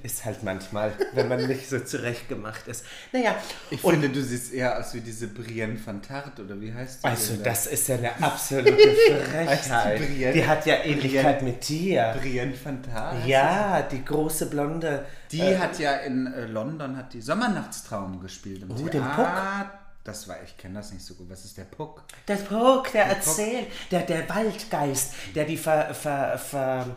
ist 0.04 0.26
halt 0.26 0.44
manchmal, 0.44 0.94
wenn 1.14 1.28
man 1.28 1.46
nicht 1.48 1.70
so 1.70 1.80
zurechtgemacht 1.80 2.68
ist. 2.68 2.86
Naja, 3.12 3.36
Ich 3.70 3.84
und 3.84 3.94
finde, 3.94 4.10
du 4.10 4.22
siehst 4.22 4.54
eher 4.54 4.80
aus 4.80 4.94
wie 4.94 5.02
diese 5.02 5.28
Brienne 5.28 5.78
von 5.78 6.02
Tarte, 6.02 6.44
oder 6.44 6.60
wie 6.60 6.74
heißt 6.74 7.04
die? 7.04 7.08
also 7.08 7.36
das 7.44 7.68
ist 7.68 7.88
ja 7.88 7.96
eine 7.98 8.24
absolute 8.24 8.72
Frechheit. 9.32 9.98
Brienne? 10.00 10.34
Die 10.34 10.48
hat 10.48 10.66
ja 10.66 10.76
Ähnlichkeit 10.84 11.42
mit 11.42 11.68
dir. 11.68 12.16
Brienne 12.22 12.54
von 12.54 12.82
Tarte? 12.84 13.28
Ja, 13.28 13.82
die 13.82 14.04
große 14.04 14.48
blonde. 14.48 15.06
Die 15.32 15.42
äh, 15.42 15.58
hat 15.58 15.80
ja 15.80 15.96
in 15.98 16.28
äh, 16.28 16.46
London 16.46 16.98
hat 16.98 17.14
die 17.14 17.22
Sommernachtstraum 17.22 18.20
gespielt 18.22 18.64
im 18.64 18.72
Oh, 18.72 18.76
den 18.76 18.92
Theater. 18.92 19.72
Das 20.04 20.28
war, 20.28 20.38
ich 20.44 20.56
kenne 20.56 20.76
das 20.76 20.94
nicht 20.94 21.04
so 21.04 21.16
gut. 21.16 21.28
Was 21.32 21.46
ist 21.46 21.58
der 21.58 21.64
Puck? 21.64 22.04
Der 22.28 22.36
Puck, 22.36 22.92
der 22.92 23.06
erzählt, 23.06 23.66
der, 23.90 24.02
der 24.02 24.30
Waldgeist, 24.30 25.14
der 25.34 25.46
die 25.46 25.58
ver, 25.58 25.96
ver, 25.96 26.38
ver, 26.38 26.96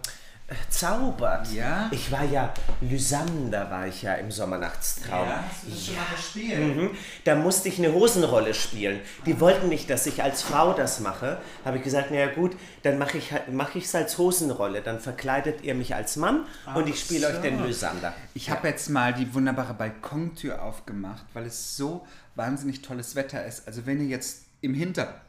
zaubert. 0.71 1.53
Ja. 1.53 1.89
Ich 1.91 2.11
war 2.11 2.25
ja, 2.25 2.55
Lysander 2.81 3.71
war 3.71 3.87
ich 3.87 4.03
ja 4.03 4.15
im 4.15 4.31
Sommernachtstraum. 4.31 5.29
hast 5.29 5.65
du 5.67 5.71
das 5.71 5.87
schon 5.87 5.97
mal 5.97 6.17
gespielt? 6.17 6.77
Mhm. 6.77 6.91
Da 7.25 7.35
musste 7.35 7.69
ich 7.69 7.79
eine 7.79 7.93
Hosenrolle 7.93 8.55
spielen. 8.55 9.01
Die 9.27 9.41
wollten 9.41 9.69
nicht, 9.69 9.91
dass 9.91 10.07
ich 10.07 10.23
als 10.23 10.43
Frau 10.43 10.73
das 10.73 11.01
mache. 11.01 11.39
Habe 11.65 11.79
ich 11.79 11.83
gesagt, 11.83 12.11
naja 12.11 12.33
gut, 12.33 12.57
dann 12.83 12.99
mache 12.99 13.19
ich 13.19 13.31
es 13.33 13.41
mach 13.53 13.75
ich's 13.75 13.95
als 13.95 14.17
Hosenrolle. 14.17 14.81
Dann 14.81 15.01
verkleidet 15.01 15.63
ihr 15.63 15.75
mich 15.75 15.95
als 15.95 16.17
Mann 16.17 16.47
und 16.75 16.89
ich 16.89 17.01
spiele 17.01 17.27
euch 17.27 17.37
so. 17.37 17.43
den 17.43 17.63
Lysander. 17.63 18.15
Ich 18.33 18.51
habe 18.51 18.69
jetzt 18.69 18.89
mal 18.89 19.13
die 19.13 19.33
wunderbare 19.35 19.75
Balkontür 19.75 20.63
aufgemacht, 20.63 21.27
weil 21.35 21.45
es 21.47 21.77
so 21.77 22.07
wahnsinnig 22.37 22.81
tolles 22.81 23.15
Wetter 23.17 23.45
ist. 23.45 23.67
Also 23.67 23.85
wenn 23.85 24.01
ihr 24.01 24.07
jetzt 24.07 24.45
im 24.61 24.75
Hintergrund 24.75 25.28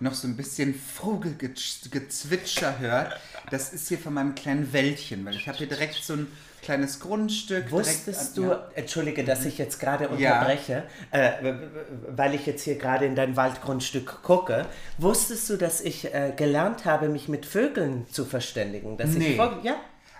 noch 0.00 0.14
so 0.14 0.26
ein 0.28 0.36
bisschen 0.36 0.74
Vogelgezwitscher 0.74 2.78
hört, 2.78 3.18
das 3.50 3.72
ist 3.72 3.88
hier 3.88 3.98
von 3.98 4.14
meinem 4.14 4.34
kleinen 4.34 4.72
Wäldchen, 4.72 5.24
weil 5.24 5.34
ich 5.36 5.46
habe 5.48 5.58
hier 5.58 5.68
direkt 5.68 5.94
so 6.02 6.14
ein 6.14 6.26
kleines 6.62 6.98
Grundstück. 7.00 7.70
Wusstest 7.70 8.36
direkt, 8.36 8.38
du, 8.38 8.42
Ja. 8.54 8.68
entschuldige, 8.74 9.24
dass 9.24 9.44
ich 9.44 9.58
jetzt 9.58 9.78
gerade 9.78 10.04
Ja. 10.18 10.38
unterbreche, 10.40 10.84
äh, 11.12 11.30
w- 11.42 11.52
w- 11.52 11.58
weil 12.16 12.34
ich 12.34 12.46
jetzt 12.46 12.62
hier 12.64 12.76
gerade 12.76 13.06
in 13.06 13.14
dein 13.14 13.36
Waldgrundstück 13.36 14.22
gucke, 14.22 14.66
wusstest 14.98 15.48
du, 15.50 15.56
dass 15.56 15.80
ich 15.80 16.12
äh, 16.12 16.32
gelernt 16.36 16.84
habe, 16.84 17.08
mich 17.08 17.28
mit 17.28 17.46
Vögeln 17.46 18.06
zu 18.10 18.24
verständigen? 18.24 18.96
Dass 18.96 19.10
Nee. 19.10 19.32
Ich 19.32 19.64
ja, 19.64 19.76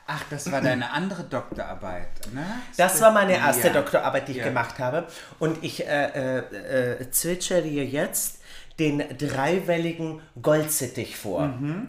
Ach, 0.09 0.23
das 0.31 0.53
war 0.53 0.61
deine 0.61 0.93
andere 0.93 1.25
Doktorarbeit, 1.25 2.07
ne? 2.33 2.47
das 2.77 3.01
war 3.01 3.11
meine 3.11 3.37
erste 3.39 3.67
Ja. 3.69 3.73
Doktorarbeit, 3.73 4.29
die 4.29 4.33
ich 4.33 4.39
Ja. 4.39 4.45
gemacht 4.45 4.79
habe. 4.79 5.09
Und 5.41 5.65
ich 5.65 5.85
äh, 5.85 6.39
äh, 6.39 6.93
äh, 7.03 7.11
zwitschere 7.11 7.67
jetzt 7.67 8.39
den 8.79 9.03
dreiwelligen 9.18 10.20
Goldsittich 10.41 11.16
vor. 11.16 11.47
Mhm. 11.49 11.89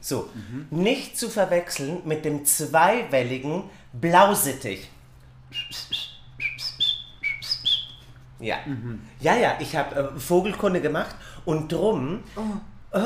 So, 0.00 0.28
Mhm. 0.34 0.66
nicht 0.70 1.16
zu 1.16 1.28
verwechseln 1.30 1.98
mit 2.04 2.24
dem 2.24 2.44
zweiwelligen 2.44 3.64
Blausittich. 3.92 4.88
Ja, 8.40 8.56
Mhm. 8.66 9.00
ja, 9.20 9.36
ja, 9.36 9.56
ich 9.60 9.76
habe 9.76 10.12
äh, 10.16 10.18
Vogelkunde 10.20 10.80
gemacht 10.80 11.14
und 11.44 11.70
drum. 11.70 12.24
Oh, 12.34 12.98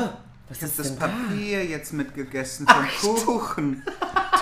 was 0.49 0.57
Ich 0.59 0.63
ist 0.63 0.79
das 0.79 0.89
denn 0.89 0.99
da? 0.99 1.09
Papier 1.09 1.65
jetzt 1.67 1.93
mitgegessen 1.93 2.67
vom 2.67 3.25
Kuchen. 3.27 3.83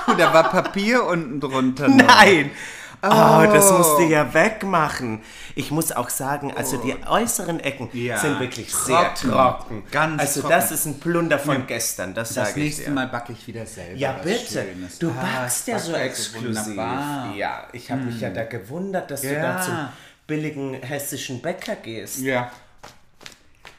Du, 0.06 0.14
da 0.14 0.32
war 0.32 0.50
Papier 0.50 1.04
unten 1.04 1.40
drunter. 1.40 1.88
noch. 1.88 1.96
Nein! 1.96 2.50
Oh, 3.10 3.52
das 3.52 3.70
Oh. 3.70 3.78
musst 3.78 3.98
du 3.98 4.02
ja 4.04 4.32
wegmachen. 4.32 5.22
Ich 5.54 5.70
muss 5.70 5.92
auch 5.92 6.08
sagen, 6.08 6.52
also 6.56 6.76
die 6.78 6.94
äußeren 7.06 7.60
Ecken 7.60 7.88
Ja, 7.92 8.18
sind 8.18 8.40
wirklich 8.40 8.74
sehr 8.74 9.14
trocken. 9.14 9.30
trocken. 9.30 9.82
Ganz 9.90 10.20
also 10.20 10.40
trocken. 10.40 10.54
das 10.54 10.70
ist 10.70 10.86
ein 10.86 11.00
Plunder 11.00 11.38
von 11.38 11.66
gestern, 11.66 12.14
das, 12.14 12.28
Das 12.34 12.48
sage 12.48 12.60
ich 12.60 12.64
nächste 12.66 12.84
dir. 12.84 12.90
Mal 12.90 13.08
backe 13.08 13.32
ich 13.32 13.46
wieder 13.46 13.66
selber. 13.66 13.96
Ja, 13.96 14.12
bitte. 14.22 14.64
Du 15.00 15.10
Ah, 15.10 15.40
backst 15.40 15.68
ich 15.68 15.72
ja 15.74 15.78
so 15.78 15.94
exklusiv. 15.94 16.66
wunderbar. 16.66 17.30
Hm. 17.30 17.36
Ja, 17.36 17.64
ich 17.72 17.90
habe 17.90 18.02
mich 18.02 18.20
ja 18.20 18.30
da 18.30 18.44
gewundert, 18.44 19.10
dass 19.10 19.20
du 19.22 19.32
Ja. 19.34 19.54
da 19.54 19.60
zum 19.62 19.78
billigen 20.26 20.74
hessischen 20.82 21.42
Bäcker 21.42 21.76
gehst. 21.76 22.20
Ja. 22.20 22.50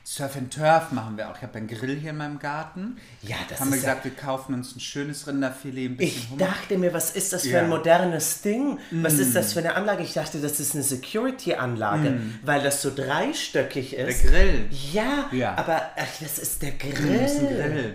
Surf 0.08 0.36
and 0.38 0.54
Turf 0.54 0.92
machen 0.92 1.18
wir 1.18 1.28
auch. 1.30 1.36
Ich 1.36 1.42
habe 1.42 1.58
einen 1.58 1.68
Grill 1.68 1.96
hier 1.96 2.12
in 2.12 2.18
meinem 2.18 2.38
Garten. 2.38 2.98
Ja, 3.24 3.38
das 3.50 3.60
haben 3.60 3.72
wir 3.72 3.78
ist 3.78 3.84
ja- 3.84 3.90
gesagt, 3.96 4.06
wir 4.06 4.16
kaufen 4.16 4.54
uns 4.54 4.76
ein 4.76 4.80
schönes 4.80 5.26
Rinderfilet, 5.26 5.86
ein 5.90 5.98
bisschen 5.98 6.22
Ich 6.22 6.30
Hummer. 6.30 6.46
dachte 6.46 6.78
mir, 6.78 6.94
was 6.94 7.10
ist 7.16 7.34
das 7.34 7.42
für 7.42 7.50
Ja. 7.50 7.62
Mm. 7.62 7.66
ein 7.66 7.70
modernes 7.70 8.42
Ding? 8.44 8.78
Was 8.92 9.14
ist 9.16 9.36
das 9.36 9.54
für 9.54 9.60
eine 9.60 9.74
Anlage? 9.74 10.04
Ich 10.04 10.14
dachte, 10.14 10.40
das 10.40 10.60
ist 10.60 10.76
eine 10.76 10.84
Security-Anlage, 10.84 12.20
weil 12.44 12.62
das 12.62 12.84
so 12.84 12.94
dreistöckig 12.96 13.92
Der 13.92 14.08
ist. 14.08 14.22
Grill. 14.28 14.70
Ja, 14.94 15.26
Ja. 15.32 15.56
aber 15.58 15.82
ach, 15.96 16.20
das 16.22 16.38
ist 16.38 16.62
der 16.62 16.74
Grill. 16.74 17.20
Das 17.20 17.32
ist 17.34 17.40
ein 17.40 17.48
Grill. 17.48 17.94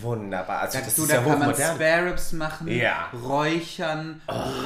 Wunderbar. 0.00 0.62
Also 0.62 0.78
das 0.78 0.86
Das 0.88 0.96
du, 0.96 1.02
ist 1.02 1.12
da 1.12 1.16
ja 1.16 1.22
kann 1.22 1.38
man. 1.38 1.54
Spare 1.54 2.06
Ribs 2.06 2.32
machen, 2.32 2.66
Ja. 2.68 3.10
räuchern, 3.12 4.20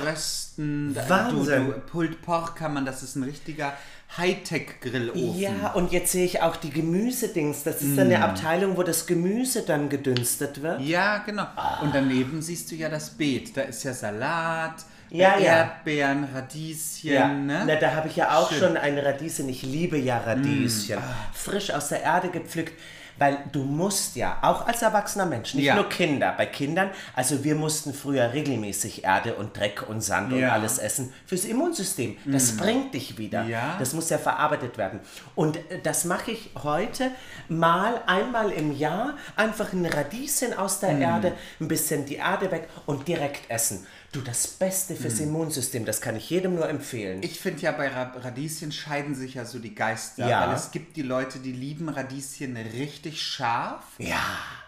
rösten. 0.06 0.94
Da- 0.94 1.08
Wahnsinn. 1.08 1.66
Du, 1.66 1.72
du, 1.72 1.80
Pulled 1.80 2.22
Pork 2.22 2.56
kann 2.56 2.72
man, 2.72 2.86
das 2.86 3.02
ist 3.02 3.14
ein 3.16 3.24
richtiger 3.24 3.74
Hightech-Grillofen. 4.16 5.38
Ja, 5.38 5.72
und 5.74 5.92
jetzt 5.92 6.12
sehe 6.12 6.24
ich 6.24 6.40
auch 6.42 6.56
die 6.56 6.70
Gemüsedings. 6.70 7.62
Das 7.62 7.82
ist 7.82 7.96
dann 7.96 8.06
eine 8.06 8.24
Abteilung, 8.24 8.76
wo 8.76 8.82
das 8.82 9.06
Gemüse 9.06 9.62
dann 9.62 9.88
gedünstet 9.88 10.62
wird. 10.62 10.80
Ja, 10.80 11.18
genau. 11.18 11.46
Und 11.82 11.94
daneben 11.94 12.40
siehst 12.42 12.70
du 12.70 12.74
ja 12.74 12.88
das 12.88 13.10
Beet. 13.10 13.56
Da 13.56 13.62
ist 13.62 13.82
ja 13.84 13.92
Salat, 13.92 14.74
Ja, 15.10 15.38
ja. 15.38 15.56
Erdbeeren, 15.58 16.24
Radieschen. 16.34 17.10
Ja, 17.12 17.28
Ne? 17.28 17.64
na, 17.66 17.76
da 17.76 17.94
habe 17.94 18.08
ich 18.08 18.16
ja 18.16 18.36
auch 18.36 18.50
Schön. 18.50 18.58
schon 18.60 18.76
eine 18.76 19.04
Radieschen. 19.04 19.48
Ich 19.48 19.62
liebe 19.62 19.96
ja 19.98 20.18
Radieschen. 20.18 20.98
Frisch 21.32 21.70
aus 21.70 21.88
der 21.88 22.02
Erde 22.02 22.28
gepflückt. 22.28 22.72
Weil 23.18 23.38
du 23.52 23.64
musst 23.64 24.16
ja, 24.16 24.38
auch 24.42 24.66
als 24.66 24.82
erwachsener 24.82 25.26
Mensch, 25.26 25.54
nicht 25.54 25.64
Ja. 25.64 25.74
nur 25.74 25.88
Kinder, 25.88 26.34
bei 26.36 26.46
Kindern, 26.46 26.90
also 27.14 27.42
wir 27.44 27.54
mussten 27.54 27.92
früher 27.92 28.32
regelmäßig 28.32 29.04
Erde 29.04 29.34
und 29.34 29.56
Dreck 29.56 29.84
und 29.88 30.00
Sand 30.02 30.32
und 30.32 30.38
Ja. 30.40 30.52
alles 30.52 30.78
essen 30.78 31.12
fürs 31.26 31.44
Immunsystem. 31.44 32.16
Das 32.24 32.56
bringt 32.56 32.94
dich 32.94 33.18
wieder. 33.18 33.44
Ja. 33.44 33.76
Das 33.78 33.92
muss 33.92 34.08
ja 34.10 34.18
verarbeitet 34.18 34.78
werden. 34.78 35.00
Und 35.34 35.56
äh, 35.56 35.80
das 35.82 36.04
mache 36.04 36.30
ich 36.32 36.50
heute 36.62 37.10
mal 37.48 38.00
einmal 38.06 38.50
im 38.52 38.76
Jahr, 38.76 39.14
einfach 39.36 39.72
ein 39.72 39.84
Radieschen 39.86 40.54
aus 40.56 40.80
der 40.80 40.98
Erde, 40.98 41.32
ein 41.60 41.68
bisschen 41.68 42.06
die 42.06 42.16
Erde 42.16 42.50
weg 42.50 42.68
und 42.86 43.08
direkt 43.08 43.50
essen. 43.50 43.86
Du, 44.10 44.22
das 44.22 44.46
Beste 44.46 44.96
fürs 44.96 45.20
Immunsystem, 45.20 45.84
das 45.84 46.00
kann 46.00 46.16
ich 46.16 46.30
jedem 46.30 46.54
nur 46.54 46.66
empfehlen. 46.66 47.22
Ich 47.22 47.38
finde 47.38 47.60
ja, 47.60 47.72
bei 47.72 47.88
Ra- 47.88 48.14
Radieschen 48.16 48.72
scheiden 48.72 49.14
sich 49.14 49.34
ja 49.34 49.44
so 49.44 49.58
die 49.58 49.74
Geister. 49.74 50.26
Ja. 50.26 50.48
Weil 50.48 50.56
es 50.56 50.70
gibt 50.70 50.96
die 50.96 51.02
Leute, 51.02 51.40
die 51.40 51.52
lieben 51.52 51.90
Radieschen 51.90 52.56
richtig 52.56 53.20
scharf. 53.22 53.84
ja. 53.98 54.16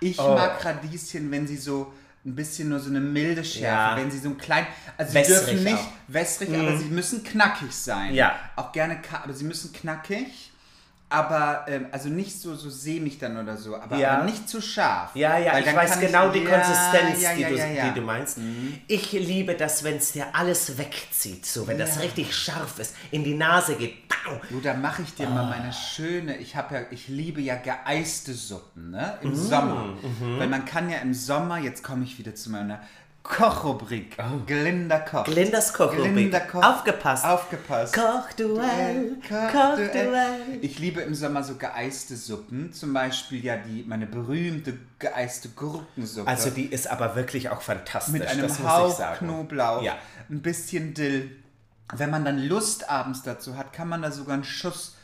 Ich 0.01 0.19
Oh. 0.19 0.35
mag 0.35 0.63
Radieschen, 0.63 1.31
wenn 1.31 1.47
sie 1.47 1.57
so 1.57 1.91
ein 2.27 2.35
bisschen 2.35 2.69
nur 2.69 2.81
so 2.81 2.91
eine 2.91 3.01
milde 3.01 3.43
Schärfe, 3.43 3.65
Ja. 3.65 3.97
wenn 3.97 4.11
sie 4.11 4.19
so 4.19 4.29
ein 4.29 4.37
klein, 4.37 4.67
also 4.99 5.11
sie 5.11 5.19
Wässrig 5.19 5.39
dürfen 5.47 5.65
nicht 5.65 5.75
auch. 5.77 5.87
Mhm. 6.09 6.15
wässrig, 6.15 6.49
aber 6.55 6.77
sie 6.79 6.85
müssen 6.85 7.25
knackig 7.25 7.73
sein. 7.73 8.13
Ja. 8.15 8.39
Auch 8.57 8.73
gerne, 8.73 8.99
aber 9.23 9.33
sie 9.33 9.45
müssen 9.45 9.73
knackig, 9.73 10.50
aber 11.11 11.65
ähm, 11.69 11.87
also 11.91 12.09
nicht 12.09 12.41
so 12.41 12.55
so 12.55 12.71
sämig 12.71 13.19
dann 13.19 13.37
oder 13.37 13.57
so, 13.57 13.77
aber, 13.77 13.97
Ja. 13.99 14.13
aber 14.19 14.25
nicht 14.25 14.49
zu 14.49 14.63
scharf. 14.63 15.11
Ja, 15.15 15.37
ja, 15.39 15.59
ich 15.59 15.67
weiß 15.75 16.01
genau 16.01 16.29
ich, 16.29 16.41
die 16.41 16.45
Konsistenz, 16.45 17.21
ja, 17.21 17.35
die, 17.35 17.41
ja, 17.43 17.49
du, 17.51 17.57
ja, 17.57 17.67
ja. 17.67 17.89
die 17.89 17.95
du 18.01 18.07
meinst. 18.07 18.39
Ich 18.87 19.13
liebe 19.13 19.55
das, 19.55 19.83
wenn 19.85 19.97
es 19.97 20.13
dir 20.13 20.27
alles 20.33 20.79
wegzieht, 20.79 21.45
so 21.45 21.67
wenn 21.67 21.79
das 21.79 22.01
richtig 22.01 22.35
scharf 22.35 22.79
ist, 22.79 22.95
in 23.11 23.25
die 23.25 23.35
Nase 23.35 23.75
geht. 23.75 24.09
Bau. 24.09 24.41
Du, 24.51 24.61
da 24.61 24.75
mache 24.75 25.03
ich 25.03 25.15
dir 25.15 25.29
mal 25.29 25.45
Ah. 25.47 25.57
meine 25.59 25.73
schöne, 25.73 26.37
ich 26.37 26.55
habe 26.55 26.75
ja, 26.75 26.81
ich 26.91 27.09
liebe 27.09 27.41
ja 27.41 27.57
geeiste 27.57 28.33
Suppen, 28.35 28.91
ne? 28.91 29.19
Im 29.23 29.35
Sommer. 29.35 29.95
mhm. 30.21 30.39
Weil 30.39 30.49
man 30.49 30.65
kann 30.65 30.89
ja 30.91 30.99
im 30.99 31.15
Sommer, 31.15 31.59
jetzt 31.59 31.83
komme 31.83 32.05
ich 32.05 32.19
wieder 32.19 32.35
zu 32.35 32.51
meiner 32.51 32.81
Kochrubrik. 33.23 34.17
Glinda 34.47 34.99
Koch. 34.99 35.25
Glindas 35.25 35.73
Kochrubrik. 35.73 36.13
Glinda 36.13 36.41
Koch. 36.41 36.63
Aufgepasst. 36.63 37.25
Aufgepasst. 37.25 37.95
Kochduell, 37.95 39.17
Kochduell. 39.29 39.87
Kochduell. 39.89 40.59
Ich 40.63 40.79
liebe 40.79 41.01
im 41.03 41.15
Sommer 41.15 41.43
so 41.43 41.55
geeiste 41.57 42.17
Suppen. 42.17 42.73
Zum 42.73 42.93
Beispiel 42.93 43.45
ja 43.45 43.57
die, 43.57 43.85
meine 43.87 44.07
berühmte 44.07 44.79
geeiste 44.99 45.51
Gurkensuppe. 45.51 46.29
Also 46.29 46.51
die 46.51 46.65
ist 46.67 46.87
aber 46.91 47.15
wirklich 47.15 47.51
auch 47.51 47.61
fantastisch, 47.61 48.13
mit 48.13 48.27
einem 48.27 48.43
das 48.43 48.63
Hauch. 48.63 48.99
Knoblauch, 49.19 49.83
Ja. 49.83 49.97
ein 50.31 50.41
bisschen 50.41 50.95
Dill. 50.95 51.31
Wenn 51.93 52.11
man 52.11 52.25
dann 52.25 52.39
Lust 52.39 52.89
abends 52.89 53.23
dazu 53.23 53.57
hat, 53.57 53.73
kann 53.73 53.89
man 53.89 54.01
da 54.03 54.11
sogar 54.11 54.35
einen 54.35 54.45
Schuss 54.45 54.97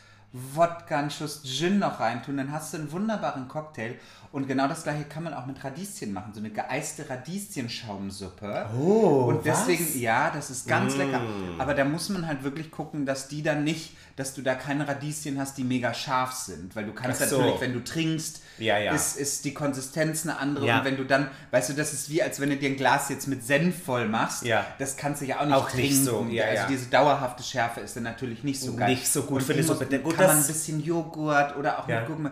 Wodka, 0.53 0.99
einen 0.99 1.09
Schuss 1.09 1.41
Gin 1.43 1.79
noch 1.79 1.99
reintun. 1.99 2.37
Dann 2.37 2.51
hast 2.51 2.73
du 2.73 2.77
einen 2.77 2.91
wunderbaren 2.91 3.47
Cocktail. 3.47 3.95
Und 4.31 4.47
genau 4.47 4.67
das 4.67 4.83
gleiche 4.83 5.05
kann 5.05 5.23
man 5.23 5.33
auch 5.33 5.45
mit 5.45 5.63
Radieschen 5.63 6.11
machen. 6.13 6.33
So 6.33 6.39
eine 6.39 6.49
geeiste 6.49 7.09
Radieschenschaumsuppe. 7.09 8.65
Oh, 8.77 9.25
Und 9.29 9.45
deswegen, 9.45 9.85
was? 9.85 9.95
ja, 9.95 10.29
das 10.31 10.49
ist 10.49 10.67
ganz 10.67 10.95
lecker. 10.97 11.21
Aber 11.57 11.73
da 11.73 11.85
muss 11.85 12.09
man 12.09 12.27
halt 12.27 12.43
wirklich 12.43 12.71
gucken, 12.71 13.05
dass 13.05 13.27
die 13.27 13.41
dann 13.41 13.63
nicht, 13.63 13.95
dass 14.17 14.33
du 14.33 14.41
da 14.41 14.55
keine 14.55 14.87
Radieschen 14.87 15.39
hast, 15.39 15.59
die 15.59 15.63
mega 15.63 15.93
scharf 15.93 16.33
sind. 16.33 16.75
Weil 16.75 16.85
du 16.85 16.91
kannst 16.91 17.21
so. 17.29 17.37
natürlich, 17.37 17.61
wenn 17.61 17.73
du 17.73 17.83
trinkst, 17.83 18.41
Ja, 18.57 18.79
ja. 18.79 18.93
Ist, 18.93 19.15
ist 19.15 19.45
die 19.45 19.53
Konsistenz 19.53 20.23
eine 20.23 20.39
andere. 20.39 20.65
Ja. 20.65 20.79
Und 20.79 20.85
wenn 20.85 20.97
du 20.97 21.05
dann, 21.05 21.29
weißt 21.51 21.69
du, 21.69 21.73
das 21.73 21.93
ist 21.93 22.09
wie, 22.09 22.23
als 22.23 22.39
wenn 22.39 22.49
du 22.49 22.57
dir 22.57 22.69
ein 22.69 22.77
Glas 22.77 23.09
jetzt 23.09 23.27
mit 23.27 23.45
Senf 23.45 23.83
voll 23.83 24.07
machst. 24.07 24.43
Ja. 24.43 24.65
Das 24.79 24.97
kannst 24.97 25.21
du 25.21 25.25
ja 25.25 25.39
auch 25.39 25.45
nicht 25.45 25.55
Auch 25.55 25.71
nicht 25.71 25.89
trinken. 25.89 26.03
so, 26.03 26.27
ja, 26.31 26.45
also 26.45 26.63
diese 26.67 26.87
dauerhafte 26.87 27.43
Schärfe 27.43 27.81
ist 27.81 27.95
dann 27.95 28.03
natürlich 28.03 28.43
nicht 28.43 28.59
so 28.59 28.75
geil. 28.75 28.89
Nicht 28.89 29.07
so 29.07 29.21
gut 29.21 29.41
Und 29.41 29.43
für 29.43 29.53
die 29.53 29.61
Suppe. 29.61 29.85
Gut, 29.99 30.15
kann 30.15 30.25
man 30.25 30.37
ein 30.37 30.47
bisschen 30.47 30.83
Joghurt 30.83 31.55
oder 31.55 31.77
auch 31.77 31.87
mit 31.87 32.07
Gurken. 32.07 32.31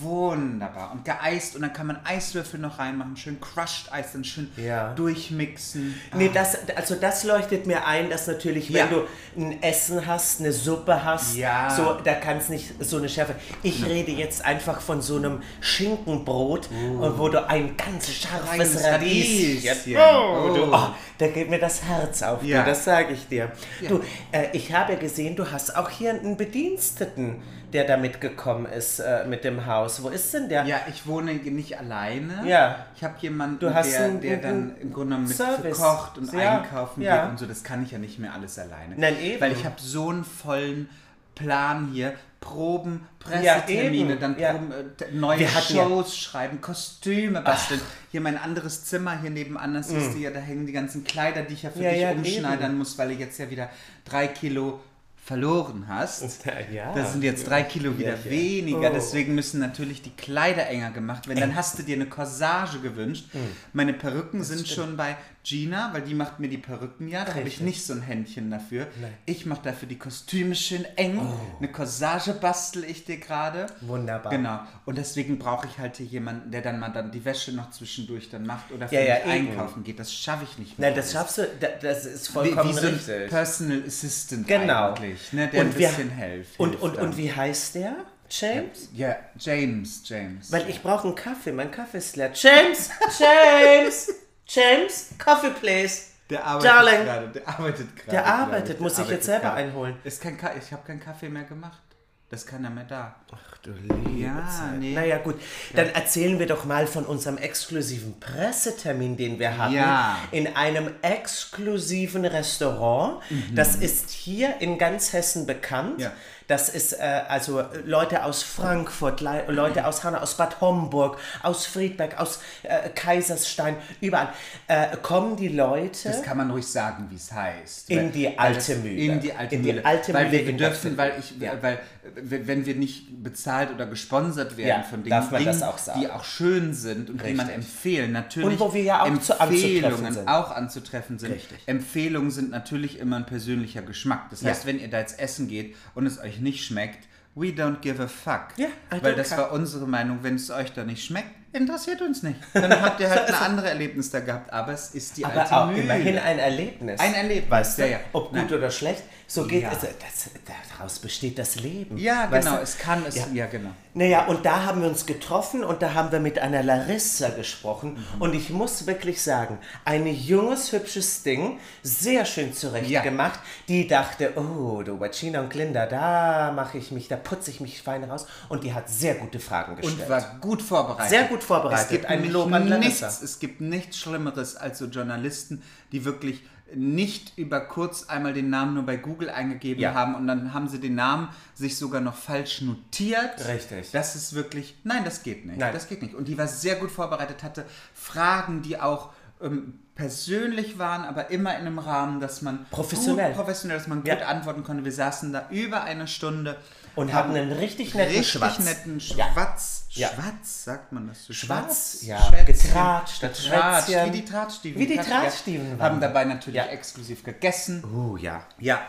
Wunderbar. 0.00 0.92
Und 0.92 1.04
geeist. 1.04 1.56
Und 1.56 1.62
dann 1.62 1.72
kann 1.72 1.86
man 1.86 1.98
Eiswürfel 2.04 2.58
noch 2.60 2.78
reinmachen. 2.78 3.16
Schön 3.16 3.40
Crushed 3.40 3.92
Eis, 3.92 4.12
dann 4.12 4.24
schön 4.24 4.50
Ja. 4.56 4.92
durchmixen. 4.94 5.94
Nee, 6.14 6.30
das, 6.32 6.56
also 6.76 6.94
das 6.94 7.24
leuchtet 7.24 7.66
mir 7.66 7.86
ein, 7.86 8.10
dass 8.10 8.26
natürlich, 8.26 8.68
wenn 8.72 8.78
Ja. 8.78 8.86
du 8.86 9.02
ein 9.36 9.62
Essen 9.62 10.06
hast, 10.06 10.40
eine 10.40 10.52
Suppe 10.52 11.04
hast, 11.04 11.36
Ja. 11.36 11.70
so, 11.70 11.94
da 12.02 12.14
kann 12.14 12.36
es 12.38 12.48
nicht 12.48 12.72
so 12.84 12.98
eine 12.98 13.08
Schärfe. 13.08 13.34
Ich 13.62 13.84
rede 13.84 14.12
jetzt 14.12 14.44
einfach 14.44 14.80
von 14.80 15.02
so 15.02 15.16
einem 15.16 15.42
Schinkenbrot, 15.60 16.68
und 17.00 17.18
wo 17.18 17.28
du 17.28 17.46
ein 17.48 17.76
ganz 17.76 18.10
scharfes 18.10 18.50
Reines 18.50 18.84
Radieschen. 18.84 19.68
Radieschen. 19.68 19.96
Oh, 19.96 20.50
Oh. 20.54 20.68
oh, 20.72 20.88
da 21.18 21.26
geht 21.28 21.50
mir 21.50 21.58
das 21.58 21.82
Herz 21.84 22.22
auf, 22.22 22.42
Ja. 22.42 22.62
du, 22.62 22.70
das 22.70 22.84
sage 22.84 23.12
ich 23.14 23.28
dir. 23.28 23.52
Ja. 23.80 23.88
Du, 23.88 24.00
äh, 24.32 24.46
ich 24.52 24.72
habe 24.72 24.96
gesehen, 24.96 25.36
du 25.36 25.50
hast 25.50 25.76
auch 25.76 25.90
hier 25.90 26.10
einen 26.10 26.36
Bediensteten, 26.36 27.42
der 27.72 27.84
da 27.84 27.96
mitgekommen 27.96 28.66
ist 28.66 29.00
äh, 29.00 29.24
mit 29.26 29.42
dem 29.44 29.66
Haus. 29.66 30.02
Wo 30.02 30.08
ist 30.08 30.32
denn 30.34 30.48
der? 30.48 30.64
Ja, 30.64 30.80
ich 30.88 31.06
wohne 31.06 31.34
nicht 31.34 31.78
alleine. 31.78 32.46
Ja. 32.46 32.86
Ich 32.96 33.02
habe 33.02 33.14
jemanden, 33.20 33.58
der, 33.60 33.74
einen 33.76 34.20
der 34.20 34.36
dann 34.38 34.76
im 34.80 34.92
Grunde 34.92 35.16
mit 35.18 35.28
Service. 35.36 35.78
kocht 35.78 36.18
und 36.18 36.32
Ja, 36.32 36.58
einkaufen 36.62 37.02
ja. 37.02 37.22
geht 37.22 37.30
und 37.32 37.38
so. 37.38 37.46
Das 37.46 37.64
kann 37.64 37.82
ich 37.82 37.90
ja 37.90 37.98
nicht 37.98 38.18
mehr 38.18 38.32
alles 38.34 38.58
alleine. 38.58 38.94
Nein, 38.96 39.16
eben. 39.20 39.40
Weil 39.40 39.52
ich 39.52 39.64
habe 39.64 39.76
so 39.78 40.10
einen 40.10 40.24
vollen 40.24 40.88
Plan 41.34 41.90
hier. 41.92 42.14
Proben, 42.40 43.06
Ja, 43.42 43.54
Pressetermine, 43.54 44.12
eben. 44.12 44.20
dann 44.20 44.38
Ja. 44.38 44.52
Proben, 44.52 44.70
äh, 44.70 44.84
t- 45.02 45.12
neue 45.14 45.42
ja- 45.44 45.48
Shows 45.48 46.14
schreiben, 46.14 46.60
Kostüme 46.60 47.40
basteln. 47.40 47.80
Hier 48.12 48.20
mein 48.20 48.36
anderes 48.36 48.84
Zimmer 48.84 49.18
hier 49.18 49.30
nebenan, 49.30 49.72
das 49.72 49.88
ist 49.90 50.14
ja, 50.18 50.30
da 50.30 50.40
hängen 50.40 50.66
die 50.66 50.72
ganzen 50.74 51.04
Kleider, 51.04 51.40
die 51.40 51.54
ich 51.54 51.62
ja 51.62 51.70
für 51.70 51.78
Mm. 51.78 51.82
Ja, 51.82 51.90
dich 51.90 52.00
ja, 52.02 52.10
umschneidern 52.10 52.70
eben. 52.72 52.78
muss, 52.78 52.98
weil 52.98 53.08
du 53.08 53.14
jetzt 53.14 53.38
ja 53.38 53.48
wieder 53.48 53.70
drei 54.04 54.26
Kilo 54.28 54.78
verloren 55.24 55.86
hast. 55.88 56.44
Ja. 56.72 56.92
Das 56.94 57.12
sind 57.12 57.24
jetzt 57.24 57.48
drei 57.48 57.62
Kilo 57.62 57.98
wieder 57.98 58.10
Ja, 58.10 58.16
ja. 58.24 58.30
weniger, 58.30 58.90
Oh. 58.90 58.94
deswegen 58.94 59.34
müssen 59.34 59.58
natürlich 59.58 60.02
die 60.02 60.10
Kleider 60.10 60.66
enger 60.68 60.90
gemacht 60.90 61.26
werden. 61.28 61.40
Dann 61.40 61.54
hast 61.54 61.78
du 61.78 61.82
dir 61.82 61.96
eine 61.96 62.06
Corsage 62.06 62.80
gewünscht. 62.80 63.26
Hm. 63.32 63.40
Meine 63.72 63.94
Perücken 63.94 64.44
sind 64.44 64.68
schon 64.68 64.96
bei 64.98 65.16
Gina, 65.42 65.90
weil 65.92 66.02
die 66.02 66.14
macht 66.14 66.40
mir 66.40 66.48
die 66.48 66.58
Perücken 66.58 67.08
ja. 67.08 67.24
Da 67.24 67.34
habe 67.34 67.48
ich 67.48 67.60
nicht 67.60 67.84
so 67.84 67.92
ein 67.94 68.00
Händchen 68.02 68.50
dafür. 68.50 68.86
Ich 69.26 69.44
mache 69.46 69.60
dafür 69.64 69.88
die 69.88 69.98
Kostüme 69.98 70.54
schön 70.54 70.84
eng. 70.96 71.20
Eine 71.58 71.68
Corsage 71.72 72.32
bastel 72.34 72.84
ich 72.84 73.04
dir 73.04 73.18
gerade. 73.18 73.66
Oh. 73.82 73.88
Wunderbar. 73.88 74.30
Genau. 74.32 74.60
Und 74.86 74.96
deswegen 74.98 75.38
brauche 75.38 75.66
ich 75.66 75.78
halt 75.78 75.96
hier 75.96 76.06
jemanden, 76.06 76.50
der 76.50 76.60
dann 76.62 76.78
mal 76.78 76.88
dann 76.90 77.10
die 77.12 77.24
Wäsche 77.24 77.52
noch 77.52 77.70
zwischendurch 77.70 78.28
dann 78.30 78.44
macht 78.46 78.72
oder 78.72 78.88
für 78.88 78.94
mich 78.98 79.10
einkaufen 79.24 79.84
geht. 79.84 79.98
Das 79.98 80.12
schaffe 80.12 80.44
ich 80.50 80.58
nicht 80.58 80.78
mehr. 80.78 80.90
Nein, 80.90 80.96
das 80.96 81.14
alles. 81.14 81.34
schaffst 81.34 81.38
du, 81.38 81.46
da- 81.60 81.68
das 81.80 82.04
ist 82.06 82.28
wie, 82.30 82.32
vollkommen 82.32 82.70
wie 82.70 82.74
so 82.80 82.86
ein 82.88 82.94
richtig. 82.94 83.28
Personal 83.30 83.82
Assistant 83.86 84.46
Genau. 84.48 84.88
eigentlich, 84.94 85.13
ne, 85.32 85.48
der 85.48 85.60
Und 85.62 85.66
ein 85.68 85.78
wir- 85.78 85.88
bisschen 85.88 86.10
hilft. 86.10 86.58
Und, 86.60 86.70
hilft 86.70 86.82
und, 86.82 86.96
dann. 86.96 87.04
und 87.06 87.16
wie 87.16 87.32
heißt 87.32 87.74
der? 87.76 87.94
James? 88.30 88.88
Ja, 88.94 89.16
James, 89.38 90.02
James. 90.08 90.50
Weil 90.50 90.68
ich 90.68 90.82
brauche 90.82 91.06
einen 91.06 91.14
Kaffee, 91.14 91.52
mein 91.52 91.70
Kaffee 91.70 91.98
ist 91.98 92.16
leer. 92.16 92.30
James! 92.34 92.90
James! 93.18 94.10
James! 94.46 95.10
Coffee, 95.22 95.50
please! 95.50 96.02
der 96.30 96.44
arbeitet 96.44 96.70
Darling. 96.70 97.04
gerade, 97.04 97.28
der 97.28 97.48
arbeitet 97.48 97.96
gerade. 97.96 98.10
Der 98.10 98.26
arbeitet, 98.26 98.74
ich. 98.76 98.80
muss 98.80 98.94
Der 98.94 99.04
ich 99.04 99.10
jetzt 99.10 99.28
arbeitet 99.28 99.42
selber 99.42 99.42
gerade. 99.56 99.56
einholen. 99.68 99.96
Ist 100.04 100.22
kein 100.22 100.38
Ka 100.38 100.52
ich 100.58 100.72
habe 100.72 100.82
keinen 100.86 101.00
Kaffee 101.00 101.28
mehr 101.28 101.44
gemacht. 101.44 101.82
Das 102.30 102.40
ist 102.44 102.46
keiner 102.48 102.70
mehr 102.70 102.84
da. 102.84 103.14
Ach 103.34 103.56
du 103.62 103.70
liebe 103.72 104.20
Ja, 104.20 104.46
Zeit. 104.48 104.78
nee. 104.78 104.94
Naja, 104.94 105.18
gut. 105.18 105.36
Dann 105.74 105.88
erzählen 105.90 106.38
wir 106.38 106.46
doch 106.46 106.64
mal 106.64 106.86
von 106.86 107.04
unserem 107.04 107.36
exklusiven 107.38 108.18
Pressetermin, 108.20 109.16
den 109.16 109.38
wir 109.38 109.56
hatten. 109.58 109.74
Ja. 109.74 110.18
In 110.30 110.54
einem 110.54 110.90
exklusiven 111.02 112.24
Restaurant. 112.24 113.20
Das 113.54 113.76
ist 113.76 114.10
hier 114.10 114.60
in 114.60 114.78
ganz 114.78 115.12
Hessen 115.12 115.46
bekannt. 115.46 115.96
Mhm. 115.98 116.02
Ja. 116.04 116.12
Das 116.46 116.68
ist 116.68 116.92
äh, 116.92 117.22
also 117.26 117.62
Leute 117.86 118.22
aus 118.22 118.42
Frankfurt, 118.42 119.22
Le 119.22 119.44
Leute 119.48 119.86
aus 119.86 120.04
Hanau, 120.04 120.18
aus 120.18 120.36
Bad 120.36 120.60
Homburg, 120.60 121.16
aus 121.42 121.64
Friedberg, 121.64 122.20
aus 122.20 122.38
äh, 122.64 122.90
Kaiserstein, 122.90 123.76
überall. 124.02 124.28
Äh, 124.68 124.94
kommen 125.02 125.36
die 125.36 125.48
Leute. 125.48 126.06
Das 126.10 126.22
kann 126.22 126.36
man 126.36 126.50
ruhig 126.50 126.66
sagen, 126.66 127.06
wie 127.10 127.16
es 127.16 127.32
heißt. 127.32 127.88
In 127.88 127.96
Weil- 127.98 128.10
die 128.10 128.38
alte 128.38 128.76
Mühle. 128.76 128.94
In 128.94 129.20
die 129.20 129.32
alte 129.32 129.54
In 129.54 129.62
die 129.62 129.72
Mühle. 129.72 129.86
alte 129.86 130.12
weil 130.12 130.28
Mühle 130.28 130.46
wir, 130.46 130.52
dürfen, 130.52 130.98
weil 130.98 131.14
ich, 131.18 131.32
Ja. 131.40 131.52
weil 131.62 131.78
wenn 132.16 132.66
wir 132.66 132.74
nicht 132.74 133.06
bezahlt 133.24 133.72
oder 133.74 133.86
gesponsert 133.86 134.56
werden 134.56 134.68
Ja, 134.68 134.82
von 134.82 135.02
Dingen, 135.02 135.10
darf 135.10 135.30
man 135.32 135.40
Dingen 135.42 135.52
das 135.58 135.62
auch 135.68 135.78
sagen. 135.78 136.00
die 136.00 136.08
auch 136.10 136.22
schön 136.22 136.72
sind 136.74 137.10
und 137.10 137.20
die 137.26 137.34
man 137.34 137.46
Richtig. 137.46 137.54
empfehlen, 137.64 138.12
natürlich 138.12 138.48
Und 138.50 138.60
wo 138.60 138.72
wir 138.72 138.82
ja 138.82 139.02
auch 139.02 139.18
zu- 139.18 139.32
Empfehlungen 139.40 140.12
sind. 140.12 140.28
auch 140.28 140.50
anzutreffen 140.54 141.18
sind. 141.18 141.32
Richtig. 141.32 141.58
Empfehlungen 141.66 142.30
sind 142.30 142.50
natürlich 142.50 142.98
immer 143.00 143.16
ein 143.16 143.26
persönlicher 143.26 143.82
Geschmack. 143.82 144.30
Das 144.30 144.42
Ja. 144.42 144.50
heißt, 144.50 144.66
wenn 144.66 144.78
ihr 144.78 144.88
da 144.88 145.00
jetzt 145.00 145.18
essen 145.18 145.48
geht 145.48 145.74
und 145.94 146.06
es 146.06 146.20
euch 146.20 146.38
nicht 146.40 146.64
schmeckt, 146.64 147.08
we 147.34 147.46
don't 147.48 147.80
give 147.80 148.00
a 148.00 148.06
fuck. 148.06 148.48
Ja, 148.56 148.68
Weil 149.00 149.16
das 149.16 149.30
care. 149.30 149.42
war 149.42 149.52
unsere 149.52 149.88
Meinung, 149.88 150.18
wenn 150.22 150.36
es 150.36 150.50
euch 150.50 150.72
da 150.72 150.84
nicht 150.84 151.04
schmeckt, 151.04 151.30
interessiert 151.52 152.00
uns 152.02 152.22
nicht. 152.22 152.36
Dann 152.52 152.80
habt 152.80 153.00
ihr 153.00 153.10
halt 153.10 153.26
ein 153.28 153.34
anderes 153.34 153.70
Erlebnis 153.70 154.10
da 154.10 154.20
gehabt, 154.20 154.52
aber 154.52 154.72
es 154.72 154.90
ist 154.94 155.16
die 155.16 155.24
aber 155.24 155.40
alte 155.42 155.56
auch 155.56 155.66
Mühle. 155.68 155.82
immerhin 155.82 156.18
ein 156.18 156.38
Erlebnis. 156.38 157.00
Ein 157.00 157.14
Erlebnis, 157.14 157.50
Weißt 157.50 157.78
du, 157.78 157.82
ja, 157.82 157.88
ja. 157.88 158.00
ob 158.12 158.28
gut 158.30 158.36
Nein. 158.50 158.52
oder 158.54 158.70
schlecht, 158.70 159.02
so 159.26 159.46
geht 159.46 159.62
Ja. 159.62 159.72
es. 159.72 159.80
Das, 159.80 160.30
daraus 160.76 160.98
besteht 160.98 161.38
das 161.38 161.56
Leben. 161.56 161.96
Ja, 161.96 162.26
genau, 162.26 162.56
du? 162.56 162.62
es 162.62 162.78
kann, 162.78 163.04
es, 163.06 163.16
Ja. 163.16 163.26
ja, 163.32 163.46
genau. 163.46 163.70
Naja, 163.96 164.26
und 164.26 164.44
da 164.44 164.64
haben 164.64 164.82
wir 164.82 164.88
uns 164.88 165.06
getroffen 165.06 165.62
und 165.62 165.80
da 165.80 165.94
haben 165.94 166.10
wir 166.10 166.18
mit 166.18 166.38
einer 166.40 166.62
Larissa 166.64 167.28
gesprochen. 167.28 167.92
Mhm. 168.16 168.20
Und 168.22 168.34
ich 168.34 168.50
muss 168.50 168.86
wirklich 168.88 169.22
sagen, 169.22 169.58
ein 169.84 170.06
junges, 170.06 170.72
hübsches 170.72 171.22
Ding, 171.22 171.58
sehr 171.82 172.24
schön 172.24 172.52
zurecht 172.52 172.90
Ja. 172.90 173.02
gemacht, 173.02 173.38
die 173.68 173.86
dachte, 173.86 174.32
oh, 174.36 174.82
du 174.82 174.98
Wachina 174.98 175.40
und 175.40 175.50
Glinda, 175.50 175.86
da 175.86 176.50
mache 176.52 176.78
ich 176.78 176.90
mich, 176.90 177.06
da 177.06 177.16
putze 177.16 177.50
ich 177.52 177.60
mich 177.60 177.82
fein 177.82 178.02
raus. 178.04 178.26
Und 178.48 178.64
die 178.64 178.74
hat 178.74 178.88
sehr 178.88 179.14
gute 179.14 179.38
Fragen 179.38 179.76
gestellt. 179.76 180.00
Und 180.00 180.08
war 180.08 180.38
gut 180.40 180.60
vorbereitet. 180.60 181.10
Sehr 181.10 181.24
gut 181.24 181.44
vorbereitet. 181.44 181.84
Es 181.84 181.88
gibt 181.88 182.06
Ein 182.06 182.30
Lob 182.30 182.52
an 182.52 182.66
Larissa. 182.66 183.06
nichts, 183.06 183.22
es 183.22 183.38
gibt 183.38 183.60
nichts 183.60 183.96
Schlimmeres 183.98 184.56
als 184.56 184.78
so 184.78 184.86
Journalisten, 184.86 185.62
die 185.92 186.04
wirklich 186.04 186.42
nicht 186.76 187.36
über 187.38 187.60
kurz 187.60 188.04
einmal 188.08 188.32
den 188.32 188.50
Namen 188.50 188.74
nur 188.74 188.84
bei 188.84 188.96
Google 188.96 189.30
eingegeben 189.30 189.80
Ja. 189.82 189.94
haben 189.94 190.14
und 190.14 190.26
dann 190.26 190.52
haben 190.54 190.68
sie 190.68 190.80
den 190.80 190.94
Namen 190.94 191.28
sich 191.54 191.76
sogar 191.76 192.00
noch 192.00 192.16
falsch 192.16 192.60
notiert. 192.62 193.46
Richtig. 193.48 193.90
Das 193.92 194.16
ist 194.16 194.34
wirklich, 194.34 194.76
nein, 194.84 195.04
das 195.04 195.22
geht 195.22 195.46
nicht. 195.46 195.58
Nein. 195.58 195.72
Das 195.72 195.88
geht 195.88 196.02
nicht. 196.02 196.14
Und 196.14 196.28
die 196.28 196.36
war 196.38 196.46
sehr 196.48 196.76
gut 196.76 196.90
vorbereitet, 196.90 197.42
hatte 197.42 197.64
Fragen, 197.94 198.62
die 198.62 198.78
auch 198.80 199.10
ähm, 199.40 199.80
persönlich 199.94 200.78
waren, 200.78 201.04
aber 201.04 201.30
immer 201.30 201.50
in 201.52 201.66
einem 201.66 201.78
Rahmen, 201.78 202.20
dass 202.20 202.40
man 202.42 202.66
Professionell. 202.70 203.28
gut, 203.28 203.36
professionell, 203.36 203.76
dass 203.78 203.86
man 203.88 203.98
gut 203.98 204.08
Ja. 204.08 204.26
antworten 204.26 204.62
konnte. 204.64 204.84
Wir 204.84 204.92
saßen 204.92 205.32
da 205.32 205.46
über 205.50 205.82
eine 205.84 206.06
Stunde 206.08 206.56
Und 206.96 207.12
hatten 207.12 207.34
einen 207.34 207.52
richtig 207.52 207.94
netten 207.94 208.14
richtig 208.14 208.32
Schwatz. 208.32 208.58
netten. 208.60 209.00
Schwatz. 209.00 209.83
Ja. 209.96 210.08
Schwatz, 210.08 210.64
sagt 210.64 210.92
man 210.92 211.06
das 211.08 211.24
so? 211.26 211.32
Schwatz, 211.32 212.02
ja. 212.02 212.20
Schwätzchen. 212.22 212.46
Getratscht, 212.70 213.20
getratscht, 213.20 213.88
wie 213.88 214.10
die 214.10 214.24
Tratschdieven. 214.24 214.80
Wie 214.80 214.86
die 214.86 214.94
Ja. 214.94 215.02
Tratschdieven 215.04 215.78
waren 215.78 215.80
Haben 215.80 216.00
dabei 216.00 216.24
natürlich 216.24 216.56
Ja. 216.56 216.66
exklusiv 216.66 217.22
gegessen. 217.24 217.82
Oh 217.94 218.16
ja. 218.16 218.44
Ja. 218.58 218.80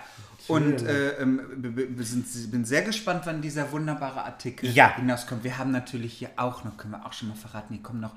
Und 0.47 0.83
äh, 0.83 1.09
ähm, 1.21 1.95
sind, 1.99 2.51
bin 2.51 2.65
sehr 2.65 2.83
gespannt, 2.83 3.21
wann 3.25 3.41
dieser 3.41 3.71
wunderbare 3.71 4.23
Artikel 4.23 4.69
Ja. 4.69 4.95
hinauskommt. 4.95 5.43
Wir 5.43 5.57
haben 5.57 5.71
natürlich 5.71 6.13
hier 6.13 6.29
auch 6.37 6.63
noch, 6.63 6.77
können 6.77 6.93
wir 6.93 7.05
auch 7.05 7.13
schon 7.13 7.29
mal 7.29 7.35
verraten, 7.35 7.73
hier 7.73 7.81
kommen 7.83 7.99
noch 8.01 8.13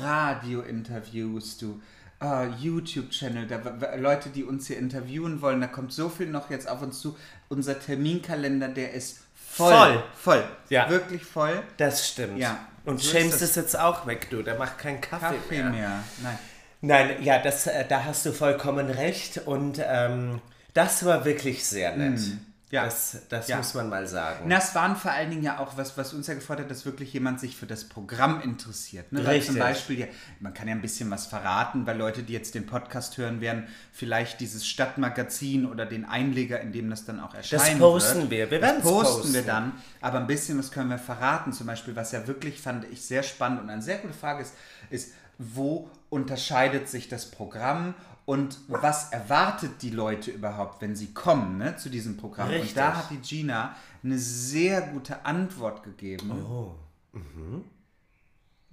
Radio-Interviews, 0.00 1.58
du. 1.58 1.80
äh, 2.20 2.46
YouTube-Channel, 2.50 3.48
da 3.48 3.96
Leute, 3.96 4.28
die 4.28 4.44
uns 4.44 4.68
hier 4.68 4.78
interviewen 4.78 5.40
wollen, 5.42 5.60
da 5.60 5.66
kommt 5.66 5.92
so 5.92 6.08
viel 6.08 6.28
noch 6.28 6.50
jetzt 6.50 6.68
auf 6.68 6.80
uns 6.80 7.00
zu. 7.00 7.16
Unser 7.48 7.80
Terminkalender, 7.80 8.68
der 8.68 8.92
ist 8.92 9.18
voll. 9.52 9.72
Voll. 9.72 10.02
Voll. 10.16 10.44
Ja. 10.68 10.88
Wirklich 10.88 11.24
voll. 11.24 11.62
Das 11.76 12.08
stimmt. 12.08 12.38
Ja. 12.38 12.58
Und 12.84 13.00
So 13.00 13.08
ist 13.08 13.14
James 13.14 13.32
das. 13.32 13.42
ist, 13.42 13.56
jetzt 13.56 13.78
auch 13.78 14.06
weg, 14.06 14.28
du. 14.30 14.42
Der 14.42 14.56
macht 14.56 14.78
keinen 14.78 15.00
Kaffee, 15.00 15.36
Kaffee 15.36 15.62
mehr. 15.62 15.70
mehr. 15.70 16.04
Nein. 16.22 16.38
Nein, 16.84 17.22
ja, 17.22 17.38
das, 17.38 17.68
äh, 17.68 17.84
da 17.86 18.04
hast 18.04 18.26
du 18.26 18.32
vollkommen 18.32 18.90
recht 18.90 19.38
und 19.46 19.80
ähm, 19.84 20.40
das 20.74 21.04
war 21.04 21.24
wirklich 21.24 21.64
sehr 21.64 21.96
nett. 21.96 22.20
Ja. 22.72 22.86
Das, 22.86 23.18
das 23.28 23.48
Ja. 23.48 23.58
muss 23.58 23.74
man 23.74 23.90
mal 23.90 24.06
sagen. 24.06 24.46
Na, 24.48 24.56
es 24.56 24.74
waren 24.74 24.96
vor 24.96 25.10
allen 25.12 25.28
Dingen 25.30 25.42
ja 25.42 25.58
auch 25.58 25.76
was, 25.76 25.96
was 25.98 26.14
uns 26.14 26.26
ja 26.26 26.32
gefordert 26.32 26.64
hat, 26.64 26.70
dass 26.70 26.86
wirklich 26.86 27.12
jemand 27.12 27.38
sich 27.38 27.54
für 27.54 27.66
das 27.66 27.84
Programm 27.84 28.40
interessiert. 28.40 29.12
Ne? 29.12 29.20
Weil 29.20 29.34
Richtig. 29.36 29.50
zum 29.52 29.58
Beispiel, 29.58 30.00
ja, 30.00 30.06
man 30.40 30.54
kann 30.54 30.66
ja 30.68 30.74
ein 30.74 30.80
bisschen 30.80 31.10
was 31.10 31.26
verraten, 31.26 31.86
weil 31.86 31.98
Leute, 31.98 32.22
die 32.22 32.32
jetzt 32.32 32.54
den 32.54 32.64
Podcast 32.64 33.18
hören 33.18 33.42
werden, 33.42 33.68
vielleicht 33.92 34.40
dieses 34.40 34.66
Stadtmagazin 34.66 35.66
oder 35.66 35.84
den 35.84 36.06
Einleger, 36.06 36.60
in 36.60 36.72
dem 36.72 36.88
das 36.88 37.04
dann 37.04 37.20
auch 37.20 37.34
erscheinen 37.34 37.78
posten 37.78 38.30
wird. 38.30 38.30
wir. 38.30 38.50
Wir 38.50 38.58
das 38.60 38.68
werden's 38.68 38.84
posten, 38.84 39.16
posten. 39.20 39.34
wir 39.34 39.42
dann. 39.42 39.72
Aber 40.00 40.18
ein 40.18 40.26
bisschen 40.26 40.58
was 40.58 40.70
können 40.70 40.88
wir 40.88 40.98
verraten. 40.98 41.52
Zum 41.52 41.66
Beispiel, 41.66 41.94
was 41.94 42.12
ja 42.12 42.26
wirklich, 42.26 42.58
fand 42.60 42.86
ich, 42.90 43.02
sehr 43.02 43.22
spannend 43.22 43.60
und 43.60 43.68
eine 43.68 43.82
sehr 43.82 43.98
gute 43.98 44.14
Frage 44.14 44.40
ist, 44.42 44.54
ist, 44.88 45.12
wo 45.36 45.90
unterscheidet 46.08 46.88
sich 46.88 47.08
das 47.08 47.30
Programm 47.30 47.94
und 48.24 48.58
was 48.68 49.10
erwartet 49.12 49.82
die 49.82 49.90
Leute 49.90 50.30
überhaupt, 50.30 50.80
wenn 50.80 50.94
sie 50.96 51.12
kommen 51.12 51.58
ne, 51.58 51.76
zu 51.76 51.88
diesem 51.90 52.16
Programm? 52.16 52.48
Richtig. 52.48 52.70
Und 52.70 52.76
da 52.76 52.96
hat 52.96 53.10
die 53.10 53.18
Gina 53.18 53.74
eine 54.04 54.18
sehr 54.18 54.80
gute 54.82 55.24
Antwort 55.24 55.82
gegeben. 55.82 56.30
Oh. 56.30 56.74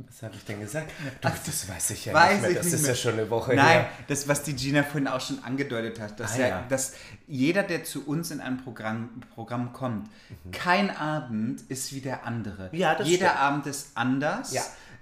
Was 0.08 0.24
habe 0.24 0.34
ich 0.36 0.46
denn 0.46 0.62
gesagt? 0.62 0.92
Ach, 1.24 1.34
das 1.46 1.68
weiß 1.68 1.90
ich 1.90 2.06
ja 2.06 2.14
Weiß 2.14 2.36
nicht 2.42 2.42
mehr. 2.44 2.54
Das 2.54 2.66
nicht 2.68 2.74
ist 2.76 2.82
mehr. 2.84 2.92
ja 2.92 2.96
schon 2.96 3.14
eine 3.14 3.30
Woche 3.30 3.54
Nein, 3.54 3.68
her. 3.82 3.90
das, 4.08 4.30
was 4.30 4.44
die 4.44 4.56
Gina 4.56 4.84
vorhin 4.84 5.08
auch 5.10 5.20
schon 5.20 5.44
angedeutet 5.44 6.00
hat, 6.00 6.18
dass, 6.22 6.36
Ah, 6.36 6.40
ja, 6.40 6.48
ja. 6.48 6.66
dass 6.70 6.94
jeder, 7.28 7.64
der 7.64 7.84
zu 7.84 8.08
uns 8.08 8.32
in 8.32 8.40
ein 8.40 8.64
Programm, 8.64 9.10
Programm 9.36 9.74
kommt, 9.74 10.10
kein 10.54 10.96
Abend 10.96 11.62
ist 11.70 11.92
wie 11.94 12.00
der 12.00 12.26
andere. 12.26 12.70
Ja, 12.72 12.96
das 12.96 13.10
jeder 13.10 13.28
stimmt. 13.28 13.42
Abend 13.42 13.66
ist 13.68 13.92
anders. 13.96 14.54
Ja. 14.54 14.62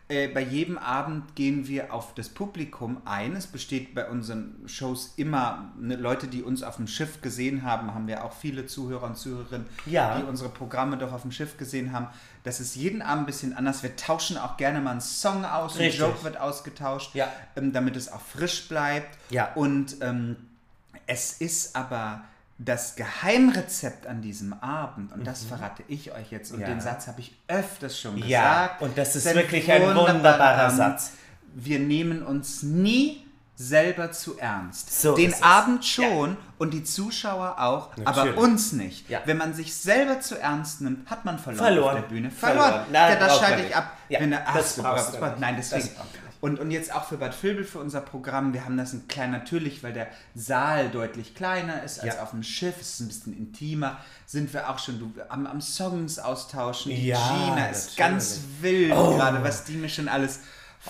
Äh, 0.10 0.30
bei 0.30 0.39
jedem 0.41 0.78
Abend 0.78 1.36
gehen 1.36 1.68
wir 1.68 1.93
auf 1.93 2.14
das 2.14 2.30
Publikum 2.30 3.01
ein. 3.03 3.36
Es 3.36 3.45
besteht 3.45 3.93
bei 3.93 4.08
unseren 4.10 4.55
Shows 4.66 5.14
immer 5.18 5.74
ne, 5.78 5.97
Leute, 5.97 6.28
die 6.28 6.43
uns 6.43 6.64
auf 6.64 6.78
dem 6.78 6.88
Schiff 6.88 7.22
gesehen 7.22 7.64
haben, 7.64 7.93
haben 7.93 8.08
wir 8.08 8.24
auch 8.24 8.32
viele 8.32 8.66
Zuhörer 8.68 9.03
und 9.08 9.18
Zuhörerinnen, 9.18 9.68
Ja. 9.86 10.18
die 10.18 10.24
unsere 10.24 10.47
Programme 10.49 10.97
doch 10.97 11.12
auf 11.12 11.24
dem 11.24 11.34
Schiff 11.34 11.58
gesehen 11.58 11.91
haben. 11.91 12.08
Das 12.45 12.62
ist 12.62 12.76
jeden 12.78 13.01
Abend 13.01 13.24
ein 13.24 13.26
bisschen 13.26 13.53
anders. 13.53 13.84
Wir 13.84 13.97
tauschen 13.97 14.38
auch 14.38 14.55
gerne 14.55 14.80
mal 14.80 14.91
einen 14.91 15.01
Song 15.01 15.43
aus, 15.43 15.78
ein. 15.78 15.91
Joke 15.91 16.24
wird 16.24 16.39
ausgetauscht, 16.39 17.14
Ja. 17.14 17.28
ähm, 17.58 17.74
damit 17.74 17.97
es 17.97 18.10
auch 18.10 18.22
frisch 18.22 18.70
bleibt. 18.70 19.18
Ja. 19.30 19.51
Und 19.55 19.97
ähm, 19.99 20.38
es 21.05 21.34
ist 21.41 21.76
aber 21.76 22.22
das 22.60 22.95
Geheimrezept 22.95 24.08
an 24.08 24.22
diesem 24.22 24.53
Abend, 24.53 25.12
und 25.14 25.26
das 25.28 25.43
verrate 25.43 25.84
ich 25.88 26.12
euch 26.14 26.32
jetzt, 26.32 26.51
und 26.51 26.58
Mhm. 26.58 26.62
Ja. 26.64 26.68
den 26.70 26.82
Satz 26.82 27.08
habe 27.08 27.20
ich 27.22 27.36
öfters 27.47 27.99
schon 27.99 28.16
gesagt. 28.16 28.30
Ja, 28.32 28.72
und 28.80 28.97
das 28.97 29.16
ist 29.16 29.26
wirklich 29.34 29.72
ein 29.72 29.84
wunderbarer. 29.95 30.70
Satz. 30.72 31.12
Wir 31.53 31.80
nehmen 31.80 32.24
uns 32.24 32.64
nie 32.64 33.24
selber 33.55 34.12
zu 34.12 34.38
ernst. 34.38 35.01
So 35.01 35.16
Den. 35.16 35.34
Abend 35.41 35.84
schon 35.84 36.38
und 36.60 36.74
die 36.76 36.84
Zuschauer 36.84 37.55
auch, 37.60 37.89
aber 38.05 38.24
Natürlich. 38.24 38.38
uns 38.38 38.72
nicht. 38.74 39.10
Ja. 39.10 39.22
Wenn 39.26 39.38
man 39.38 39.53
sich 39.55 39.76
selber 39.76 40.20
zu 40.22 40.39
ernst 40.39 40.82
nimmt, 40.82 41.10
hat 41.10 41.26
man 41.26 41.39
verloren, 41.39 41.66
Verloren. 41.66 41.95
auf 41.95 42.01
der 42.01 42.08
Bühne. 42.08 42.30
Verloren. 42.32 42.70
Verloren. 42.70 42.86
Nein, 42.91 43.14
ja, 43.14 43.20
das 43.28 43.39
schalte 43.39 43.64
ich 43.66 43.76
ab. 43.76 43.97
Ja, 44.10 44.20
wenn 44.20 44.32
er, 44.32 44.43
ach, 44.47 44.55
das 44.55 44.64
das 44.64 44.76
du 44.76 44.82
braucht- 44.84 45.12
nicht. 45.14 45.39
Nein, 45.39 45.58
Das 45.58 45.70
deswegen. 45.70 45.95
nicht. 45.95 46.20
Und, 46.40 46.60
und 46.60 46.70
jetzt 46.72 46.94
auch 46.94 47.06
für 47.06 47.18
Bad 47.18 47.34
Vilbel, 47.42 47.64
für 47.64 47.80
unser 47.80 48.02
Programm, 48.02 48.54
wir 48.54 48.64
haben 48.66 48.78
das 48.78 48.94
ein 48.94 49.08
klein 49.08 49.32
natürlich, 49.32 49.82
weil 49.84 49.94
der 49.94 50.08
Saal 50.36 50.90
deutlich 50.90 51.34
kleiner 51.36 51.82
ist 51.84 52.00
als 52.00 52.16
Ja. 52.16 52.24
auf 52.24 52.32
dem 52.32 52.44
Schiff, 52.44 52.76
es 52.80 52.88
ist 52.94 53.00
ein 53.02 53.08
bisschen 53.08 53.38
intimer, 53.38 53.98
sind 54.26 54.54
wir 54.54 54.70
auch 54.70 54.78
schon 54.80 55.00
du, 55.00 55.12
am, 55.30 55.48
am 55.48 55.62
Songs 55.62 56.20
austauschen. 56.20 56.92
Die 56.92 57.08
Ja, 57.08 57.18
Gina 57.18 57.68
ist 57.70 57.98
natürlich. 57.98 57.98
ganz 57.98 58.40
wild 58.62 58.92
gerade, 58.92 59.44
was 59.44 59.64
die 59.64 59.74
mir 59.78 59.90
schon 59.90 60.08
alles 60.08 60.42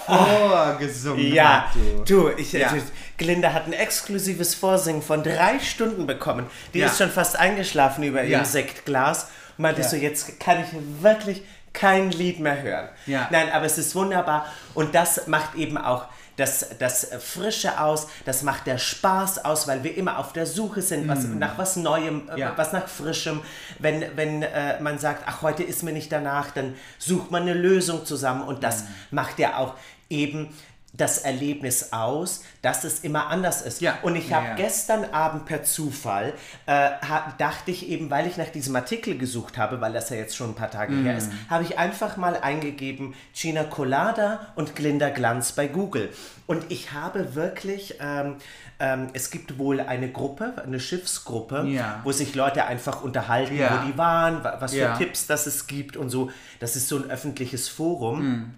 vorgesungen 0.05 1.33
Ja, 1.33 1.67
hat. 1.67 1.75
Du. 1.75 2.03
du, 2.03 2.29
ich, 2.37 2.51
Ja. 2.53 2.75
ich, 2.75 2.83
Glinda 3.17 3.53
hat 3.53 3.65
ein 3.67 3.73
exklusives 3.73 4.53
Vorsingen 4.55 5.01
von 5.01 5.23
drei 5.23 5.59
Stunden 5.59 6.07
bekommen. 6.07 6.45
Die 6.73 6.79
Ja. 6.79 6.87
ist 6.87 6.97
schon 6.97 7.09
fast 7.09 7.37
eingeschlafen 7.37 8.03
über 8.03 8.23
Ja. 8.23 8.39
ihrem 8.39 8.45
Sektglas. 8.45 9.23
Und 9.57 9.63
meinte 9.63 9.81
Ja. 9.81 9.87
so, 9.87 9.95
jetzt 9.95 10.39
kann 10.39 10.59
ich 10.61 10.67
wirklich 11.01 11.41
kein 11.77 12.11
Lied 12.11 12.39
mehr 12.39 12.61
hören. 12.61 12.89
Ja. 13.05 13.27
Nein, 13.29 13.51
aber 13.51 13.65
es 13.65 13.77
ist 13.77 13.93
wunderbar. 13.95 14.45
Und 14.73 14.95
das 14.95 15.27
macht 15.27 15.55
eben 15.55 15.77
auch 15.77 16.05
das, 16.37 16.67
das 16.77 17.07
Frische 17.19 17.79
aus, 17.81 18.07
das 18.25 18.43
macht 18.43 18.67
der 18.67 18.77
Spaß 18.77 19.43
aus, 19.45 19.67
weil 19.67 19.83
wir 19.83 19.95
immer 19.97 20.19
auf 20.19 20.33
der 20.33 20.45
Suche 20.45 20.81
sind 20.83 21.07
was, 21.07 21.23
nach 21.23 21.57
was 21.57 21.75
Neuem, 21.77 22.29
äh, 22.29 22.35
Mm. 22.35 22.37
Ja. 22.37 22.53
was 22.55 22.73
nach 22.73 22.87
Frischem. 22.87 23.41
Wenn, 23.79 24.05
wenn 24.15 24.43
äh, 24.43 24.79
man 24.79 24.99
sagt, 24.99 25.23
ach, 25.25 25.41
heute 25.41 25.63
ist 25.63 25.81
mir 25.83 25.93
nicht 25.93 26.11
danach, 26.11 26.51
dann 26.51 26.75
sucht 26.99 27.31
man 27.31 27.41
eine 27.43 27.53
Lösung 27.53 28.05
zusammen 28.05 28.43
und 28.43 28.63
das 28.63 28.83
Mm. 28.83 28.85
macht 29.15 29.39
ja 29.39 29.57
auch 29.57 29.73
eben 30.09 30.53
das 30.97 31.19
Erlebnis 31.19 31.93
aus, 31.93 32.43
dass 32.63 32.83
es 32.83 33.01
immer 33.01 33.27
anders 33.27 33.61
ist. 33.61 33.81
Ja. 33.81 33.99
Und 34.01 34.15
ich 34.15 34.29
Ja, 34.29 34.37
habe 34.37 34.47
ja. 34.47 34.55
gestern 34.55 35.05
Abend 35.13 35.45
per 35.45 35.63
Zufall, 35.63 36.33
äh, 36.65 36.89
dachte 37.37 37.69
ich 37.71 37.87
eben, 37.87 38.09
weil 38.09 38.25
ich 38.27 38.35
nach 38.37 38.47
diesem 38.49 38.75
Artikel 38.75 39.17
gesucht 39.17 39.57
habe, 39.59 39.79
weil 39.79 39.93
das 39.93 40.09
ja 40.09 40.17
jetzt 40.17 40.35
schon 40.35 40.49
ein 40.51 40.55
paar 40.55 40.71
Tage 40.71 40.93
her 40.95 41.11
Mhm. 41.13 41.17
ist, 41.17 41.31
habe 41.49 41.63
ich 41.63 41.77
einfach 41.77 42.17
mal 42.17 42.35
eingegeben 42.37 43.13
Gina 43.33 43.63
Colada 43.63 44.47
und 44.55 44.75
Glinda 44.75 45.09
Glanz 45.09 45.51
bei 45.51 45.67
Google. 45.67 46.09
Und 46.47 46.65
ich 46.71 46.91
habe 46.93 47.35
wirklich, 47.35 47.95
ähm, 47.99 48.37
ähm, 48.79 49.09
es 49.13 49.29
gibt 49.31 49.57
wohl 49.59 49.79
eine 49.81 50.11
Gruppe, 50.11 50.53
eine 50.65 50.79
Schiffsgruppe, 50.79 51.65
Ja. 51.67 51.99
wo 52.03 52.11
sich 52.11 52.33
Leute 52.35 52.65
einfach 52.65 53.03
unterhalten, 53.03 53.55
Ja. 53.57 53.81
wo 53.83 53.87
die 53.91 53.97
waren, 53.97 54.43
wa- 54.43 54.57
was 54.59 54.73
Ja. 54.73 54.95
für 54.95 55.03
Tipps 55.03 55.27
das 55.27 55.45
es 55.45 55.67
gibt 55.67 55.95
und 55.95 56.09
so. 56.09 56.31
Das 56.59 56.75
ist 56.75 56.87
so 56.87 56.97
ein 56.97 57.09
öffentliches 57.11 57.69
Forum. 57.69 58.23
Mhm. 58.29 58.53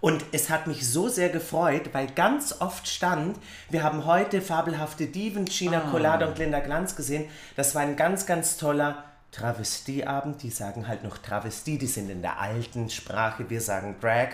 Und 0.00 0.24
es 0.32 0.48
hat 0.48 0.66
mich 0.68 0.88
so 0.88 1.08
sehr 1.08 1.28
gefreut, 1.28 1.90
weil 1.92 2.06
ganz 2.08 2.60
oft 2.60 2.86
stand, 2.86 3.36
wir 3.68 3.82
haben 3.82 4.04
heute 4.06 4.40
fabelhafte 4.40 5.06
Diven, 5.06 5.44
Gina 5.46 5.82
Ah. 5.86 5.90
Colada 5.90 6.26
und 6.26 6.38
Linda 6.38 6.60
Glanz 6.60 6.94
gesehen. 6.94 7.28
Das 7.56 7.74
war 7.74 7.82
ein 7.82 7.96
ganz, 7.96 8.24
ganz 8.26 8.56
toller 8.56 9.04
Travestieabend. 9.32 10.42
Die 10.42 10.50
sagen 10.50 10.86
halt 10.86 11.02
noch 11.04 11.18
Travestie, 11.18 11.78
die 11.78 11.86
sind 11.86 12.10
in 12.10 12.22
der 12.22 12.38
alten 12.38 12.88
Sprache. 12.90 13.48
Wir 13.50 13.60
sagen 13.60 13.96
Drag. 14.00 14.28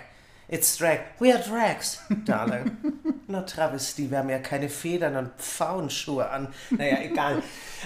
It's 0.48 0.76
drag. 0.76 0.98
We 1.18 1.32
are 1.34 1.42
drags, 1.42 2.00
darling. 2.26 2.76
Not 3.26 3.48
Travestie. 3.48 4.10
Wir 4.10 4.18
haben 4.18 4.28
ja 4.28 4.38
keine 4.38 4.68
Federn 4.68 5.16
und 5.16 5.30
Pfauenschuhe 5.38 6.28
an. 6.28 6.48
Naja, 6.70 6.98
egal. 7.00 7.42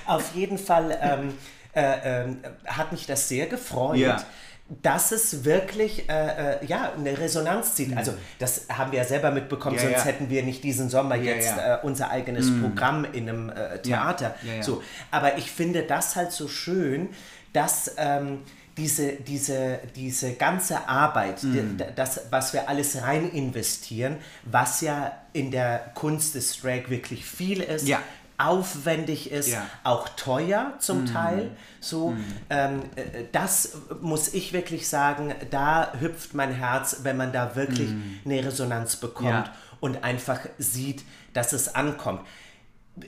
Auf 0.07 0.35
jeden 0.35 0.59
Fall 0.59 0.99
ähm, 1.01 1.35
äh, 1.75 2.23
ähm, 2.25 2.41
hat 2.67 2.91
mich 2.91 3.07
das 3.07 3.29
sehr 3.29 3.47
gefreut 3.47 3.99
Ja. 3.99 4.21
Dass 4.83 5.13
es 5.13 5.45
wirklich 5.45 6.09
äh, 6.11 6.57
äh, 6.63 6.67
ja, 6.67 6.93
eine 6.93 7.19
Resonanz 7.19 7.75
zieht. 7.75 7.97
Also 7.97 8.13
das 8.39 8.67
haben 8.69 8.93
wir 8.93 8.99
ja 8.99 9.05
selber 9.05 9.31
mitbekommen, 9.31 9.77
Mhm. 9.77 9.83
Ja, 9.83 9.89
sonst 9.91 9.99
ja. 10.01 10.05
hätten 10.13 10.29
wir 10.31 10.43
nicht 10.43 10.63
diesen 10.63 10.91
Sommer 10.91 11.15
Ja, 11.17 11.35
jetzt. 11.35 11.57
Äh, 11.57 11.79
unser 11.83 12.11
eigenes 12.11 12.51
Programm 12.61 13.07
in 13.13 13.29
einem 13.29 13.49
äh, 13.51 13.79
Theater. 13.79 14.35
So, 14.61 14.83
aber 15.11 15.39
ich 15.39 15.51
finde 15.51 15.85
das 15.85 16.17
halt 16.17 16.33
so 16.33 16.49
schön, 16.49 17.09
dass 17.55 17.95
ähm, 17.97 18.41
diese, 18.77 19.13
diese, 19.15 19.81
diese 19.97 20.35
ganze 20.35 20.87
Arbeit, 20.87 21.43
Mhm. 21.43 21.79
das, 21.97 22.21
was 22.31 22.53
wir 22.53 22.69
alles 22.69 23.03
rein 23.03 23.29
investieren, 23.31 24.19
was 24.45 24.83
ja 24.83 25.13
in 25.33 25.51
der 25.51 25.91
Kunst 25.95 26.35
des 26.35 26.61
Drag 26.61 26.89
wirklich 26.89 27.25
viel 27.25 27.61
ist. 27.61 27.89
Aufwendig 28.39 29.31
ist, 29.31 29.49
Ja. 29.49 29.67
auch 29.85 30.09
teuer 30.11 30.75
zum 30.79 31.07
Teil. 31.07 31.51
So, 31.81 32.17
ähm, 32.51 32.83
äh, 32.97 33.25
das 33.33 33.73
muss 34.01 34.33
ich 34.33 34.53
wirklich 34.53 34.89
sagen, 34.89 35.35
da 35.51 35.93
hüpft 35.99 36.35
mein 36.35 36.53
Herz, 36.53 37.01
wenn 37.03 37.17
man 37.17 37.33
da 37.33 37.57
wirklich 37.57 37.91
eine 38.25 38.45
Resonanz 38.45 38.97
bekommt. 38.97 39.29
Ja. 39.29 39.53
und 39.81 40.03
einfach 40.03 40.41
sieht, 40.59 41.05
dass 41.35 41.53
es 41.53 41.77
ankommt. 41.77 42.23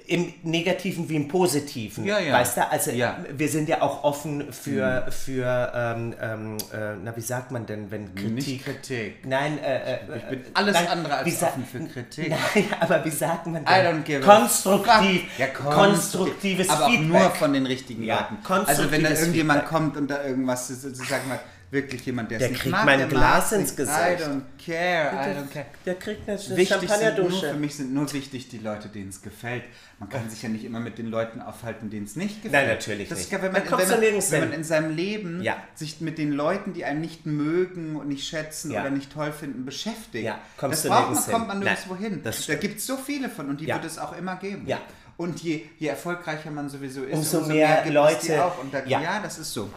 Im 0.07 0.33
Negativen 0.43 1.09
wie 1.09 1.17
im 1.17 1.29
Positiven, 1.29 2.05
Ja, 2.05 2.19
ja. 2.19 2.33
weißt 2.35 2.57
du? 2.59 2.71
Also 2.71 2.91
Ja. 2.93 3.19
wir 3.37 3.49
sind 3.49 3.69
ja 3.69 3.83
auch 3.83 4.05
offen 4.05 4.53
für, 4.53 5.07
für 5.11 5.73
ähm, 5.75 6.15
ähm, 6.21 6.57
äh, 6.73 6.97
na 7.05 7.17
wie 7.17 7.21
sagt 7.21 7.51
man 7.51 7.67
denn, 7.67 7.91
wenn 7.91 8.15
Kritik... 8.15 8.33
Nicht 8.35 8.65
Kritik. 8.65 9.27
Nein, 9.27 9.59
äh, 9.59 9.95
äh, 9.95 9.99
Ich 10.17 10.25
bin 10.25 10.41
alles 10.55 10.75
nein, 10.75 10.89
andere 10.89 11.15
als 11.17 11.43
offen 11.43 11.65
für 11.65 11.81
Kritik. 11.81 12.29
Nein, 12.55 12.65
aber 12.81 13.05
wie 13.05 13.11
sagt 13.11 13.47
man 13.47 13.65
denn? 13.65 13.73
I 13.75 13.87
don't 13.87 14.03
give 14.03 14.21
Konstruktiv. 14.21 15.23
Ja, 15.39 15.47
konstruktives 15.49 16.69
aber 16.69 16.87
Feedback. 16.87 17.17
auch 17.17 17.21
nur 17.23 17.31
von 17.31 17.53
den 17.53 17.67
richtigen 17.67 18.05
Leuten. 18.07 18.39
Also 18.67 18.91
wenn 18.91 19.03
da 19.03 19.11
irgendjemand 19.11 19.61
Feedback. 19.61 19.79
kommt 19.79 19.97
und 19.97 20.09
da 20.11 20.25
irgendwas, 20.25 20.69
so- 20.69 20.75
so- 20.75 21.05
sag 21.05 21.27
mal, 21.29 21.39
wirklich 21.71 22.05
jemand, 22.05 22.31
der 22.31 22.39
es 22.39 22.43
Der 22.43 22.51
nicht 22.51 22.61
kriegt 22.63 22.73
mag, 22.73 22.85
mein 22.85 22.99
der 22.99 23.09
Glas 23.09 23.53
ins. 23.53 23.77
Gesicht. 23.77 23.97
I 23.97 24.23
don't 24.23 24.43
care, 24.65 25.11
I 25.13 25.39
don't 25.39 25.53
care. 25.53 25.67
Der 25.87 25.95
kriegt 25.95 26.29
eine 26.29 26.39
Champagnerdusche. 26.39 27.51
für 27.51 27.57
mich 27.59 27.75
sind 27.77 27.95
nur 27.95 28.13
wichtig 28.13 28.49
die 28.49 28.59
Leute, 28.59 28.89
denen 28.89 29.09
es 29.11 29.23
gefällt. 29.23 29.63
Man 29.99 30.09
kann 30.09 30.29
sich 30.31 30.43
ja 30.43 30.49
nicht 30.49 30.65
immer 30.65 30.81
mit 30.81 30.99
den 30.99 31.07
Leuten 31.07 31.41
aufhalten, 31.43 31.91
denen 31.91 32.07
es 32.07 32.17
nicht 32.17 32.43
gefällt. 32.43 32.53
Nein, 32.67 32.75
natürlich 32.77 33.09
das 33.09 33.19
nicht. 33.19 33.33
Ist, 33.33 33.43
wenn 33.43 33.53
man, 33.53 33.63
wenn, 33.65 33.71
man, 33.89 34.01
wenn 34.31 34.41
man 34.41 34.53
in 34.53 34.65
seinem 34.65 34.97
Leben 34.97 35.43
Ja. 35.43 35.57
sich 35.75 36.01
mit 36.01 36.19
den 36.19 36.33
Leuten, 36.33 36.73
die 36.73 36.85
einen 36.85 37.01
nicht 37.01 37.27
mögen 37.27 37.97
und 37.97 38.09
nicht 38.09 38.27
schätzen 38.27 38.71
Ja. 38.71 38.81
oder 38.81 38.91
nicht 38.91 39.13
toll 39.13 39.33
finden, 39.33 39.65
beschäftigt, 39.65 40.25
Ja, 40.25 40.39
kommst 40.57 40.79
das 40.79 40.83
du 40.83 40.89
braucht 40.89 41.15
man, 41.15 41.25
kommt 41.25 41.37
hin. 41.37 41.47
man 41.49 41.59
nirgendwo 41.61 41.95
Nein, 41.95 42.03
hin. 42.23 42.23
Da 42.49 42.55
gibt 42.55 42.79
es 42.79 42.87
so 42.87 42.97
viele 42.97 43.29
von 43.29 43.49
und 43.49 43.61
die 43.61 43.67
Ja. 43.67 43.77
wird 43.77 43.85
es 43.85 43.99
auch 43.99 44.17
immer 44.17 44.37
geben. 44.37 44.67
Ja. 44.67 44.79
Und 45.17 45.43
je, 45.43 45.67
je 45.79 45.89
erfolgreicher 45.89 46.51
man 46.51 46.71
sowieso 46.71 47.05
ist, 47.05 47.15
Umso 47.15 47.43
mehr 47.43 47.67
gibt 47.67 47.79
es 47.81 47.85
die 47.85 47.93
Leute- 48.33 48.45
auch. 48.45 48.59
Und 48.63 48.73
da, 48.73 48.83
Ja. 48.87 49.01
ja. 49.03 49.21
das 49.23 49.39
ist 49.39 49.53
so. 49.53 49.71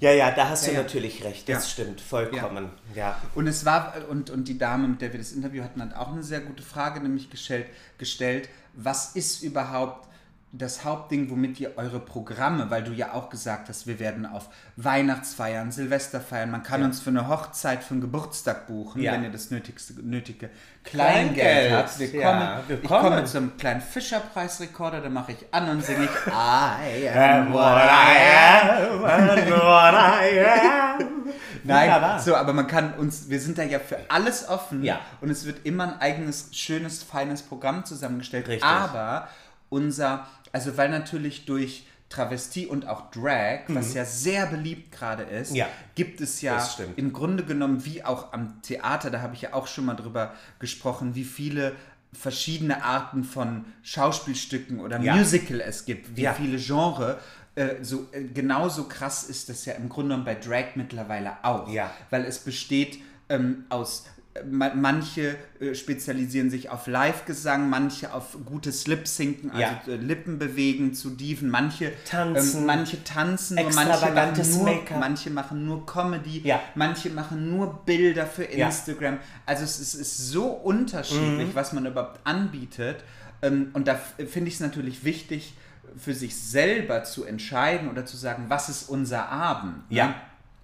Ja, 0.00 0.12
ja, 0.12 0.30
da 0.30 0.48
hast 0.48 0.66
du 0.66 0.70
Ja, 0.70 0.78
ja. 0.78 0.82
natürlich 0.82 1.24
recht. 1.24 1.48
Das 1.48 1.64
Ja. 1.64 1.70
stimmt, 1.70 2.00
vollkommen. 2.00 2.70
Ja. 2.94 3.20
Und 3.34 3.46
es 3.46 3.64
war, 3.64 3.94
und, 4.08 4.30
und 4.30 4.48
die 4.48 4.58
Dame, 4.58 4.88
mit 4.88 5.00
der 5.00 5.12
wir 5.12 5.18
das 5.18 5.32
Interview 5.32 5.62
hatten, 5.62 5.80
hat 5.82 5.94
auch 5.94 6.12
eine 6.12 6.22
sehr 6.22 6.40
gute 6.40 6.62
Frage 6.62 7.00
nämlich 7.00 7.30
gestellt, 7.30 7.66
gestellt, 7.98 8.48
was 8.74 9.14
ist 9.16 9.42
überhaupt 9.42 10.08
das 10.52 10.84
Hauptding, 10.84 11.28
womit 11.28 11.60
ihr 11.60 11.72
eure 11.76 12.00
Programme, 12.00 12.70
weil 12.70 12.82
du 12.82 12.92
ja 12.92 13.12
auch 13.12 13.28
gesagt 13.28 13.68
hast, 13.68 13.86
wir 13.86 13.98
werden 13.98 14.24
auf 14.24 14.48
Weihnachtsfeiern, 14.76 15.70
Silvester 15.70 16.20
feiern, 16.20 16.50
man 16.50 16.62
kann 16.62 16.82
uns 16.82 17.00
für 17.00 17.10
eine 17.10 17.28
Hochzeit, 17.28 17.84
für 17.84 17.92
einen 17.92 18.00
Geburtstag 18.00 18.66
buchen, 18.66 19.02
Ja. 19.02 19.12
wenn 19.12 19.24
ihr 19.24 19.30
das 19.30 19.50
nötigste, 19.50 19.94
nötige 20.02 20.48
Kleingeld, 20.84 21.34
Kleingeld 21.34 21.72
habt. 21.72 21.98
Wir 21.98 22.14
ja, 22.14 22.30
kommen, 22.32 22.68
wir 22.68 22.78
ich 22.82 22.88
kommen. 22.88 23.02
komme 23.02 23.24
zu 23.24 23.36
einem 23.38 23.56
kleinen 23.58 23.80
Fischerpreisrekorder, 23.82 25.00
da 25.02 25.08
mache 25.10 25.32
ich 25.32 25.38
an 25.52 25.68
und 25.68 25.84
singe 25.84 26.04
ich 26.04 26.10
I 26.32 27.08
am 27.08 27.52
what 27.52 27.62
I 27.62 27.86
I 27.86 28.70
am, 28.70 29.04
and 29.04 29.50
what 29.50 29.94
I 29.94 30.40
am. 30.40 31.26
Nein, 31.64 31.88
Wunderbar. 31.90 32.20
so, 32.20 32.34
aber 32.36 32.52
man 32.52 32.66
kann 32.68 32.94
uns, 32.94 33.28
wir 33.28 33.40
sind 33.40 33.58
da 33.58 33.62
ja 33.64 33.78
für 33.80 33.98
alles 34.08 34.48
offen 34.48 34.82
Ja. 34.84 35.00
und 35.20 35.28
es 35.30 35.44
wird 35.44 35.66
immer 35.66 35.84
ein 35.84 36.00
eigenes, 36.00 36.48
schönes, 36.52 37.02
feines 37.02 37.42
Programm 37.42 37.84
zusammengestellt. 37.84 38.46
Richtig. 38.48 38.64
Aber 38.64 39.28
unser, 39.68 40.26
also 40.52 40.76
weil 40.76 40.88
natürlich 40.90 41.44
durch 41.46 41.86
Travestie 42.08 42.66
und 42.66 42.86
auch 42.86 43.10
Drag, 43.10 43.62
was 43.68 43.92
ja 43.94 44.04
sehr 44.04 44.46
beliebt 44.46 44.92
gerade 44.92 45.24
ist, 45.24 45.50
Mhm. 45.50 45.56
Ja. 45.56 45.68
gibt 45.96 46.20
es 46.20 46.40
ja 46.40 46.64
im 46.96 47.12
Grunde 47.12 47.44
genommen 47.44 47.84
wie 47.84 48.04
auch 48.04 48.32
am 48.32 48.62
Theater, 48.62 49.10
da 49.10 49.20
habe 49.22 49.34
ich 49.34 49.42
ja 49.42 49.52
auch 49.54 49.66
schon 49.66 49.86
mal 49.86 49.94
drüber 49.94 50.32
gesprochen, 50.60 51.14
wie 51.16 51.24
viele 51.24 51.72
verschiedene 52.12 52.84
Arten 52.84 53.24
von 53.24 53.64
Schauspielstücken 53.82 54.80
oder 54.80 55.00
Ja. 55.00 55.16
Musical 55.16 55.60
es 55.60 55.84
gibt, 55.84 56.16
wie 56.16 56.22
Ja. 56.22 56.32
viele 56.34 56.58
Genre. 56.58 57.18
Äh, 57.56 57.82
so, 57.82 58.06
äh, 58.12 58.22
genauso 58.24 58.84
krass 58.84 59.24
ist 59.24 59.48
das 59.48 59.64
ja 59.64 59.74
im 59.74 59.88
Grunde 59.88 60.10
genommen 60.10 60.24
bei 60.24 60.34
Drag 60.36 60.76
mittlerweile 60.76 61.32
auch. 61.42 61.68
Weil 62.10 62.24
es 62.24 62.38
besteht 62.38 62.98
ähm, 63.28 63.64
aus, 63.70 64.04
manche 64.44 65.36
äh, 65.60 65.74
spezialisieren 65.74 66.50
sich 66.50 66.70
auf 66.70 66.86
Live-Gesang, 66.86 67.68
manche 67.70 68.12
auf 68.12 68.36
gutes 68.44 68.86
Lip-Sinken, 68.86 69.50
also 69.50 69.60
Ja. 69.62 69.82
äh, 69.94 69.96
Lippen 69.96 70.38
bewegen 70.38 70.94
zu 70.94 71.10
Diven, 71.10 71.48
manche 71.48 71.92
Tanzen. 72.08 72.60
ähm, 72.60 72.66
manche 72.66 73.02
tanzen, 73.04 73.54
manche 73.56 73.74
machen, 74.12 74.50
nur, 74.50 74.80
manche 74.98 75.30
machen 75.30 75.64
nur 75.66 75.86
Comedy, 75.86 76.40
Ja. 76.44 76.60
manche 76.74 77.10
machen 77.10 77.50
nur 77.50 77.82
Bilder 77.84 78.26
für 78.26 78.44
Ja. 78.44 78.66
Instagram. 78.66 79.18
Also 79.46 79.64
es 79.64 79.80
ist, 79.80 79.94
ist 79.94 80.18
so 80.30 80.46
unterschiedlich, 80.48 81.48
Mhm. 81.50 81.54
was 81.54 81.72
man 81.72 81.86
überhaupt 81.86 82.20
anbietet. 82.24 83.04
Ähm, 83.42 83.70
und 83.74 83.86
da 83.88 83.94
finde 83.94 84.48
ich 84.48 84.54
es 84.54 84.60
natürlich 84.60 85.04
wichtig, 85.04 85.54
für 85.98 86.14
sich 86.14 86.36
selber 86.36 87.04
zu 87.04 87.24
entscheiden 87.24 87.88
oder 87.88 88.04
zu 88.04 88.16
sagen, 88.16 88.46
was 88.48 88.68
ist 88.68 88.88
unser 88.88 89.28
Abend. 89.30 89.90
ne? 90.08 90.14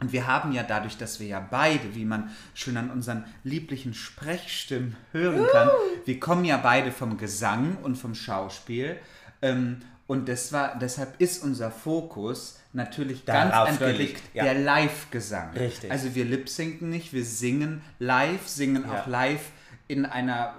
Und 0.02 0.12
wir 0.12 0.26
haben 0.26 0.50
ja 0.50 0.64
dadurch, 0.64 0.96
dass 0.96 1.20
wir 1.20 1.28
ja 1.28 1.46
beide, 1.48 1.94
wie 1.94 2.04
man 2.04 2.30
schön 2.54 2.76
an 2.76 2.90
unseren 2.90 3.24
lieblichen 3.44 3.94
Sprechstimmen 3.94 4.96
hören 5.12 5.46
kann, 5.52 5.70
wir 6.04 6.18
kommen 6.18 6.44
ja 6.44 6.56
beide 6.56 6.90
vom 6.90 7.18
Gesang 7.18 7.76
und 7.84 7.94
vom 7.94 8.16
Schauspiel. 8.16 8.96
Ähm, 9.42 9.80
und 10.08 10.28
das 10.28 10.52
war, 10.52 10.76
deshalb 10.76 11.20
ist 11.20 11.44
unser 11.44 11.70
Fokus 11.70 12.58
natürlich 12.72 13.24
ganz 13.24 13.52
Darauf 13.52 13.68
eindeutig 13.68 13.96
gelegt, 13.96 14.22
ja. 14.34 14.42
der 14.42 14.54
Live-Gesang. 14.54 15.52
Richtig. 15.52 15.92
Also 15.92 16.16
wir 16.16 16.24
lip-sinken 16.24 16.90
nicht, 16.90 17.12
wir 17.12 17.24
singen 17.24 17.80
live, 18.00 18.48
singen 18.48 18.84
Ja. 18.84 19.02
auch 19.02 19.06
live 19.06 19.52
in 19.86 20.04
einer 20.04 20.54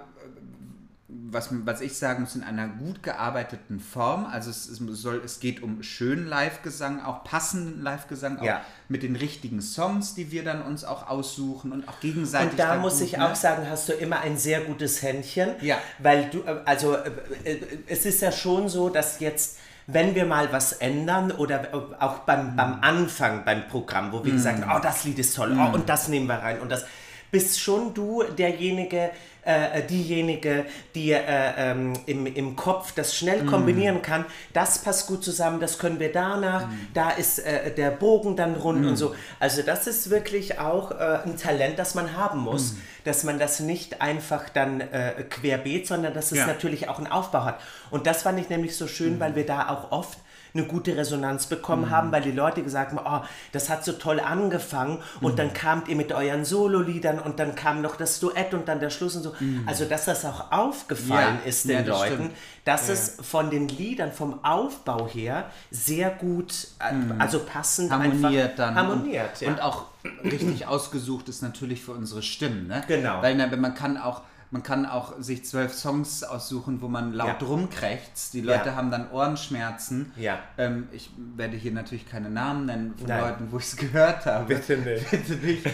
was, 1.06 1.50
was 1.66 1.82
ich 1.82 1.98
sagen 1.98 2.22
muss, 2.22 2.34
in 2.34 2.42
einer 2.42 2.66
gut 2.66 3.02
gearbeiteten 3.02 3.78
Form. 3.78 4.24
Also 4.24 4.48
es, 4.50 4.68
es, 4.68 4.78
soll, 4.78 5.20
es 5.24 5.38
geht 5.38 5.62
um 5.62 5.82
schönen 5.82 6.26
Live-Gesang, 6.26 7.02
auch 7.04 7.24
passenden 7.24 7.82
Live-Gesang, 7.82 8.38
auch 8.38 8.44
Ja. 8.44 8.62
mit 8.88 9.02
den 9.02 9.14
richtigen 9.14 9.60
Songs, 9.60 10.14
die 10.14 10.30
wir 10.32 10.44
dann 10.44 10.62
uns 10.62 10.82
auch 10.84 11.06
aussuchen 11.08 11.72
und 11.72 11.86
auch 11.88 12.00
gegenseitig. 12.00 12.52
Und 12.52 12.58
da 12.58 12.76
muss 12.76 12.94
gut, 13.00 13.08
ich 13.08 13.16
ne? 13.18 13.30
auch 13.30 13.34
sagen, 13.34 13.68
hast 13.68 13.88
du 13.90 13.92
immer 13.92 14.20
ein 14.20 14.38
sehr 14.38 14.62
gutes 14.62 15.02
Händchen. 15.02 15.50
Ja. 15.60 15.76
Weil 15.98 16.30
du, 16.30 16.42
also 16.64 16.94
äh, 16.96 17.10
äh, 17.44 17.60
es 17.86 18.06
ist 18.06 18.22
ja 18.22 18.32
schon 18.32 18.70
so, 18.70 18.88
dass 18.88 19.20
jetzt, 19.20 19.58
wenn 19.86 20.14
wir 20.14 20.24
mal 20.24 20.50
was 20.52 20.72
ändern 20.72 21.32
oder 21.32 21.68
auch 22.00 22.20
beim, 22.20 22.52
Mhm. 22.52 22.56
beim 22.56 22.78
Anfang 22.80 23.44
beim 23.44 23.68
Programm, 23.68 24.10
wo 24.10 24.24
wir 24.24 24.32
gesagt 24.32 24.64
haben, 24.64 24.74
oh, 24.74 24.82
das 24.82 25.04
Lied 25.04 25.18
ist 25.18 25.36
toll, 25.36 25.50
oh, 25.52 25.68
Mhm. 25.68 25.74
und 25.74 25.88
das 25.88 26.08
nehmen 26.08 26.26
wir 26.26 26.36
rein 26.36 26.60
und 26.60 26.70
das, 26.72 26.86
bist 27.30 27.60
schon 27.60 27.92
du 27.92 28.22
derjenige, 28.22 29.10
äh, 29.44 29.82
diejenige, 29.86 30.64
die 30.94 31.12
äh, 31.12 31.20
ähm, 31.56 31.92
im, 32.06 32.26
im 32.26 32.56
Kopf 32.56 32.92
das 32.94 33.14
schnell 33.16 33.44
kombinieren 33.44 34.02
kann. 34.02 34.24
Das 34.52 34.78
passt 34.78 35.06
gut 35.06 35.22
zusammen, 35.24 35.60
das 35.60 35.78
können 35.78 35.98
wir 36.00 36.12
danach. 36.12 36.66
Mhm. 36.66 36.88
Da 36.94 37.10
ist 37.10 37.38
äh, 37.40 37.72
der 37.74 37.90
Bogen 37.90 38.36
dann 38.36 38.54
rund 38.56 38.84
und 38.86 38.96
so. 38.96 39.14
Also 39.40 39.62
das 39.62 39.86
ist 39.86 40.10
wirklich 40.10 40.58
auch 40.58 40.90
äh, 40.92 41.20
ein 41.24 41.36
Talent, 41.36 41.78
das 41.78 41.94
man 41.94 42.16
haben 42.16 42.40
muss, 42.40 42.72
Mhm. 42.72 42.80
dass 43.04 43.24
man 43.24 43.38
das 43.38 43.60
nicht 43.60 44.00
einfach 44.00 44.48
dann 44.48 44.80
äh, 44.80 45.24
querbeet, 45.28 45.86
sondern 45.86 46.14
dass 46.14 46.32
es 46.32 46.38
Ja. 46.38 46.46
natürlich 46.46 46.88
auch 46.88 46.98
einen 46.98 47.06
Aufbau 47.08 47.44
hat. 47.44 47.60
Und 47.90 48.06
das 48.06 48.22
fand 48.22 48.38
ich 48.40 48.48
nämlich 48.48 48.76
so 48.76 48.86
schön, 48.86 49.20
weil 49.20 49.34
wir 49.36 49.46
da 49.46 49.68
auch 49.68 49.92
oft 49.92 50.18
eine 50.54 50.64
gute 50.66 50.96
Resonanz 50.96 51.46
bekommen 51.46 51.90
haben, 51.90 52.12
weil 52.12 52.22
die 52.22 52.30
Leute 52.30 52.62
gesagt 52.62 52.92
haben, 52.92 53.00
oh, 53.04 53.26
das 53.50 53.68
hat 53.68 53.84
so 53.84 53.92
toll 53.92 54.20
angefangen 54.20 55.02
und 55.20 55.38
dann 55.38 55.52
kamt 55.52 55.88
ihr 55.88 55.96
mit 55.96 56.12
euren 56.12 56.44
Sololiedern 56.44 57.18
und 57.18 57.40
dann 57.40 57.56
kam 57.56 57.82
noch 57.82 57.96
das 57.96 58.20
Duett 58.20 58.54
und 58.54 58.68
dann 58.68 58.78
der 58.78 58.90
Schluss 58.90 59.16
und 59.16 59.24
so. 59.24 59.34
Also, 59.66 59.84
dass 59.84 60.04
das 60.04 60.24
auch 60.24 60.52
aufgefallen 60.52 61.38
Ja, 61.42 61.48
ist 61.48 61.64
ja, 61.64 61.78
den 61.78 61.86
das 61.86 61.98
Leuten, 61.98 62.14
stimmt. 62.14 62.30
dass 62.64 62.88
es 62.88 63.16
von 63.20 63.50
den 63.50 63.66
Liedern, 63.68 64.12
vom 64.12 64.44
Aufbau 64.44 65.08
her 65.08 65.50
sehr 65.72 66.10
gut, 66.10 66.68
äh, 66.78 66.94
also 67.18 67.40
passend 67.40 67.90
harmoniert 67.90 68.56
dann. 68.58 68.76
harmoniert. 68.76 69.32
und, 69.34 69.40
ja. 69.40 69.48
und 69.48 69.60
auch 69.60 69.86
richtig 70.22 70.66
ausgesucht 70.68 71.28
ist 71.28 71.42
natürlich 71.42 71.82
für 71.82 71.92
unsere 71.92 72.22
Stimmen. 72.22 72.68
Ne? 72.68 72.84
Genau. 72.86 73.20
Weil 73.22 73.34
na, 73.34 73.48
man 73.56 73.74
kann 73.74 73.96
auch 73.96 74.22
man 74.54 74.62
kann 74.62 74.86
auch 74.86 75.14
sich 75.20 75.44
zwölf 75.44 75.74
Songs 75.74 76.22
aussuchen, 76.22 76.80
wo 76.80 76.86
man 76.86 77.12
laut 77.12 77.42
Ja. 77.42 77.48
rumkrächzt. 77.48 78.34
Die 78.34 78.40
Leute 78.40 78.68
Ja. 78.68 78.76
haben 78.76 78.92
dann 78.92 79.10
Ohrenschmerzen. 79.10 80.12
Ja. 80.16 80.38
Ähm, 80.56 80.86
ich 80.92 81.10
werde 81.36 81.56
hier 81.56 81.72
natürlich 81.72 82.08
keine 82.08 82.30
Namen 82.30 82.66
nennen 82.66 82.94
von 82.96 83.08
Nein. 83.08 83.20
Leuten, 83.20 83.48
wo 83.50 83.58
ich 83.58 83.64
es 83.64 83.76
gehört 83.76 84.24
habe. 84.26 84.44
Bitte 84.54 84.76
nicht. 84.78 85.10
Bitte 85.10 85.32
nicht. 85.34 85.66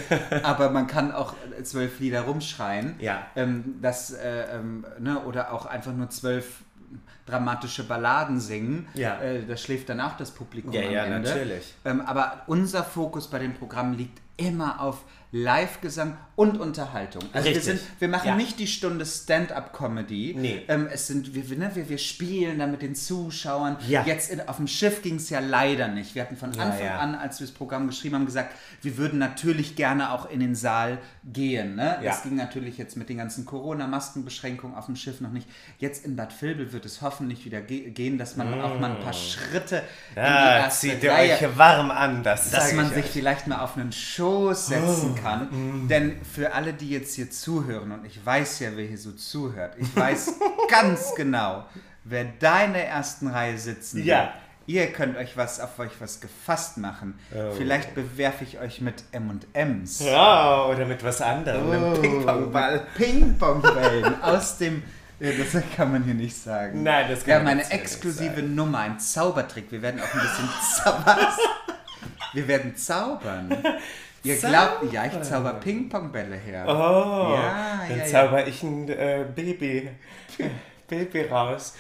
Aber 0.43 0.71
man 0.71 0.87
kann 0.87 1.13
auch 1.13 1.35
zwölf 1.63 2.01
Lieder 2.01 2.23
rumschreien. 2.23 2.95
Ja. 3.01 3.27
Ähm, 3.37 3.75
das, 3.83 4.13
äh, 4.13 4.57
ähm, 4.57 4.87
ne, 4.99 5.21
oder 5.25 5.53
auch 5.53 5.67
einfach 5.67 5.93
nur 5.93 6.09
zwölf 6.09 6.63
dramatische 7.27 7.85
Balladen 7.85 8.41
singen. 8.41 8.89
Ja. 8.95 9.21
Äh, 9.21 9.45
da 9.47 9.59
schläft 9.59 9.91
dann 9.91 10.01
auch 10.01 10.17
das 10.17 10.31
Publikum 10.31 10.73
Ja, 10.73 10.81
am 10.87 10.91
ja, 10.91 11.05
Ende. 11.05 11.29
natürlich. 11.29 11.75
Ähm, 11.85 12.01
aber 12.01 12.45
unser 12.47 12.83
Fokus 12.83 13.29
bei 13.29 13.39
dem 13.41 13.53
Programm 13.53 13.93
liegt 13.93 14.21
immer 14.39 14.81
auf 14.81 15.03
Live-Gesang 15.33 16.17
und 16.41 16.59
Unterhaltung. 16.59 17.23
Also 17.35 17.49
wir, 17.51 17.57
Richtig. 17.57 17.65
sind, 17.81 17.81
wir 17.99 18.09
machen 18.09 18.29
Ja. 18.29 18.35
nicht 18.35 18.59
die 18.59 18.67
Stunde 18.67 19.05
Stand-up-Comedy. 19.05 20.35
Nee. 20.39 20.63
Ähm, 20.69 20.89
es 20.91 21.07
sind, 21.07 21.35
wir, 21.35 21.59
ne, 21.59 21.71
wir, 21.75 21.91
wir 21.91 21.99
spielen 21.99 22.59
da 22.59 22.67
mit 22.67 22.81
den 22.81 22.95
Zuschauern. 22.95 23.77
Ja. 23.87 24.05
Jetzt 24.07 24.31
in, 24.31 24.49
auf 24.49 24.57
dem 24.57 24.67
Schiff 24.67 25.03
ging 25.03 25.17
es 25.17 25.29
ja 25.29 25.41
leider 25.41 25.89
nicht. 25.89 26.15
Wir 26.15 26.23
hatten 26.23 26.39
von 26.39 26.49
Anfang 26.59 26.83
ja. 26.83 26.99
an, 26.99 27.15
als 27.15 27.41
wir 27.41 27.47
das 27.47 27.55
Programm 27.55 27.87
geschrieben 27.89 28.15
haben, 28.15 28.25
gesagt, 28.25 28.55
wir 28.81 28.97
würden 28.97 29.19
natürlich 29.19 29.77
gerne 29.77 30.13
auch 30.13 30.31
in 30.31 30.41
den 30.41 30.55
Saal 30.55 30.97
gehen. 31.25 31.75
Ne? 31.77 31.99
Das 32.03 32.23
ging 32.23 32.37
natürlich 32.37 32.79
jetzt 32.79 32.97
mit 32.97 33.11
den 33.11 33.19
ganzen 33.19 33.45
Corona-Maskenbeschränkungen 33.45 34.75
auf 34.77 34.87
dem 34.87 34.97
Schiff 34.97 35.21
noch 35.21 35.33
nicht. 35.33 35.47
Jetzt 35.79 36.07
in 36.07 36.17
Bad 36.17 36.33
Vilbel 36.41 36.73
wird 36.73 36.87
es 36.87 37.03
hoffentlich 37.03 37.45
wieder 37.45 37.61
ge 37.61 37.91
gehen, 37.91 38.17
dass 38.17 38.37
man 38.37 38.61
auch 38.63 38.81
mal 38.81 38.93
ein 38.93 39.01
paar 39.03 39.13
Schritte 39.13 39.83
in 40.17 40.23
die 40.23 40.29
erste 40.29 40.89
zieht 40.89 41.03
ihr 41.03 41.13
Reihe 41.13 41.35
euch 41.35 41.59
warm 41.59 41.91
an, 41.91 42.23
das 42.23 42.51
dass 42.51 42.73
man 42.73 42.87
ich 42.87 42.95
sich 42.95 43.07
vielleicht 43.07 43.47
mal 43.47 43.61
auf 43.61 43.77
einen 43.77 43.93
Schoß 43.93 44.69
setzen 44.69 45.15
Oh, 45.19 45.21
kann. 45.23 45.49
mm. 45.85 45.89
Denn 45.89 46.17
für 46.33 46.53
alle, 46.55 46.73
die 46.73 46.91
jetzt 46.91 47.15
hier 47.15 47.31
zuhören, 47.31 47.93
und 47.93 48.05
ich 48.07 48.25
weiß 48.25 48.61
ja, 48.61 48.71
wer 48.75 48.87
hier 48.87 48.99
so 48.99 49.13
zuhört, 49.13 49.75
ich 49.79 49.95
weiß 49.97 50.35
ganz 50.71 51.15
genau, 51.17 51.65
wer 52.05 52.25
da 52.39 52.65
in 52.65 52.73
der 52.73 52.89
ersten 52.89 53.27
Reihe 53.29 53.59
sitzen 53.59 54.05
Ja. 54.05 54.19
wird. 54.21 54.29
Ihr 54.67 54.87
könnt 54.93 55.17
euch 55.17 55.37
was 55.37 55.59
auf 55.59 55.79
euch 55.81 55.91
was 55.99 56.21
gefasst 56.21 56.77
machen. 56.79 57.19
Vielleicht 57.57 57.95
bewerfe 57.97 58.45
ich 58.45 58.61
euch 58.61 58.81
mit 58.81 59.03
M&M's. 59.11 59.99
Ja, 60.01 60.67
oder 60.67 60.87
mit 60.87 61.03
was 61.03 61.21
anderem, 61.21 61.69
einem 61.73 62.01
Ping-Pong-Ball. 62.01 62.87
Ping-Pong-Bällen 62.97 64.23
aus 64.23 64.59
dem... 64.59 64.83
Ja, 65.19 65.31
das 65.33 65.63
kann 65.77 65.91
man 65.93 66.05
hier 66.05 66.15
nicht 66.15 66.37
sagen. 66.37 66.83
Nein, 66.85 67.07
das 67.11 67.21
kann 67.21 67.27
Wir 67.27 67.35
man 67.39 67.47
haben 67.47 67.49
eine 67.49 67.61
jetzt 67.63 67.71
hier 67.71 67.79
nicht 67.81 67.93
exklusive. 67.93 68.43
Nummer, 68.43 68.79
ein 68.81 69.01
Zaubertrick. 69.01 69.73
Wir 69.73 69.83
werden 69.83 70.01
auch 70.01 70.15
ein 70.15 70.21
bisschen 70.21 70.49
zaubern. 70.85 71.19
Wir 72.33 72.47
werden 72.49 72.77
zaubern. 72.77 73.51
Ihr 74.23 74.37
glaubt, 74.37 74.93
ja, 74.93 75.07
ich 75.07 75.21
zauber 75.23 75.55
Ping-Pong-Bälle 75.55 76.37
her. 76.37 76.65
Oh, 76.67 77.35
Ja, 77.35 77.81
dann 77.89 77.99
ja, 77.99 78.05
ja. 78.05 78.11
zauber 78.11 78.47
ich 78.47 78.63
ein 78.63 78.89
äh, 78.89 79.25
Baby. 79.35 79.89
Baby 80.89 81.23
raus. 81.23 81.75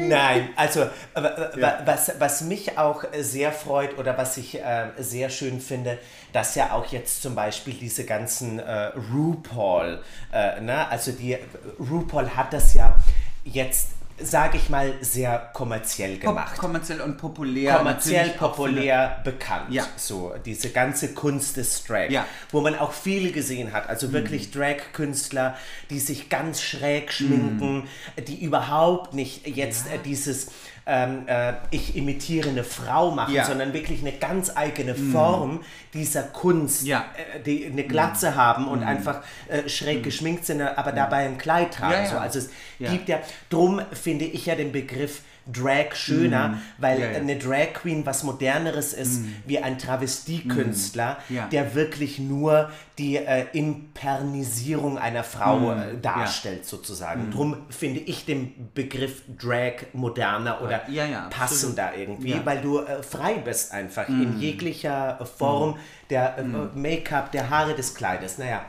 Nein, 0.00 0.48
also 0.56 0.80
äh, 0.82 0.86
äh, 1.20 1.62
wa- 1.62 1.78
was, 1.84 2.12
was 2.18 2.40
mich 2.42 2.76
auch 2.76 3.04
äh, 3.12 3.22
sehr 3.22 3.52
freut 3.52 3.96
oder 3.96 4.18
was 4.18 4.36
ich 4.38 4.60
äh, 4.60 4.88
sehr 4.98 5.30
schön 5.30 5.60
finde, 5.60 5.98
dass 6.32 6.56
ja 6.56 6.72
auch 6.72 6.86
jetzt 6.86 7.22
zum 7.22 7.36
Beispiel 7.36 7.74
diese 7.74 8.04
ganzen 8.04 8.58
äh, 8.58 8.90
RuPaul, 9.14 10.02
äh, 10.32 10.60
ne? 10.60 10.88
also 10.88 11.12
die 11.12 11.38
RuPaul 11.78 12.28
hat 12.34 12.52
das 12.52 12.74
ja 12.74 12.96
jetzt 13.44 13.90
sage 14.22 14.58
ich 14.58 14.68
mal, 14.68 14.94
sehr 15.00 15.50
kommerziell 15.52 16.18
gemacht. 16.18 16.54
Pop, 16.54 16.60
kommerziell 16.60 17.00
und 17.00 17.16
populär. 17.16 17.76
kommerziell 17.76 18.30
populär 18.30 19.20
bekannt. 19.24 19.70
Ja. 19.70 19.86
So, 19.96 20.34
diese 20.44 20.70
ganze 20.70 21.14
Kunst 21.14 21.56
des 21.56 21.84
Drag. 21.84 22.10
Ja. 22.10 22.26
Wo 22.50 22.60
man 22.60 22.76
auch 22.76 22.92
viele 22.92 23.32
gesehen 23.32 23.72
hat. 23.72 23.88
Also 23.88 24.12
wirklich 24.12 24.50
Drag-Künstler, 24.50 25.56
die 25.90 25.98
sich 25.98 26.28
ganz 26.28 26.62
schräg 26.62 27.12
schminken, 27.12 27.88
die 28.28 28.42
überhaupt 28.42 29.14
nicht 29.14 29.46
jetzt 29.46 29.86
äh, 29.86 29.98
dieses 30.04 30.48
ähm, 30.92 31.22
äh, 31.26 31.52
ich 31.70 31.94
imitiere 31.96 32.48
eine 32.50 32.64
Frau 32.64 33.12
machen, 33.12 33.32
Ja. 33.32 33.44
sondern 33.44 33.72
wirklich 33.72 34.00
eine 34.00 34.12
ganz 34.12 34.50
eigene 34.56 34.96
Form 34.96 35.60
dieser 35.94 36.24
Kunst, 36.24 36.84
Ja. 36.84 37.04
äh, 37.36 37.40
die 37.40 37.64
eine 37.66 37.84
Glatze 37.84 38.34
haben 38.34 38.66
und 38.66 38.82
einfach 38.82 39.22
äh, 39.48 39.68
schräg 39.68 40.02
geschminkt 40.02 40.44
sind, 40.46 40.60
aber 40.60 40.90
dabei 40.90 41.26
ein 41.26 41.38
Kleid 41.38 41.74
tragen. 41.74 42.04
Ja. 42.04 42.10
So, 42.10 42.18
also 42.18 42.38
es 42.40 42.50
gibt 42.78 43.08
ja, 43.08 43.20
drum 43.50 43.80
finde 43.92 44.24
ich 44.24 44.46
ja 44.46 44.56
den 44.56 44.72
Begriff 44.72 45.22
Drag 45.52 45.94
schöner, 45.94 46.58
weil 46.78 46.96
Mhm. 46.98 47.02
Ja, 47.04 47.10
ja. 47.10 47.16
eine 47.18 47.36
Drag 47.38 47.72
Queen 47.74 48.04
was 48.06 48.22
moderneres 48.24 48.92
ist 48.92 49.22
wie 49.46 49.58
ein 49.58 49.78
Travestiekünstler, 49.78 51.18
Mhm. 51.28 51.36
Ja. 51.36 51.46
der 51.48 51.74
wirklich 51.74 52.18
nur 52.18 52.70
die 52.98 53.16
äh, 53.16 53.46
Impernisierung 53.52 54.98
einer 54.98 55.24
Frau 55.24 55.58
Mhm. 55.58 55.80
äh, 55.80 55.96
darstellt 56.00 56.66
sozusagen. 56.66 57.30
Drum 57.30 57.56
finde 57.70 58.00
ich 58.00 58.24
den 58.24 58.70
Begriff 58.74 59.22
Drag 59.38 59.86
moderner 59.92 60.60
oder 60.62 60.88
Ja, 60.88 61.04
ja, 61.06 61.26
absolut. 61.26 61.30
passender 61.30 61.90
irgendwie, 61.96 62.30
Ja. 62.30 62.36
Mhm. 62.38 62.46
weil 62.46 62.60
du 62.60 62.78
äh, 62.80 63.02
frei 63.02 63.34
bist 63.34 63.72
einfach 63.72 64.08
in 64.08 64.38
jeglicher 64.40 65.18
äh, 65.20 65.24
Form 65.24 65.76
der 66.10 66.38
äh, 66.38 66.42
Make-up, 66.78 67.32
der 67.32 67.50
Haare, 67.50 67.74
des 67.74 67.94
Kleides. 67.94 68.38
Naja, 68.38 68.62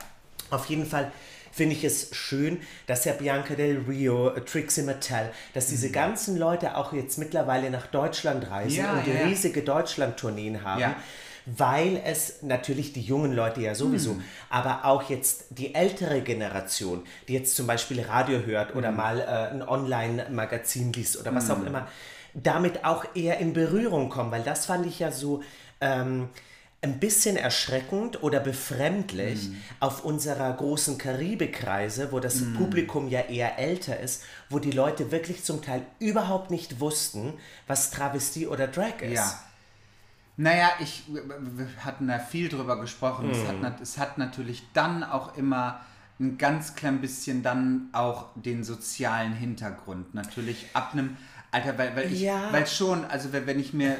auf 0.50 0.66
jeden 0.66 0.86
Fall 0.86 1.10
finde 1.52 1.74
ich 1.76 1.84
es 1.84 2.08
schön, 2.12 2.58
dass 2.86 3.04
ja 3.04 3.12
Bianca 3.12 3.54
Del 3.54 3.84
Rio, 3.88 4.30
äh, 4.30 4.40
Trixie 4.40 4.82
Mattel, 4.82 5.30
dass 5.54 5.68
diese 5.68 5.90
ganzen 5.90 6.36
Leute 6.38 6.76
auch 6.76 6.92
jetzt 6.92 7.18
mittlerweile 7.18 7.70
nach 7.70 7.86
Deutschland 7.86 8.50
reisen 8.50 8.78
Mhm. 8.80 8.84
Ja, 8.84 8.92
und 8.98 9.06
ja, 9.06 9.26
riesige 9.26 9.62
Deutschland-Tourneen 9.62 10.64
haben. 10.64 10.94
Weil 11.44 12.00
es 12.04 12.42
natürlich 12.42 12.92
die 12.92 13.00
jungen 13.00 13.32
Leute 13.32 13.60
ja 13.62 13.74
sowieso, 13.74 14.14
Mhm. 14.14 14.24
aber 14.48 14.84
auch 14.84 15.10
jetzt 15.10 15.46
die 15.50 15.74
ältere 15.74 16.20
Generation, 16.20 17.02
die 17.26 17.32
jetzt 17.34 17.56
zum 17.56 17.66
Beispiel 17.66 18.00
Radio 18.00 18.46
hört 18.46 18.76
oder 18.76 18.92
Mhm. 18.92 18.96
mal 18.96 19.20
äh, 19.20 19.24
ein 19.50 19.62
Online-Magazin 19.62 20.92
liest 20.92 21.18
oder 21.20 21.34
was 21.34 21.50
auch 21.50 21.64
immer, 21.66 21.88
damit 22.34 22.84
auch 22.84 23.04
eher 23.14 23.38
in 23.38 23.52
Berührung 23.52 24.08
kommen, 24.08 24.30
weil 24.30 24.42
das 24.42 24.66
fand 24.66 24.86
ich 24.86 25.00
ja 25.00 25.10
so 25.10 25.42
ähm, 25.80 26.28
ein 26.84 26.98
bisschen 26.98 27.36
erschreckend 27.36 28.22
oder 28.24 28.40
befremdlich 28.40 29.48
Mhm. 29.50 29.56
auf 29.78 30.04
unserer 30.04 30.52
großen 30.52 30.98
Karibikreise, 30.98 32.10
wo 32.10 32.18
das 32.18 32.40
Mhm. 32.40 32.54
Publikum 32.54 33.06
ja 33.08 33.20
eher 33.20 33.56
älter 33.58 34.00
ist, 34.00 34.24
wo 34.50 34.58
die 34.58 34.72
Leute 34.72 35.12
wirklich 35.12 35.44
zum 35.44 35.62
Teil 35.62 35.86
überhaupt 36.00 36.50
nicht 36.50 36.80
wussten, 36.80 37.34
was 37.68 37.92
Travestie 37.92 38.48
oder 38.48 38.66
Drag 38.66 39.00
ist. 39.00 39.14
Ja. 39.14 39.38
Naja, 40.36 40.70
ich, 40.80 41.04
wir 41.08 41.68
hatten 41.84 42.08
da 42.08 42.18
viel 42.18 42.48
drüber 42.48 42.80
gesprochen. 42.80 43.30
Es, 43.30 43.38
Mhm. 43.38 43.48
hat, 43.48 43.60
nat- 43.60 43.80
es 43.80 43.98
hat 43.98 44.18
natürlich 44.18 44.64
dann 44.72 45.04
auch 45.04 45.36
immer 45.36 45.80
ein 46.18 46.36
ganz 46.36 46.74
klein 46.74 47.00
bisschen 47.00 47.42
dann 47.44 47.90
auch 47.92 48.26
den 48.34 48.64
sozialen 48.64 49.34
Hintergrund. 49.34 50.14
Natürlich 50.14 50.66
ab 50.72 50.90
einem 50.94 51.16
Alter, 51.54 51.76
weil, 51.76 51.94
weil 51.94 52.12
ich, 52.12 52.22
Ja. 52.22 52.48
weil 52.50 52.66
schon, 52.66 53.04
also 53.04 53.28
wenn, 53.32 53.60
ich 53.60 53.72
mir 53.74 53.92
äh, 53.92 53.96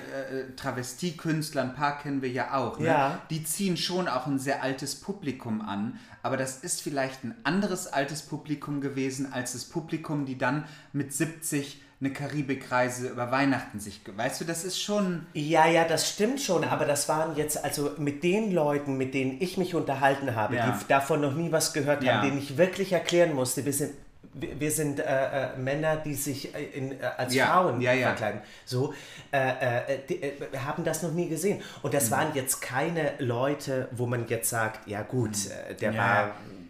Travestiekünstler, 0.57 1.63
ein 1.63 1.75
paar 1.75 1.99
kennen 1.99 2.23
wir 2.23 2.31
ja 2.31 2.55
auch, 2.55 2.79
ne? 2.79 2.87
Ja. 2.87 3.19
die 3.31 3.45
ziehen 3.45 3.77
schon 3.77 4.09
auch 4.09 4.27
ein 4.27 4.39
sehr 4.39 4.63
altes 4.63 4.95
Publikum 4.97 5.61
an, 5.61 5.99
aber 6.23 6.37
das 6.37 6.59
ist 6.59 6.81
vielleicht 6.83 7.25
ein 7.25 7.35
anderes 7.45 7.87
altes 7.87 8.23
Publikum 8.23 8.81
gewesen 8.81 9.33
als 9.33 9.53
das 9.53 9.65
Publikum, 9.67 10.25
die 10.25 10.39
dann 10.39 10.65
mit 10.93 11.13
70 11.13 11.81
eine 12.01 12.13
Karibikreise 12.13 13.09
über 13.11 13.31
Weihnachten 13.31 13.79
sich, 13.79 14.01
weißt 14.17 14.41
du, 14.41 14.45
das 14.45 14.65
ist 14.65 14.81
schon, 14.83 15.25
Ja, 15.35 15.67
ja, 15.69 15.85
das 15.85 16.09
stimmt 16.11 16.41
schon, 16.41 16.65
aber 16.65 16.85
das 16.85 17.09
waren 17.09 17.37
jetzt, 17.37 17.63
also 17.63 17.93
mit 17.99 18.25
den 18.25 18.51
Leuten, 18.51 18.97
mit 18.97 19.15
denen 19.15 19.41
ich 19.41 19.57
mich 19.57 19.75
unterhalten 19.77 20.35
habe, 20.35 20.57
Ja. 20.57 20.71
die 20.81 20.89
davon 20.89 21.21
noch 21.21 21.35
nie 21.35 21.53
was 21.53 21.73
gehört 21.73 22.05
haben, 22.05 22.27
denen 22.27 22.39
ich 22.39 22.57
wirklich 22.57 22.93
erklären 22.93 23.35
musste, 23.35 23.65
wir 23.65 23.73
sind, 23.73 23.93
wir 24.35 24.71
sind 24.71 24.99
äh, 25.01 25.55
äh, 25.55 25.57
Männer, 25.59 25.97
die 25.97 26.15
sich 26.15 26.55
äh, 26.55 26.65
in, 26.65 27.01
äh, 27.01 27.05
als 27.19 27.35
Ja, 27.35 27.47
Frauen 27.47 27.81
ja, 27.81 27.93
ja. 27.93 28.09
verkleiden, 28.09 28.41
so, 28.65 28.95
äh, 29.33 29.95
äh, 29.95 29.99
die, 30.09 30.59
haben 30.59 30.85
das 30.85 31.03
noch 31.03 31.13
nie 31.13 31.29
gesehen. 31.29 31.61
Und 31.83 31.91
Mhm. 31.91 31.97
das 31.97 32.11
waren 32.11 32.35
jetzt 32.35 32.61
keine 32.63 33.13
Leute, 33.19 33.89
wo 33.93 34.07
man 34.07 34.27
jetzt 34.29 34.49
sagt, 34.49 34.87
ja 34.89 35.03
gut, 35.03 35.37
der 35.81 35.91
Mhm. 35.91 35.97
Ja, 35.97 36.03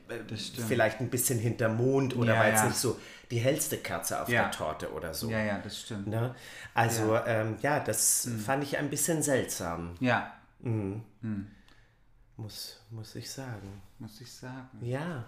war 0.09 0.17
vielleicht 0.69 1.01
ein 1.01 1.09
bisschen 1.09 1.39
hinterm 1.39 1.77
Mond 1.77 2.17
oder 2.17 2.37
war 2.37 2.49
jetzt 2.49 2.65
nicht 2.65 2.77
so 2.77 2.99
die 3.31 3.39
hellste 3.39 3.79
Kerze 3.79 4.21
auf 4.21 4.29
der 4.29 4.51
Torte 4.51 4.93
oder 4.93 5.15
so. 5.15 5.31
ja, 5.31 5.39
ja, 5.43 5.59
das 5.59 5.81
stimmt. 5.81 6.07
Ne? 6.09 6.35
Also 6.75 7.15
ja, 7.15 7.27
ähm, 7.27 7.57
ja 7.63 7.81
das 7.81 8.27
Mhm. 8.27 8.39
fand 8.41 8.65
ich 8.65 8.77
ein 8.77 8.91
bisschen 8.91 9.23
seltsam, 9.23 9.95
Ja, 10.01 10.33
muss, 12.37 12.81
muss 12.91 13.15
ich 13.15 13.31
sagen. 13.31 13.81
muss 13.99 14.21
ich 14.21 14.31
sagen. 14.33 14.69
Ja. 14.83 15.25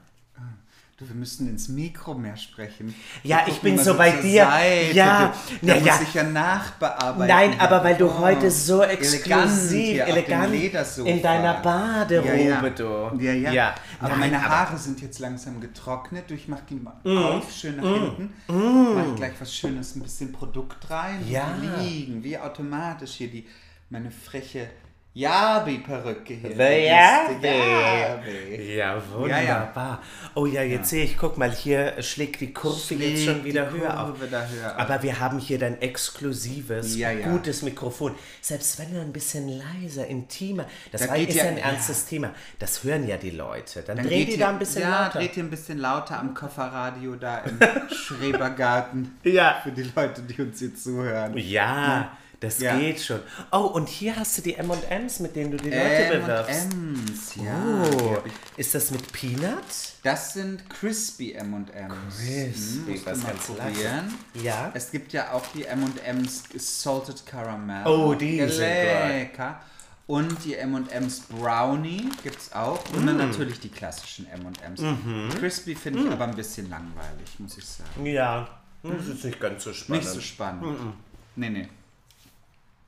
Du, 0.97 1.09
wir 1.09 1.17
müssen 1.17 1.49
ins 1.49 1.67
Mikro 1.69 2.15
mehr 2.15 2.37
sprechen. 2.37 2.95
Ja, 3.25 3.39
Wir 3.39 3.49
ich 3.49 3.55
gucken 3.61 3.75
bin 3.75 3.85
so 3.85 3.97
bei 3.97 4.13
dir. 4.13 4.45
Seite. 4.45 4.93
Ja, 4.97 5.19
da 5.27 5.35
na 5.63 5.75
muss 5.75 5.85
ja. 5.87 6.01
ich 6.05 6.15
ja 6.15 6.23
nachbearbeiten. 6.23 7.27
Nein, 7.27 7.59
aber 7.59 7.83
weil 7.83 7.97
du 7.97 8.07
Oh, 8.07 8.19
heute 8.21 8.49
so 8.49 8.81
elegant 8.81 9.03
exklusiv, 9.51 10.01
elegant 10.07 10.53
Ledersofa. 10.53 11.11
in 11.11 11.21
deiner 11.21 11.55
Baderobe, 11.55 12.29
ja, 12.41 12.63
ja. 12.63 12.71
du. 12.71 12.85
Ja, 13.21 13.33
ja. 13.33 13.51
ja. 13.51 13.75
Aber 13.99 14.11
Nein, 14.11 14.21
meine 14.21 14.37
aber- 14.39 14.49
Haare 14.49 14.79
sind 14.79 15.03
jetzt 15.03 15.19
langsam 15.19 15.61
getrocknet. 15.61 16.31
Du, 16.31 16.35
ich 16.35 16.47
mach 16.47 16.61
die 16.61 16.77
mal 16.77 16.95
Mm. 17.03 17.19
auf, 17.19 17.51
schön 17.53 17.75
nach 17.77 17.83
hinten. 17.83 18.33
Mach 18.47 19.09
ich 19.09 19.17
gleich 19.17 19.33
was 19.41 19.53
Schönes, 19.53 19.97
ein 19.97 20.03
bisschen 20.03 20.31
Produkt 20.31 20.89
rein. 20.91 21.25
Ja. 21.29 21.57
Die 21.61 21.83
liegen, 21.89 22.23
wie 22.23 22.39
automatisch 22.39 23.15
hier 23.15 23.31
die, 23.33 23.49
meine 23.91 24.13
freche 24.13 24.69
Yabi-Perücke 25.17 26.35
hier. 26.35 26.51
The 26.51 26.57
du? 26.57 27.47
Yabi. 27.47 28.75
Ja, 28.75 28.97
Ja, 28.97 29.03
wunderbar. 29.13 30.03
Oh 30.35 30.45
ja, 30.47 30.63
jetzt 30.63 30.91
sehe 30.91 31.05
ich, 31.05 31.17
guck 31.17 31.39
mal, 31.39 31.53
hier 31.53 32.03
schlägt 32.03 32.41
die 32.41 32.53
Kurve 32.53 32.95
jetzt 32.97 33.25
schon 33.25 33.35
Schlägt 33.43 33.45
wieder 33.45 33.71
höher 33.71 34.03
auf. 34.03 34.17
Da 34.29 34.47
höher 34.49 34.73
auf. 34.75 34.79
Aber 34.81 35.03
wir 35.05 35.21
haben 35.21 35.39
hier 35.39 35.59
dein 35.61 35.81
exklusives, 35.81 36.97
Ja, 36.97 37.13
ja. 37.13 37.29
gutes 37.29 37.63
Mikrofon. 37.63 38.17
Selbst 38.41 38.77
wenn 38.81 38.93
du 38.93 39.01
ein 39.01 39.13
bisschen 39.13 39.49
leiser, 39.49 40.05
intimer, 40.07 40.67
das 40.91 41.03
Da 41.03 41.09
war, 41.11 41.17
ist 41.17 41.35
ja- 41.35 41.45
ja 41.45 41.51
ein 41.51 41.59
ja. 41.59 41.65
ernstes 41.65 42.07
Thema. 42.07 42.31
Das 42.59 42.83
hören 42.83 43.07
ja 43.07 43.17
die 43.17 43.31
Leute. 43.31 43.83
Dann, 43.83 43.99
Dann 43.99 44.07
dreht 44.09 44.31
ihr- 44.31 44.39
da 44.39 44.49
ein 44.51 44.59
bisschen 44.59 44.83
ja, 44.83 45.05
lauter. 45.05 45.19
dreht 45.21 45.37
ihr 45.37 45.45
ein 45.45 45.51
bisschen 45.51 45.79
lauter 45.79 46.19
am 46.19 46.35
Kofferradio 46.35 47.15
da 47.15 47.39
im 47.39 47.59
Schrebergarten. 47.95 49.17
Ja. 49.23 49.61
Für 49.63 49.71
die 49.71 49.89
Leute, 49.95 50.23
die 50.23 50.43
uns 50.43 50.59
hier 50.59 50.75
zuhören. 50.75 51.37
Ja, 51.39 52.17
das 52.45 52.59
Ja. 52.61 52.79
geht 52.79 53.01
schon. 53.01 53.21
Oh, 53.51 53.59
und 53.75 53.89
hier 53.89 54.15
hast 54.17 54.37
du 54.39 54.43
die 54.43 54.55
M&M's, 54.55 55.21
mit 55.21 55.35
denen 55.35 55.51
du 55.53 55.57
die 55.57 55.71
Leute 55.71 56.21
bewirbst. 56.21 56.73
M&M's, 56.73 57.35
ja. 57.37 57.85
Oh, 58.03 58.17
ist 58.57 58.75
das 58.75 58.91
mit 58.91 59.11
Peanut? 59.13 59.65
Das 60.03 60.35
sind 60.35 60.69
Crispy 60.71 61.33
M&M's. 61.33 62.19
Crispy, 62.19 62.95
du 62.95 63.07
was 63.07 63.25
ganz 63.27 63.47
probieren. 63.47 64.15
Ja. 64.35 64.71
Es 64.75 64.91
gibt 64.91 65.13
ja 65.13 65.33
auch 65.33 65.45
die 65.55 65.65
M&M's 65.65 66.43
Salted 66.57 67.25
Caramel. 67.27 67.87
Oh, 67.87 68.15
die 68.15 68.39
sind 68.39 68.49
gut. 68.51 68.59
lecker. 68.59 69.61
Und 70.07 70.45
die 70.45 70.55
M&M's 70.57 71.21
Brownie 71.31 72.11
gibt 72.23 72.37
es 72.39 72.53
auch. 72.53 72.79
Und 72.93 73.05
Mm. 73.05 73.07
dann 73.07 73.17
natürlich 73.17 73.59
die 73.61 73.71
klassischen 73.71 74.27
M&M's. 74.27 74.81
Mhm. 74.83 75.31
Crispy 75.41 75.75
finde 75.75 76.01
Mm. 76.01 76.07
ich 76.09 76.13
aber 76.13 76.25
ein 76.25 76.37
bisschen 76.37 76.69
langweilig, 76.69 77.39
muss 77.39 77.57
ich 77.57 77.65
sagen. 77.65 78.05
Ja, 78.05 78.47
das 78.83 79.07
ist 79.07 79.25
nicht 79.25 79.41
ganz 79.41 79.65
so 79.65 79.73
spannend. 79.73 80.03
Nicht 80.05 80.13
so 80.13 80.21
spannend. 80.21 80.95
Nee, 81.37 81.49
nee. 81.49 81.69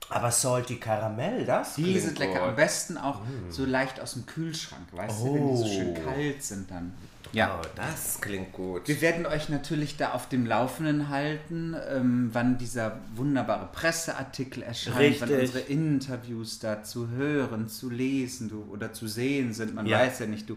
Aber 0.08 0.30
Salty 0.30 0.76
Karamell, 0.76 1.44
das 1.44 1.74
Die 1.74 1.98
sind 1.98 2.18
lecker. 2.18 2.42
Am 2.44 2.54
besten 2.56 2.96
auch 2.96 3.20
so 3.50 3.64
leicht 3.64 4.00
aus 4.00 4.12
dem 4.14 4.24
Kühlschrank, 4.26 4.86
weißt 4.92 5.20
du, 5.20 5.34
wenn 5.34 5.48
die 5.48 5.56
so 5.56 5.64
Oh. 5.64 5.68
schön 5.68 5.94
kalt 5.94 6.42
sind 6.42 6.70
dann. 6.70 6.92
Ja, 7.32 7.58
oh, 7.60 7.66
das 7.74 8.20
klingt 8.20 8.52
gut. 8.52 8.86
Wir 8.86 9.00
werden 9.00 9.26
euch 9.26 9.48
natürlich 9.48 9.96
da 9.96 10.12
auf 10.12 10.28
dem 10.28 10.46
Laufenden 10.46 11.08
halten, 11.08 11.74
ähm, 11.90 12.30
wann 12.32 12.56
dieser 12.56 13.00
wunderbare 13.16 13.68
Presseartikel 13.72 14.62
erscheint, 14.62 15.20
wann 15.20 15.28
Richtig. 15.28 15.40
unsere 15.40 15.58
Interviews 15.60 16.60
da 16.60 16.84
zu 16.84 17.08
hören, 17.10 17.68
zu 17.68 17.90
lesen 17.90 18.48
du, 18.48 18.64
oder 18.70 18.92
zu 18.92 19.08
sehen 19.08 19.52
sind. 19.52 19.74
Man 19.74 19.86
Ja. 19.86 19.98
weiß 19.98 20.20
ja 20.20 20.26
nicht, 20.26 20.48
du, 20.48 20.56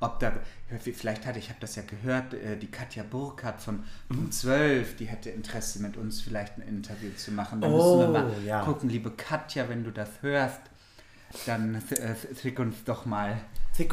ob 0.00 0.20
da, 0.20 0.32
vielleicht 0.78 1.26
hatte, 1.26 1.38
ich 1.38 1.48
habe 1.48 1.58
das 1.60 1.76
ja 1.76 1.82
gehört, 1.82 2.34
äh, 2.34 2.56
die 2.56 2.70
Katja 2.70 3.02
Burkhardt 3.02 3.60
von. 3.60 3.84
Punkt 4.08 4.32
12, 4.34 4.96
die 4.96 5.06
hätte 5.06 5.30
Interesse 5.30 5.80
mit 5.80 5.96
uns 5.96 6.20
vielleicht 6.20 6.56
ein 6.58 6.62
Interview 6.62 7.10
zu 7.16 7.32
machen. 7.32 7.60
Da 7.60 7.68
Oh, 7.68 7.96
müssen 7.98 8.12
wir 8.12 8.20
mal 8.20 8.32
ja. 8.44 8.64
gucken, 8.64 8.88
liebe 8.88 9.10
Katja, 9.10 9.68
wenn 9.68 9.84
du 9.84 9.90
das 9.90 10.08
hörst, 10.22 10.60
dann 11.46 11.76
äh, 11.90 12.14
schick 12.40 12.58
uns 12.58 12.84
doch 12.84 13.06
mal 13.06 13.38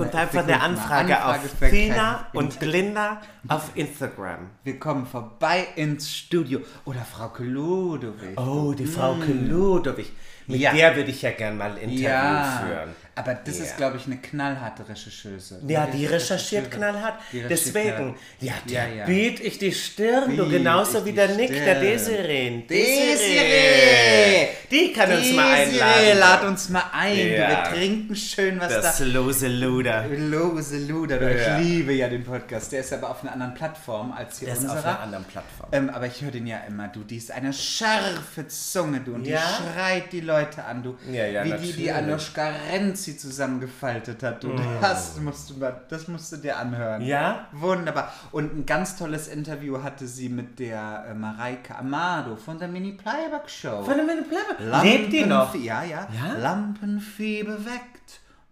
Uns 0.05 0.13
na, 0.13 0.19
einfach 0.21 0.43
eine 0.43 0.51
mal 0.57 0.65
Anfrage 0.65 1.25
auf 1.25 1.59
kein 1.59 2.15
und 2.33 2.59
Glinda 2.59 3.21
auf 3.47 3.69
Instagram. 3.75 4.49
wir 4.63 4.79
kommen 4.79 5.05
vorbei 5.05 5.67
ins 5.75 6.11
Studio. 6.11 6.61
Oder 6.85 7.01
Frau 7.05 7.31
Ludowig. 7.39 8.35
Oh, 8.39 8.73
die 8.73 8.85
Frau 8.87 9.13
Ludowig. 9.13 10.11
Mit 10.47 10.59
Ja. 10.59 10.73
der 10.73 10.95
würde 10.95 11.09
ich 11.09 11.23
ja 11.23 11.31
gern 11.31 11.57
mal 11.57 11.71
ein 11.71 11.77
Interview 11.77 12.67
führen. 12.67 12.95
aber 13.15 13.33
das 13.33 13.57
Ja. 13.57 13.63
ist, 13.63 13.77
glaube 13.77 13.97
ich, 13.97 14.05
eine 14.05 14.17
knallharte 14.17 14.87
Rechercheuse. 14.87 15.59
Ja, 15.67 15.87
die 15.87 16.05
recherchiert 16.05 16.69
knallhart. 16.69 17.15
Die 17.31 17.39
recherchiert 17.41 17.73
Deswegen, 17.73 18.15
ja, 18.41 18.53
Ja, 18.67 18.85
ja. 18.87 19.05
biet 19.05 19.39
ich 19.39 19.57
die 19.57 19.71
Stirn, 19.71 20.35
du 20.37 20.47
genauso 20.49 21.03
wie 21.05 21.13
der 21.13 21.29
Nick, 21.29 21.49
der 21.49 21.77
Stirn. 21.77 21.81
Desiree. 21.81 22.63
Desiree! 22.69 24.47
Die 24.71 24.93
kann 24.93 25.11
uns 25.11 25.31
mal 25.33 25.55
Desiree, 25.65 25.81
einladen. 25.81 26.19
lad 26.19 26.43
uns 26.43 26.69
mal 26.69 26.83
ein. 26.93 27.17
Ja. 27.17 27.49
Wir 27.49 27.63
trinken 27.73 28.15
schön 28.15 28.59
was 28.59 28.73
Das 28.73 28.97
da. 28.99 29.03
lose 29.05 29.47
Luder. 29.65 30.05
Lose 30.07 30.77
Luder, 30.87 31.17
du, 31.17 31.25
Ja. 31.35 31.59
ich 31.59 31.65
liebe 31.65 31.93
ja 31.93 32.07
den 32.07 32.23
Podcast. 32.23 32.71
Der 32.71 32.81
ist 32.81 32.93
aber 32.93 33.09
auf 33.09 33.23
einer 33.23 33.33
anderen 33.33 33.53
Plattform 33.53 34.11
als 34.11 34.39
hier 34.39 34.47
Der 34.47 34.55
ist 34.57 34.65
auf 34.65 34.75
unserer. 34.75 34.89
einer 34.91 34.99
anderen 35.01 35.23
Plattform. 35.25 35.69
Ähm, 35.71 35.89
aber 35.89 36.05
ich 36.05 36.21
höre 36.21 36.31
den 36.31 36.47
ja 36.47 36.57
immer, 36.67 36.87
du, 36.87 37.03
die 37.03 37.17
ist 37.17 37.31
eine 37.31 37.51
scharfe 37.53 38.47
Zunge, 38.47 39.01
du, 39.01 39.13
und 39.15 39.25
Ja? 39.25 39.39
die 39.39 39.63
schreit 39.73 40.11
die 40.13 40.21
Leute 40.21 40.63
an, 40.63 40.83
du. 40.83 40.95
Ja, 41.11 41.25
ja, 41.25 41.43
wie 41.43 41.51
die 41.51 41.73
die 41.73 41.85
natürlich. 41.87 41.91
Mm. 41.91 41.95
Anoshka 41.95 42.49
Renzi 42.71 43.17
zusammengefaltet 43.17 44.23
hat, 44.23 44.43
du. 44.43 44.51
Das, 44.81 45.17
musst 45.19 45.49
du 45.49 45.55
das 45.89 46.07
musst 46.07 46.31
du 46.31 46.37
dir 46.37 46.57
anhören. 46.57 47.01
Ja? 47.01 47.47
Wunderbar. 47.51 48.13
Und 48.31 48.55
ein 48.55 48.65
ganz 48.65 48.95
tolles 48.97 49.27
Interview 49.27 49.81
hatte 49.83 50.07
sie 50.07 50.29
mit 50.29 50.59
der 50.59 51.05
äh, 51.09 51.13
Mareike 51.13 51.75
Amado 51.75 52.35
von 52.35 52.59
der 52.59 52.67
Mini 52.67 52.93
Playback 52.93 53.49
Show. 53.49 53.83
Von 53.83 53.97
der 53.97 54.05
Bleibe. 54.05 54.87
Lebt 54.87 55.13
die 55.13 55.25
noch? 55.25 55.53
Ja, 55.55 55.83
ja. 55.83 56.07
Ja? 56.13 56.33
Lampenfieber 56.39 57.57
weckt. 57.65 57.94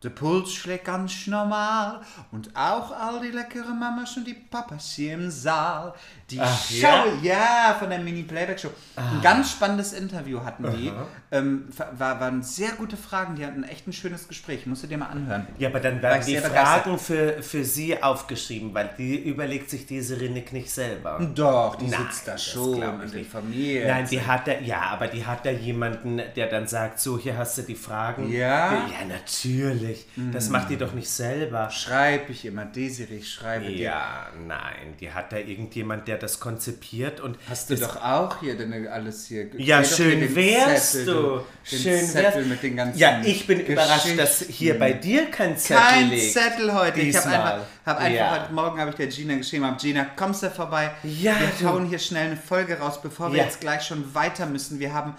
Der 0.03 0.09
Puls 0.09 0.53
schlägt 0.53 0.85
ganz 0.85 1.27
normal. 1.27 2.01
Und 2.31 2.55
auch 2.55 2.91
all 2.91 3.21
die 3.21 3.31
leckeren 3.31 3.79
Mamas 3.79 4.17
und 4.17 4.27
die 4.27 4.33
Papas 4.33 4.93
hier 4.93 5.13
im 5.13 5.31
Saal. 5.31 5.93
Die 6.33 6.39
Ach, 6.39 6.63
Show, 6.69 6.77
ja? 6.77 7.05
ja? 7.21 7.75
von 7.77 7.89
der 7.89 7.99
Mini-Playback-Show. 7.99 8.69
Ein 8.95 9.21
ganz 9.21 9.51
spannendes 9.51 9.93
Interview 9.93 10.43
hatten 10.43 10.65
die. 10.71 10.91
Ähm, 11.31 11.67
war, 11.97 12.19
waren 12.19 12.43
sehr 12.43 12.71
gute 12.71 12.97
Fragen. 12.97 13.35
Die 13.35 13.45
hatten 13.45 13.63
echt 13.63 13.87
ein 13.87 13.93
schönes 13.93 14.27
Gespräch. 14.27 14.65
Musst 14.65 14.83
du 14.83 14.87
dir 14.87 14.97
mal 14.97 15.07
anhören. 15.07 15.47
Ja, 15.57 15.69
aber 15.69 15.79
dann 15.79 16.01
werden 16.01 16.25
die. 16.25 16.37
Fragen 16.37 16.97
für, 16.97 17.41
für 17.41 17.63
sie 17.63 18.01
aufgeschrieben, 18.01 18.73
weil 18.73 18.89
die 18.97 19.15
überlegt 19.15 19.69
sich 19.69 19.85
diese 19.85 20.15
Nick 20.15 20.53
nicht 20.53 20.69
selber. 20.69 21.19
Doch, 21.35 21.75
die 21.75 21.87
Nein, 21.87 22.01
sitzt 22.01 22.27
da 22.27 22.37
schon 22.37 22.81
und 22.83 23.03
nicht. 23.05 23.15
informiert. 23.15 23.87
Nein, 23.87 24.07
die 24.09 24.21
hat 24.21 24.47
da, 24.47 24.59
ja, 24.59 24.81
aber 24.81 25.07
die 25.07 25.25
hat 25.25 25.45
da 25.45 25.51
jemanden, 25.51 26.21
der 26.35 26.47
dann 26.47 26.67
sagt, 26.67 26.99
so, 26.99 27.17
hier 27.17 27.37
hast 27.37 27.57
du 27.57 27.61
die 27.63 27.75
Fragen. 27.75 28.31
Ja? 28.31 28.71
Mhm. 28.71 28.91
Ja, 28.91 29.15
natürlich. 29.15 30.05
Das 30.31 30.49
macht 30.49 30.69
die 30.69 30.77
doch 30.77 30.93
nicht 30.93 31.09
selber. 31.09 31.69
Schreibe 31.69 32.31
ich 32.31 32.45
immer, 32.45 32.65
Desiree, 32.65 33.17
ich 33.17 33.31
schreibe 33.31 33.65
dir. 33.65 33.77
Ja, 33.77 34.27
nein, 34.47 34.95
die 34.99 35.11
hat 35.11 35.31
da 35.31 35.37
irgendjemand, 35.37 36.07
der 36.07 36.17
das 36.23 36.39
konzipiert 36.39 37.19
und 37.19 37.37
Hast 37.49 37.69
du 37.69 37.75
doch 37.75 37.97
auch 37.97 38.39
hier 38.39 38.57
deine, 38.57 38.89
alles 38.91 39.27
hier. 39.27 39.47
Ja, 39.57 39.83
schön 39.83 40.33
wärst 40.35 40.93
Zettel, 40.93 41.13
du. 41.13 41.41
Den 41.71 41.79
Schön 41.79 42.05
Zettel 42.07 42.23
wärst 42.35 42.47
mit 42.47 42.63
den 42.63 42.75
ganzen 42.77 42.97
Ja, 42.97 43.21
ich 43.23 43.45
bin 43.45 43.59
überrascht, 43.59 44.17
dass 44.17 44.39
hier 44.39 44.79
bei 44.79 44.93
dir 44.93 45.29
kein 45.29 45.57
Zettel 45.57 45.83
Kein 45.83 46.09
liegt. 46.09 46.33
Zettel 46.33 46.73
heute. 46.73 47.01
Ich 47.01 47.15
habe 47.15 47.27
Diesmal. 47.29 47.53
einfach, 47.53 47.65
hab 47.85 47.97
einfach 47.99 48.15
Ja. 48.15 48.41
heute 48.41 48.53
Morgen 48.53 48.79
habe 48.79 48.89
ich 48.91 48.95
der 48.95 49.07
Gina 49.07 49.35
geschrieben, 49.35 49.65
hab, 49.65 49.77
Gina, 49.79 50.05
kommst 50.15 50.41
du 50.43 50.49
vorbei? 50.49 50.91
Ja, 51.03 51.35
wir 51.59 51.69
hauen 51.69 51.87
hier 51.87 51.99
schnell 51.99 52.27
eine 52.27 52.37
Folge 52.37 52.79
raus, 52.79 53.01
bevor 53.01 53.31
wir 53.31 53.39
Ja. 53.39 53.43
jetzt 53.45 53.59
gleich 53.59 53.83
schon 53.83 54.13
weiter 54.15 54.45
müssen. 54.45 54.79
Wir 54.79 54.93
haben, 54.93 55.15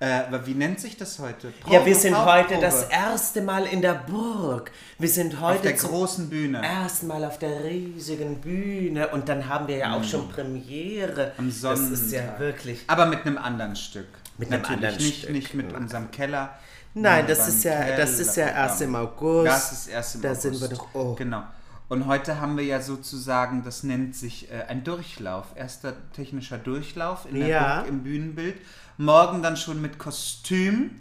äh, 0.00 0.22
wie 0.44 0.54
nennt 0.54 0.78
sich 0.80 0.96
das 0.96 1.18
heute? 1.18 1.48
Ja, 1.66 1.72
wir 1.72 1.78
Probe, 1.80 1.94
sind 1.94 2.14
Hauptprobe. 2.16 2.38
heute 2.54 2.60
das 2.60 2.84
erste 2.88 3.42
Mal 3.42 3.66
in 3.66 3.82
der 3.82 3.94
Burg. 3.94 4.70
Wir 4.98 5.08
sind 5.08 5.40
heute 5.40 5.56
auf 5.56 5.62
der 5.62 5.72
großen 5.72 6.28
Bühne. 6.30 6.62
ersten 6.64 7.06
Mal 7.08 7.24
auf 7.24 7.38
der 7.38 7.64
riesigen 7.64 8.40
Bühne 8.40 9.08
und 9.08 9.28
dann 9.28 9.48
haben 9.48 9.66
wir 9.68 9.76
ja 9.78 9.94
auch 9.96 10.04
schon 10.04 10.28
Premiere. 10.28 11.32
Am 11.36 11.52
Das 11.62 11.80
ist 11.80 12.12
ja 12.12 12.20
Sonntag. 12.20 12.40
wirklich. 12.40 12.84
Aber 12.86 13.06
mit 13.06 13.26
einem 13.26 13.38
anderen 13.38 13.74
Stück. 13.76 14.06
Mit 14.38 14.52
einem 14.52 14.62
Natürlich 14.62 14.76
anderen 14.84 14.96
nicht, 15.04 15.18
Stück, 15.18 15.30
nicht 15.30 15.54
mit 15.54 15.72
unserem 15.72 16.10
Keller. 16.12 16.50
Nein, 16.94 17.26
das 17.26 17.48
ist 17.48 17.64
ja, 17.64 17.96
das 17.96 18.18
ist 18.18 18.36
ja 18.36 18.46
erst 18.48 18.80
im 18.82 18.94
August. 18.94 19.46
Das 19.48 19.72
ist 19.72 19.88
erst 19.88 20.14
im 20.16 20.22
da 20.22 20.28
August. 20.30 20.42
sind 20.42 20.60
wir 20.60 20.68
doch. 20.68 20.88
Oh. 20.94 21.14
Genau. 21.14 21.42
Und 21.88 22.06
heute 22.06 22.38
haben 22.40 22.56
wir 22.56 22.64
ja 22.64 22.80
sozusagen, 22.80 23.64
das 23.64 23.82
nennt 23.82 24.14
sich 24.14 24.50
äh, 24.50 24.62
ein 24.68 24.84
Durchlauf. 24.84 25.46
Erster 25.54 25.94
technischer 26.12 26.58
Durchlauf 26.58 27.26
in 27.30 27.38
der 27.40 27.48
Ja. 27.48 27.74
Burg 27.80 27.88
im 27.88 28.02
Bühnenbild. 28.02 28.56
Morgen 28.98 29.42
dann 29.42 29.56
schon 29.56 29.80
mit 29.80 29.98
Kostüm. 29.98 31.00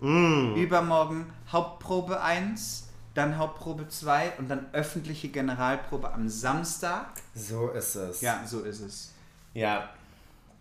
Mm. 0.00 0.54
Übermorgen 0.56 1.32
Hauptprobe 1.50 2.22
1, 2.22 2.88
dann 3.14 3.36
Hauptprobe 3.38 3.88
2 3.88 4.32
und 4.38 4.48
dann 4.48 4.66
öffentliche 4.72 5.28
Generalprobe 5.28 6.12
am 6.12 6.28
Samstag. 6.28 7.06
So 7.34 7.68
ist 7.70 7.94
es. 7.96 8.20
Ja, 8.20 8.42
so 8.46 8.60
ist 8.60 8.80
es. 8.80 9.12
Ja. 9.54 9.88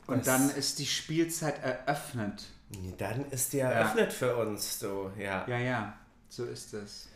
Und 0.08 0.20
Das- 0.20 0.26
dann 0.26 0.50
ist 0.50 0.80
die 0.80 0.86
Spielzeit 0.86 1.62
eröffnet. 1.62 2.46
Dann 2.98 3.26
ist 3.32 3.52
die 3.54 3.60
eröffnet 3.60 4.14
für 4.14 4.36
uns, 4.38 4.80
so, 4.80 5.12
ja. 5.18 5.46
Ja, 5.48 5.58
ja, 5.58 5.94
so 6.30 6.46
ist 6.46 6.74
es. 6.74 7.09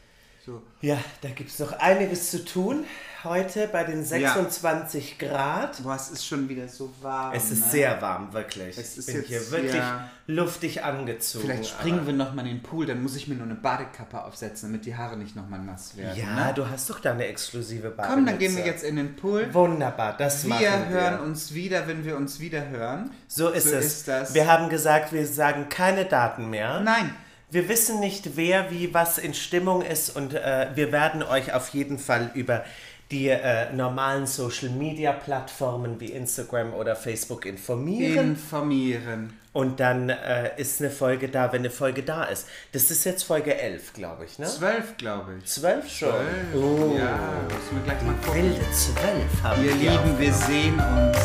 So. 0.45 0.61
Ja, 0.81 0.97
da 1.21 1.29
gibt 1.29 1.51
es 1.51 1.59
noch 1.59 1.71
einiges 1.79 2.31
zu 2.31 2.43
tun. 2.43 2.83
Heute 3.23 3.69
bei 3.71 3.85
den 3.85 4.03
26 4.03 5.17
Grad. 5.17 5.81
Boah, 5.81 5.95
es 5.95 6.09
ist 6.09 6.25
schon 6.25 6.49
wieder 6.49 6.67
so 6.67 6.93
warm. 7.01 7.33
Es 7.33 7.49
ist 7.49 7.61
ne? 7.61 7.71
sehr 7.71 8.01
warm, 8.01 8.33
wirklich. 8.33 8.77
Es 8.77 8.97
ist 8.97 9.07
ich 9.07 9.15
bin 9.15 9.23
hier 9.23 9.51
wirklich 9.51 9.75
ja- 9.75 10.09
luftig 10.27 10.83
angezogen. 10.83 11.45
Vielleicht 11.45 11.67
springen 11.67 12.05
wir 12.05 12.11
nochmal 12.11 12.45
in 12.45 12.55
den 12.55 12.61
Pool, 12.61 12.85
dann 12.85 13.01
muss 13.01 13.15
ich 13.15 13.29
mir 13.29 13.35
nur 13.35 13.45
eine 13.45 13.55
Badekappe 13.55 14.21
aufsetzen, 14.21 14.69
damit 14.69 14.85
die 14.85 14.97
Haare 14.97 15.15
nicht 15.15 15.33
nochmal 15.37 15.61
nass 15.61 15.95
werden. 15.95 16.19
Ja, 16.19 16.47
ne? 16.47 16.53
du 16.53 16.69
hast 16.69 16.89
doch 16.89 16.99
da 16.99 17.11
eine 17.11 17.27
exklusive 17.27 17.91
Bar. 17.91 18.07
Komm, 18.07 18.25
dann 18.25 18.37
gehen 18.37 18.57
wir 18.57 18.65
jetzt 18.65 18.83
in 18.83 18.97
den 18.97 19.15
Pool. 19.15 19.47
Wunderbar, 19.53 20.17
das 20.17 20.43
machen 20.43 20.59
Wir 20.59 20.71
wir. 20.71 20.89
hören 20.89 21.19
uns 21.21 21.53
wieder, 21.53 21.87
wenn 21.87 22.03
wir 22.03 22.17
uns 22.17 22.41
wieder 22.41 22.67
hören. 22.67 23.11
So 23.29 23.47
ist 23.47 23.69
so 23.69 23.75
es. 23.75 23.85
ist 23.85 24.07
das. 24.09 24.33
Wir 24.33 24.51
haben 24.51 24.67
gesagt, 24.67 25.13
wir 25.13 25.25
sagen 25.25 25.69
keine 25.69 26.03
Daten 26.03 26.49
mehr. 26.49 26.81
Nein. 26.81 27.15
Wir 27.53 27.69
wissen 27.69 27.99
nicht, 27.99 28.35
wer 28.35 28.71
wie 28.71 28.95
was 28.95 29.19
in 29.19 29.35
Stimmung 29.35 29.83
ist 29.83 30.15
und 30.15 30.33
äh, 30.33 30.69
wir 30.73 30.91
werden 30.91 31.21
euch 31.21 31.53
auf 31.53 31.69
jeden 31.69 31.99
Fall 31.99 32.31
über 32.33 32.65
die 33.11 33.27
äh, 33.27 33.71
normalen 33.71 34.25
Social 34.25 34.69
Media 34.69 35.11
Plattformen 35.11 35.99
wie 35.99 36.07
Instagram 36.07 36.73
oder 36.73 36.95
Facebook 36.95 37.45
informieren. 37.45 38.31
Informieren. 38.31 39.37
und 39.53 39.79
dann 39.79 40.09
äh, 40.09 40.59
ist 40.59 40.81
eine 40.81 40.89
Folge 40.89 41.29
da, 41.29 41.53
wenn 41.53 41.59
eine 41.59 41.69
Folge 41.69 42.01
da 42.01 42.23
ist. 42.23 42.47
Das 42.71 42.89
ist 42.89 43.03
jetzt 43.03 43.21
Folge 43.21 43.55
11, 43.55 43.93
glaube 43.93 44.25
ich, 44.25 44.39
ne? 44.39 44.47
Zwölf, 44.47 44.97
glaube 44.97 45.33
ich. 45.37 45.45
12 45.45 45.87
schon. 45.91 46.09
Zwölf. 46.09 46.55
Oh. 46.55 46.95
Ja, 46.97 47.19
müssen 47.43 47.75
wir 47.75 47.83
gleich 47.83 48.01
mal 48.01 48.15
gucken. 48.25 48.45
Wilde 48.45 48.65
12 48.71 49.43
haben 49.43 49.63
Ihr 49.63 49.79
wir 49.79 49.91
Lieben, 49.91 50.17
wir 50.19 50.33
sehen 50.33 50.73
uns. 50.73 51.17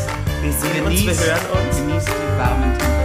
Wir 0.43 0.53
sehen 0.53 0.85
uns, 0.85 1.07
wir 1.07 1.27
hören 1.27 1.67
uns. 1.67 1.77
Genießt 1.79 2.09
die 2.09 2.39
warmen 2.39 2.79
Temperaturen. 2.79 2.98